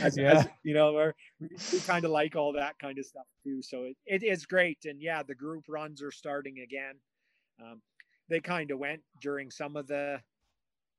As, 0.00 0.16
yeah. 0.16 0.32
as 0.32 0.48
you 0.62 0.74
know, 0.74 0.92
we're, 0.92 1.12
we 1.40 1.80
kind 1.80 2.04
of 2.04 2.12
like 2.12 2.36
all 2.36 2.52
that 2.52 2.78
kind 2.78 2.98
of 2.98 3.04
stuff 3.04 3.26
too. 3.42 3.60
So 3.62 3.84
it, 3.84 3.96
it 4.06 4.22
is 4.22 4.46
great. 4.46 4.78
And 4.84 5.02
yeah, 5.02 5.22
the 5.22 5.34
group 5.34 5.64
runs 5.68 6.02
are 6.02 6.12
starting 6.12 6.60
again. 6.60 6.94
Um, 7.60 7.82
they 8.28 8.40
kind 8.40 8.70
of 8.70 8.78
went 8.78 9.00
during 9.20 9.50
some 9.50 9.76
of 9.76 9.88
the 9.88 10.20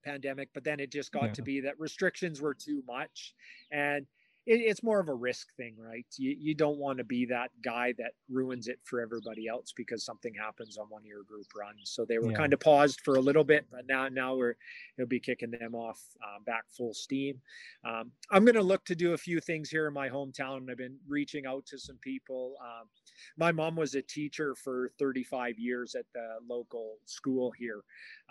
pandemic, 0.04 0.50
but 0.54 0.64
then 0.64 0.80
it 0.80 0.92
just 0.92 1.12
got 1.12 1.24
yeah. 1.24 1.34
to 1.34 1.42
be 1.42 1.62
that 1.62 1.80
restrictions 1.80 2.42
were 2.42 2.54
too 2.54 2.84
much. 2.88 3.34
And 3.72 4.06
it, 4.46 4.62
it's 4.62 4.84
more 4.84 5.00
of 5.00 5.10
a 5.10 5.14
risk 5.14 5.48
thing, 5.56 5.76
right? 5.78 6.06
You, 6.18 6.36
you 6.40 6.56
don't 6.56 6.78
want 6.78 6.98
to 6.98 7.04
be 7.04 7.26
that 7.28 7.52
guy 7.64 7.94
that 7.98 8.12
ruins 8.30 8.68
it 8.68 8.80
for 8.84 9.02
everybody 9.02 9.48
else 9.48 9.74
because 9.76 10.04
something 10.04 10.34
happens 10.34 10.78
on 10.78 10.88
one 10.90 11.02
of 11.02 11.08
your 11.08 11.24
group 11.24 11.48
runs. 11.58 11.92
So 11.92 12.06
they 12.06 12.18
were 12.18 12.32
yeah. 12.32 12.38
kind 12.38 12.54
of 12.54 12.60
paused 12.60 13.02
for 13.02 13.16
a 13.16 13.22
little 13.22 13.44
bit, 13.44 13.66
but 13.72 13.86
now 13.88 14.08
now 14.08 14.36
we're 14.36 14.56
he'll 14.98 15.06
be 15.06 15.20
kicking 15.20 15.52
them 15.52 15.76
off 15.76 16.02
uh, 16.24 16.40
back 16.46 16.64
full 16.70 16.94
steam. 16.94 17.40
Um, 17.86 18.12
I'm 18.32 18.46
going 18.46 18.56
to 18.56 18.64
look 18.64 18.86
to 18.86 18.96
do 18.96 19.14
a 19.14 19.18
few 19.18 19.40
things 19.40 19.70
here 19.70 19.88
in 19.88 19.94
my 19.94 20.10
hometown. 20.10 20.70
I've 20.70 20.78
been 20.78 20.98
reaching 21.08 21.46
out 21.46 21.66
to 21.68 21.78
some 21.78 21.98
people. 22.02 22.56
Um, 22.62 22.88
my 23.38 23.52
mom 23.52 23.76
was 23.76 23.96
a 23.96 24.02
teacher 24.02 24.56
for 24.56 24.92
35 25.00 25.58
years 25.58 25.96
at 25.96 26.06
the 26.14 26.38
local 26.48 26.96
school 27.06 27.52
here. 27.52 27.82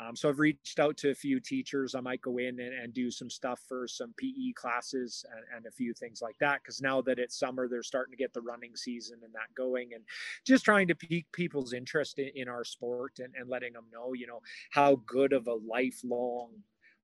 Um, 0.01 0.17
so 0.17 0.29
I've 0.29 0.39
reached 0.39 0.79
out 0.79 0.97
to 0.99 1.11
a 1.11 1.15
few 1.15 1.41
teachers. 1.41 1.95
I 1.95 2.01
might 2.01 2.23
go 2.23 2.39
in 2.39 2.61
and, 2.61 2.73
and 2.73 2.93
do 2.93 3.11
some 3.11 3.31
stuff 3.31 3.61
for 3.69 3.87
some 3.87 4.15
PE 4.17 4.53
classes 4.55 5.25
and, 5.33 5.57
and 5.57 5.67
a 5.67 5.71
few 5.71 5.93
things 5.99 6.23
like 6.23 6.37
that. 6.41 6.61
Because 6.63 6.81
now 6.81 7.01
that 7.03 7.19
it's 7.19 7.39
summer, 7.39 7.69
they're 7.69 7.83
starting 7.83 8.13
to 8.13 8.17
get 8.17 8.33
the 8.33 8.41
running 8.41 8.77
season 8.77 9.19
and 9.25 9.33
that 9.35 9.55
going, 9.57 9.95
and 9.95 10.05
just 10.45 10.65
trying 10.65 10.89
to 10.89 10.95
pique 10.95 11.31
people's 11.33 11.73
interest 11.73 12.19
in, 12.19 12.31
in 12.35 12.49
our 12.49 12.65
sport 12.65 13.19
and, 13.19 13.35
and 13.39 13.49
letting 13.49 13.73
them 13.73 13.87
know, 13.93 14.13
you 14.15 14.27
know, 14.27 14.41
how 14.71 14.97
good 15.07 15.33
of 15.33 15.47
a 15.47 15.55
lifelong 15.55 16.51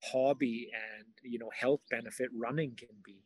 hobby 0.02 0.70
and 0.74 1.06
you 1.22 1.38
know 1.38 1.50
health 1.58 1.80
benefit 1.90 2.28
running 2.34 2.74
can 2.76 2.88
be. 3.04 3.16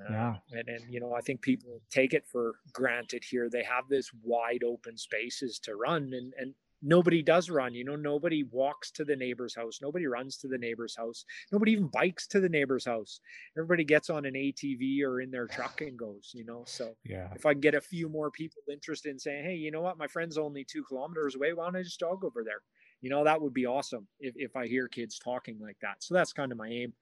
Uh, 0.00 0.12
yeah. 0.12 0.34
and, 0.52 0.68
and, 0.68 0.94
you 0.94 0.98
know, 0.98 1.12
I 1.12 1.20
think 1.20 1.42
people 1.42 1.82
take 1.90 2.14
it 2.14 2.26
for 2.26 2.54
granted 2.72 3.22
here. 3.22 3.50
They 3.50 3.62
have 3.64 3.86
this 3.86 4.10
wide 4.22 4.64
open 4.64 4.96
spaces 4.96 5.58
to 5.64 5.74
run 5.74 6.14
and, 6.14 6.32
and 6.38 6.54
nobody 6.82 7.22
does 7.22 7.50
run 7.50 7.74
you 7.74 7.84
know 7.84 7.96
nobody 7.96 8.44
walks 8.50 8.90
to 8.90 9.04
the 9.04 9.16
neighbor's 9.16 9.54
house 9.54 9.80
nobody 9.82 10.06
runs 10.06 10.36
to 10.36 10.48
the 10.48 10.56
neighbor's 10.56 10.96
house 10.96 11.24
nobody 11.52 11.72
even 11.72 11.88
bikes 11.88 12.26
to 12.26 12.40
the 12.40 12.48
neighbor's 12.48 12.84
house. 12.84 13.20
Everybody 13.56 13.84
gets 13.84 14.10
on 14.10 14.24
an 14.24 14.34
atv 14.34 15.02
or 15.02 15.20
in 15.20 15.30
their 15.30 15.46
truck 15.46 15.80
and 15.80 15.98
goes 15.98 16.30
you 16.34 16.44
know 16.44 16.64
so 16.66 16.94
yeah. 17.04 17.28
if 17.34 17.44
i 17.44 17.54
get 17.54 17.74
a 17.74 17.80
few 17.80 18.08
more 18.08 18.30
people 18.30 18.62
interested 18.70 19.10
in 19.10 19.18
saying 19.18 19.44
hey 19.44 19.54
you 19.54 19.70
know 19.70 19.82
what? 19.82 19.98
My 19.98 20.06
friend's 20.06 20.38
only 20.38 20.64
two 20.64 20.84
kilometers 20.84 21.34
away 21.34 21.52
why 21.52 21.64
don't 21.64 21.76
i 21.76 21.82
just 21.82 22.00
jog 22.00 22.24
over 22.24 22.42
there? 22.44 22.62
You 23.00 23.10
know 23.10 23.24
that 23.24 23.40
would 23.40 23.54
be 23.54 23.66
awesome 23.66 24.06
if, 24.18 24.34
if 24.36 24.56
i 24.56 24.66
hear 24.66 24.88
kids 24.88 25.18
talking 25.18 25.58
like 25.60 25.76
that. 25.82 25.96
So 26.00 26.14
that's 26.14 26.32
kind 26.32 26.52
of 26.52 26.58
my 26.58 26.68
aim. 26.68 26.92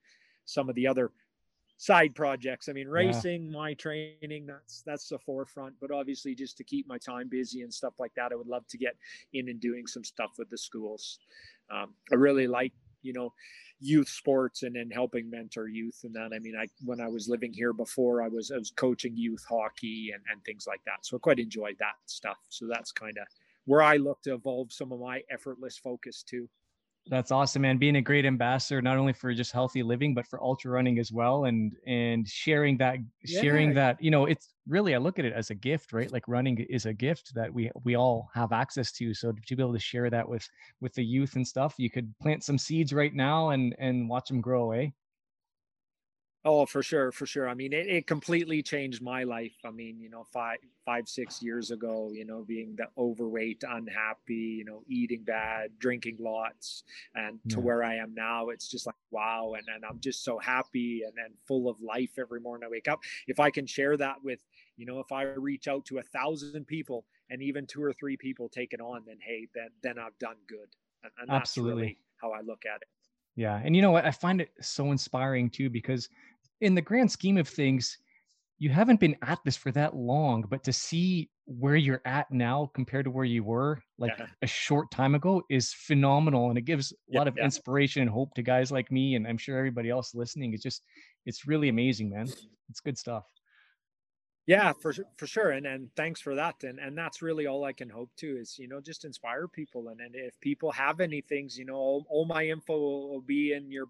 Some 0.45 0.69
of 0.69 0.75
the 0.75 0.87
other 0.87 1.11
side 1.79 2.13
projects. 2.13 2.67
I 2.67 2.73
mean, 2.73 2.89
racing, 2.89 3.45
yeah. 3.45 3.57
my 3.57 3.73
training, 3.73 4.45
that's 4.45 4.83
that's 4.85 5.07
the 5.07 5.17
forefront. 5.17 5.75
But 5.81 5.91
obviously, 5.91 6.35
just 6.35 6.57
to 6.57 6.63
keep 6.63 6.87
my 6.87 6.97
time 6.97 7.29
busy 7.29 7.61
and 7.61 7.73
stuff 7.73 7.93
like 7.97 8.13
that, 8.15 8.31
I 8.31 8.35
would 8.35 8.47
love 8.47 8.67
to 8.67 8.77
get 8.77 8.95
in 9.33 9.47
and 9.49 9.59
doing 9.59 9.87
some 9.87 10.03
stuff 10.03 10.31
with 10.37 10.49
the 10.49 10.57
schools. 10.57 11.19
Um, 11.71 11.93
I 12.11 12.15
really 12.15 12.47
like, 12.47 12.73
you 13.01 13.13
know, 13.13 13.33
youth 13.79 14.09
sports 14.09 14.63
and 14.63 14.75
then 14.75 14.91
helping 14.91 15.29
mentor 15.29 15.69
youth 15.69 16.01
and 16.03 16.13
that. 16.13 16.31
I 16.35 16.39
mean, 16.39 16.55
I 16.59 16.67
when 16.83 16.99
I 16.99 17.07
was 17.07 17.29
living 17.29 17.53
here 17.53 17.71
before, 17.71 18.21
I 18.21 18.27
was 18.27 18.51
I 18.51 18.57
was 18.57 18.71
coaching 18.71 19.15
youth 19.15 19.45
hockey 19.49 20.11
and 20.13 20.21
and 20.29 20.43
things 20.43 20.67
like 20.67 20.81
that. 20.85 21.05
So 21.05 21.15
I 21.15 21.19
quite 21.19 21.39
enjoyed 21.39 21.77
that 21.79 21.95
stuff. 22.05 22.37
So 22.49 22.67
that's 22.69 22.91
kind 22.91 23.17
of 23.17 23.25
where 23.65 23.81
I 23.81 23.95
look 23.95 24.21
to 24.23 24.33
evolve 24.33 24.73
some 24.73 24.91
of 24.91 24.99
my 24.99 25.21
effortless 25.31 25.77
focus 25.77 26.23
too. 26.23 26.49
That's 27.07 27.31
awesome, 27.31 27.63
man. 27.63 27.77
Being 27.77 27.95
a 27.95 28.01
great 28.01 28.25
ambassador, 28.25 28.81
not 28.81 28.97
only 28.97 29.13
for 29.13 29.33
just 29.33 29.51
healthy 29.51 29.81
living, 29.81 30.13
but 30.13 30.27
for 30.27 30.41
ultra 30.43 30.71
running 30.71 30.99
as 30.99 31.11
well, 31.11 31.45
and 31.45 31.73
and 31.87 32.27
sharing 32.27 32.77
that, 32.77 32.99
yeah. 33.23 33.41
sharing 33.41 33.73
that. 33.73 34.01
You 34.01 34.11
know, 34.11 34.25
it's 34.25 34.53
really 34.67 34.93
I 34.93 34.99
look 34.99 35.17
at 35.17 35.25
it 35.25 35.33
as 35.33 35.49
a 35.49 35.55
gift, 35.55 35.91
right? 35.91 36.11
Like 36.11 36.27
running 36.27 36.59
is 36.69 36.85
a 36.85 36.93
gift 36.93 37.33
that 37.33 37.51
we 37.51 37.71
we 37.83 37.95
all 37.95 38.29
have 38.35 38.51
access 38.51 38.91
to. 38.93 39.13
So 39.13 39.31
to 39.31 39.55
be 39.55 39.63
able 39.63 39.73
to 39.73 39.79
share 39.79 40.09
that 40.11 40.27
with 40.27 40.47
with 40.81 40.93
the 40.93 41.03
youth 41.03 41.35
and 41.35 41.47
stuff, 41.47 41.73
you 41.77 41.89
could 41.89 42.13
plant 42.19 42.43
some 42.43 42.57
seeds 42.57 42.93
right 42.93 43.13
now 43.13 43.49
and 43.49 43.75
and 43.79 44.07
watch 44.07 44.29
them 44.29 44.41
grow 44.41 44.63
away. 44.63 44.93
Oh, 46.45 46.65
for 46.65 46.81
sure, 46.81 47.11
for 47.11 47.25
sure. 47.25 47.49
I 47.49 47.53
mean, 47.53 47.73
it, 47.73 47.87
it 47.87 48.07
completely 48.07 48.63
changed 48.63 49.01
my 49.01 49.23
life. 49.25 49.57
I 49.65 49.71
mean, 49.71 49.99
you 49.99 50.09
know, 50.09 50.23
five, 50.23 50.59
five, 50.85 51.09
six 51.09 51.41
years 51.41 51.69
ago, 51.69 52.11
you 52.13 52.23
know, 52.23 52.45
being 52.45 52.77
the 52.77 52.87
overweight, 52.97 53.65
unhappy, 53.67 54.55
you 54.59 54.63
know, 54.63 54.83
eating 54.87 55.25
bad, 55.25 55.77
drinking 55.79 56.15
lots, 56.17 56.85
and 57.13 57.41
to 57.49 57.59
where 57.59 57.83
I 57.83 57.95
am 57.95 58.13
now, 58.13 58.49
it's 58.49 58.69
just 58.69 58.85
like 58.87 58.95
wow, 59.11 59.53
and 59.57 59.67
and 59.67 59.83
I'm 59.83 59.99
just 59.99 60.23
so 60.23 60.39
happy 60.39 61.03
and 61.03 61.17
and 61.17 61.35
full 61.45 61.67
of 61.67 61.81
life 61.81 62.17
every 62.17 62.39
morning 62.39 62.65
I 62.65 62.69
wake 62.71 62.87
up. 62.87 63.01
If 63.27 63.41
I 63.41 63.51
can 63.51 63.65
share 63.65 63.97
that 63.97 64.23
with, 64.23 64.47
you 64.77 64.85
know, 64.85 65.01
if 65.01 65.11
I 65.11 65.23
reach 65.23 65.67
out 65.67 65.83
to 65.87 65.97
a 65.97 66.03
thousand 66.03 66.67
people 66.67 67.05
and 67.29 67.41
even 67.41 67.67
two 67.67 67.83
or 67.83 67.91
three 67.91 68.15
people 68.15 68.47
take 68.47 68.71
it 68.71 68.79
on, 68.79 69.03
then 69.05 69.19
hey, 69.21 69.49
then 69.53 69.71
then 69.81 69.99
I've 69.99 70.17
done 70.19 70.37
good, 70.47 70.73
and, 71.03 71.11
and 71.17 71.33
that's 71.33 71.59
Absolutely. 71.59 71.61
really 71.61 71.99
how 72.15 72.31
I 72.31 72.39
look 72.39 72.65
at 72.65 72.81
it. 72.81 72.87
Yeah. 73.35 73.61
And 73.63 73.75
you 73.75 73.81
know 73.81 73.91
what? 73.91 74.05
I 74.05 74.11
find 74.11 74.41
it 74.41 74.51
so 74.61 74.91
inspiring 74.91 75.49
too, 75.49 75.69
because 75.69 76.09
in 76.61 76.75
the 76.75 76.81
grand 76.81 77.11
scheme 77.11 77.37
of 77.37 77.47
things, 77.47 77.97
you 78.57 78.69
haven't 78.69 78.99
been 78.99 79.15
at 79.21 79.39
this 79.45 79.55
for 79.55 79.71
that 79.71 79.95
long, 79.95 80.43
but 80.49 80.63
to 80.65 80.73
see 80.73 81.29
where 81.45 81.75
you're 81.75 82.01
at 82.05 82.29
now 82.29 82.69
compared 82.75 83.05
to 83.05 83.11
where 83.11 83.25
you 83.25 83.43
were 83.43 83.81
like 83.97 84.13
Yeah. 84.19 84.27
a 84.43 84.47
short 84.47 84.91
time 84.91 85.15
ago 85.15 85.41
is 85.49 85.73
phenomenal 85.73 86.49
and 86.49 86.59
it 86.59 86.61
gives 86.65 86.91
a 86.91 86.95
Yeah, 87.07 87.19
lot 87.19 87.27
of 87.27 87.35
yeah. 87.37 87.45
inspiration 87.45 88.03
and 88.03 88.11
hope 88.11 88.33
to 88.35 88.43
guys 88.43 88.71
like 88.71 88.91
me 88.91 89.15
and 89.15 89.25
i'm 89.27 89.37
sure 89.37 89.57
everybody 89.57 89.89
else 89.89 90.13
listening 90.13 90.53
it's 90.53 90.61
just 90.61 90.83
it's 91.25 91.47
really 91.47 91.69
amazing 91.69 92.07
man 92.11 92.27
it's 92.69 92.81
good 92.81 92.99
stuff 92.99 93.25
Yeah, 94.49 94.73
for 94.73 94.93
for 95.17 95.27
sure, 95.27 95.51
and 95.51 95.67
and 95.67 95.89
thanks 95.95 96.21
for 96.21 96.33
that, 96.35 96.63
and 96.63 96.79
and 96.79 96.97
that's 96.97 97.21
really 97.21 97.45
all 97.45 97.63
I 97.65 97.73
can 97.73 97.89
hope 97.89 98.09
to 98.17 98.27
is 98.37 98.57
you 98.57 98.67
know 98.67 98.81
just 98.81 99.05
inspire 99.05 99.47
people, 99.47 99.89
and 99.89 100.01
and 100.01 100.15
if 100.15 100.39
people 100.41 100.71
have 100.71 100.99
any 101.01 101.21
things, 101.21 101.57
you 101.57 101.65
know, 101.65 101.75
all, 101.75 102.05
all 102.09 102.25
my 102.25 102.45
info 102.47 102.73
will, 102.79 103.09
will 103.11 103.21
be 103.21 103.53
in 103.53 103.71
your 103.71 103.85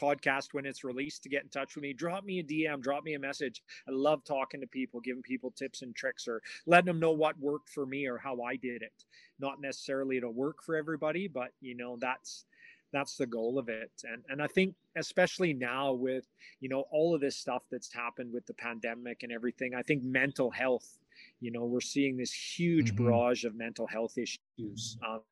podcast 0.00 0.48
when 0.54 0.64
it's 0.64 0.84
released. 0.84 1.22
To 1.24 1.28
get 1.28 1.42
in 1.42 1.50
touch 1.50 1.74
with 1.76 1.82
me, 1.82 1.92
drop 1.92 2.24
me 2.24 2.38
a 2.40 2.42
DM, 2.42 2.80
drop 2.82 3.04
me 3.04 3.12
a 3.14 3.18
message. 3.18 3.62
I 3.86 3.92
love 3.92 4.24
talking 4.24 4.62
to 4.62 4.66
people, 4.68 5.00
giving 5.00 5.22
people 5.22 5.50
tips 5.50 5.82
and 5.82 5.94
tricks, 5.94 6.26
or 6.26 6.40
letting 6.66 6.86
them 6.86 7.00
know 7.00 7.12
what 7.12 7.38
worked 7.38 7.68
for 7.70 7.84
me 7.86 8.06
or 8.08 8.18
how 8.18 8.40
I 8.42 8.56
did 8.56 8.82
it. 8.82 9.04
Not 9.38 9.60
necessarily 9.60 10.20
to 10.20 10.30
work 10.30 10.62
for 10.64 10.76
everybody, 10.76 11.28
but 11.28 11.50
you 11.60 11.76
know 11.76 11.98
that's 12.00 12.46
that's 12.92 13.16
the 13.16 13.26
goal 13.26 13.58
of 13.58 13.68
it, 13.68 13.92
and 14.04 14.24
and 14.28 14.42
I 14.42 14.46
think 14.46 14.74
especially 14.96 15.52
now 15.54 15.92
with 15.92 16.26
you 16.60 16.68
know 16.68 16.82
all 16.90 17.14
of 17.14 17.20
this 17.20 17.36
stuff 17.36 17.64
that's 17.70 17.92
happened 17.92 18.32
with 18.32 18.46
the 18.46 18.54
pandemic 18.54 19.22
and 19.22 19.30
everything 19.32 19.72
i 19.74 19.82
think 19.82 20.02
mental 20.02 20.50
health 20.50 20.98
you 21.38 21.50
know 21.52 21.64
we're 21.64 21.80
seeing 21.80 22.16
this 22.16 22.32
huge 22.32 22.92
Mhm. 22.92 22.96
barrage 22.96 23.44
of 23.44 23.54
mental 23.54 23.86
health 23.86 24.18
issues. 24.18 24.98
Um, 25.06 25.22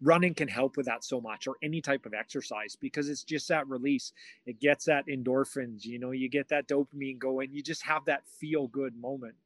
running 0.00 0.34
can 0.34 0.48
help 0.48 0.76
with 0.76 0.86
that 0.86 1.04
so 1.04 1.20
much 1.20 1.46
or 1.46 1.56
any 1.62 1.80
type 1.80 2.06
of 2.06 2.14
exercise 2.14 2.76
because 2.76 3.08
it's 3.08 3.24
just 3.24 3.48
that 3.48 3.66
release. 3.68 4.12
It 4.46 4.60
gets 4.60 4.84
that 4.86 5.06
endorphins 5.06 5.84
you 5.84 5.98
know 5.98 6.10
you 6.12 6.28
get 6.28 6.48
that 6.48 6.68
dopamine 6.68 7.18
going. 7.18 7.52
You 7.52 7.62
just 7.62 7.82
have 7.84 8.04
that 8.06 8.26
feel 8.28 8.68
good 8.68 8.96
moment. 8.96 9.36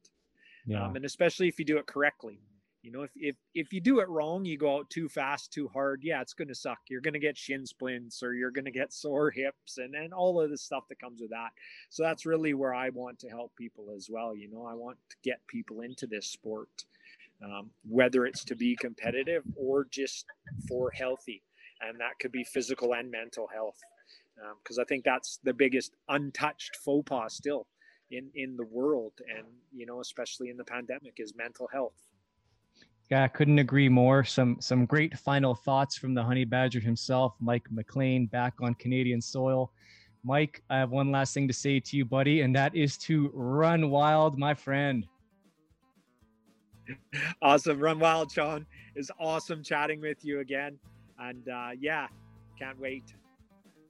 Yeah. 0.65 0.85
Um, 0.85 0.95
and 0.95 1.05
especially 1.05 1.47
if 1.47 1.59
you 1.59 1.65
do 1.65 1.77
it 1.77 1.87
correctly 1.87 2.41
you 2.87 2.93
know 2.93 3.01
if, 3.01 3.11
if 3.17 3.35
if 3.53 3.73
you 3.73 3.81
do 3.81 3.99
it 3.99 4.07
wrong 4.07 4.45
you 4.45 4.57
go 4.57 4.77
out 4.77 4.89
too 4.89 5.09
fast 5.09 5.51
too 5.51 5.67
hard 5.67 5.99
yeah 6.03 6.21
it's 6.21 6.33
going 6.33 6.47
to 6.47 6.55
suck. 6.55 6.79
You're 6.89 7.01
going 7.01 7.15
to 7.15 7.19
get 7.19 7.37
shin 7.37 7.65
splints 7.65 8.23
or 8.23 8.33
you're 8.33 8.51
going 8.51 8.63
to 8.63 8.71
get 8.71 8.93
sore 9.03 9.29
hips 9.29 9.77
and 9.77 9.93
and 9.93 10.13
all 10.13 10.41
of 10.41 10.49
the 10.49 10.57
stuff 10.57 10.85
that 10.87 10.99
comes 10.99 11.19
with 11.19 11.31
that. 11.31 11.49
So 11.89 12.03
that's 12.03 12.25
really 12.25 12.53
where 12.53 12.73
i 12.73 12.87
want 12.89 13.19
to 13.19 13.29
help 13.29 13.51
people 13.57 13.87
as 13.93 14.07
well. 14.09 14.33
You 14.33 14.49
know 14.49 14.65
i 14.65 14.73
want 14.73 14.97
to 15.09 15.17
get 15.21 15.45
people 15.47 15.81
into 15.81 16.07
this 16.07 16.27
sport 16.27 16.85
um, 17.43 17.69
whether 17.87 18.25
it's 18.25 18.45
to 18.45 18.55
be 18.55 18.75
competitive 18.77 19.43
or 19.55 19.85
just 19.91 20.25
for 20.67 20.89
healthy. 20.91 21.43
And 21.81 21.99
that 21.99 22.17
could 22.19 22.31
be 22.31 22.43
physical 22.45 22.93
and 22.93 23.11
mental 23.11 23.47
health 23.53 23.79
because 24.63 24.79
i 24.79 24.83
think 24.83 25.03
that's 25.03 25.39
the 25.43 25.53
biggest 25.53 25.93
untouched 26.09 26.75
faux 26.77 27.09
pas 27.09 27.33
still 27.33 27.67
in 28.11 28.29
in 28.33 28.55
the 28.55 28.65
world. 28.65 29.13
And 29.35 29.45
you 29.75 29.85
know 29.85 29.99
especially 29.99 30.49
in 30.49 30.55
the 30.55 30.63
pandemic 30.63 31.15
is 31.17 31.35
mental 31.35 31.67
health 31.73 32.07
Yeah, 33.09 33.23
I 33.23 33.29
couldn't 33.29 33.59
agree 33.59 33.87
more. 33.87 34.23
Some 34.23 34.57
some 34.59 34.85
great 34.85 35.17
final 35.17 35.55
thoughts 35.55 35.95
from 35.95 36.13
the 36.13 36.23
honey 36.23 36.43
badger 36.43 36.81
himself, 36.81 37.35
Mike 37.39 37.65
McLean, 37.71 38.25
back 38.27 38.55
on 38.61 38.73
Canadian 38.75 39.21
soil. 39.21 39.71
Mike, 40.23 40.61
I 40.69 40.77
have 40.77 40.91
one 40.91 41.09
last 41.11 41.33
thing 41.33 41.47
to 41.47 41.53
say 41.53 41.79
to 41.79 41.95
you, 41.95 42.03
buddy, 42.03 42.41
and 42.41 42.53
that 42.55 42.75
is 42.75 42.97
to 42.97 43.31
run 43.33 43.89
wild, 43.89 44.37
my 44.37 44.53
friend. 44.53 45.07
awesome 47.41 47.79
run 47.81 47.99
wild 47.99 48.31
sean 48.31 48.65
it's 48.95 49.11
awesome 49.19 49.61
chatting 49.61 49.99
with 49.99 50.23
you 50.23 50.39
again 50.39 50.79
and 51.19 51.49
uh 51.49 51.71
yeah 51.77 52.07
can't 52.57 52.79
wait 52.79 53.13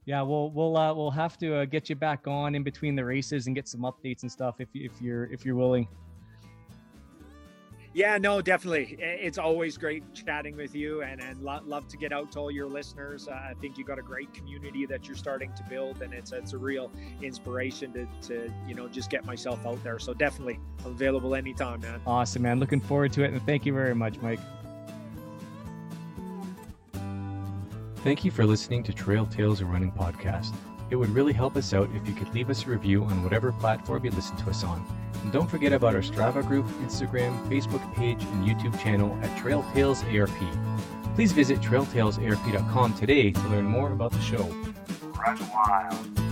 Yeah, 0.04 0.22
we'll 0.22 0.50
we'll 0.50 0.76
uh, 0.76 0.94
we'll 0.94 1.10
have 1.10 1.36
to 1.38 1.54
uh, 1.56 1.64
get 1.66 1.90
you 1.90 1.94
back 1.94 2.26
on 2.26 2.54
in 2.54 2.62
between 2.62 2.96
the 2.96 3.04
races 3.04 3.46
and 3.46 3.54
get 3.54 3.68
some 3.68 3.82
updates 3.82 4.22
and 4.22 4.32
stuff 4.32 4.56
if 4.58 4.68
if 4.74 5.02
you're 5.02 5.26
if 5.26 5.44
you're 5.44 5.54
willing. 5.54 5.86
Yeah 7.98 8.16
no 8.16 8.40
definitely 8.40 8.96
it's 9.00 9.38
always 9.38 9.76
great 9.76 10.02
chatting 10.14 10.56
with 10.56 10.74
you 10.74 11.02
and 11.02 11.20
and 11.20 11.40
lo- 11.40 11.60
love 11.66 11.86
to 11.88 11.96
get 11.96 12.12
out 12.12 12.30
to 12.32 12.38
all 12.38 12.50
your 12.50 12.66
listeners 12.66 13.28
uh, 13.28 13.32
i 13.32 13.54
think 13.60 13.76
you've 13.76 13.86
got 13.86 13.98
a 13.98 14.02
great 14.02 14.32
community 14.32 14.86
that 14.86 15.06
you're 15.06 15.16
starting 15.16 15.52
to 15.54 15.62
build 15.64 16.00
and 16.02 16.12
it's 16.12 16.32
it's 16.32 16.52
a 16.52 16.58
real 16.58 16.90
inspiration 17.22 17.92
to 17.92 18.06
to 18.22 18.52
you 18.66 18.74
know 18.74 18.88
just 18.88 19.10
get 19.10 19.24
myself 19.24 19.64
out 19.66 19.82
there 19.82 19.98
so 19.98 20.14
definitely 20.14 20.58
available 20.84 21.34
anytime 21.34 21.80
man 21.80 22.00
Awesome, 22.06 22.42
man. 22.42 22.58
Looking 22.58 22.80
forward 22.80 23.12
to 23.12 23.22
it, 23.22 23.32
and 23.32 23.42
thank 23.44 23.66
you 23.66 23.72
very 23.72 23.94
much, 23.94 24.18
Mike. 24.20 24.40
Thank 27.96 28.24
you 28.24 28.30
for 28.30 28.46
listening 28.46 28.82
to 28.84 28.92
Trail 28.92 29.26
Tales, 29.26 29.60
a 29.60 29.66
running 29.66 29.92
podcast. 29.92 30.54
It 30.90 30.96
would 30.96 31.10
really 31.10 31.32
help 31.32 31.56
us 31.56 31.74
out 31.74 31.90
if 31.94 32.08
you 32.08 32.14
could 32.14 32.32
leave 32.32 32.48
us 32.48 32.64
a 32.64 32.70
review 32.70 33.04
on 33.04 33.22
whatever 33.22 33.52
platform 33.52 34.04
you 34.04 34.10
listen 34.10 34.36
to 34.38 34.50
us 34.50 34.64
on. 34.64 34.84
And 35.22 35.32
don't 35.32 35.48
forget 35.48 35.72
about 35.72 35.94
our 35.94 36.00
Strava 36.00 36.46
group, 36.46 36.66
Instagram, 36.82 37.36
Facebook 37.48 37.94
page, 37.94 38.22
and 38.22 38.46
YouTube 38.46 38.78
channel 38.80 39.18
at 39.22 39.36
Trail 39.38 39.64
Tales 39.74 40.02
ARP. 40.04 40.30
Please 41.14 41.32
visit 41.32 41.60
trailtalesarp.com 41.60 42.94
today 42.94 43.32
to 43.32 43.48
learn 43.48 43.64
more 43.64 43.92
about 43.92 44.12
the 44.12 44.20
show. 44.20 44.44
Run 45.18 45.38
wild. 45.50 46.27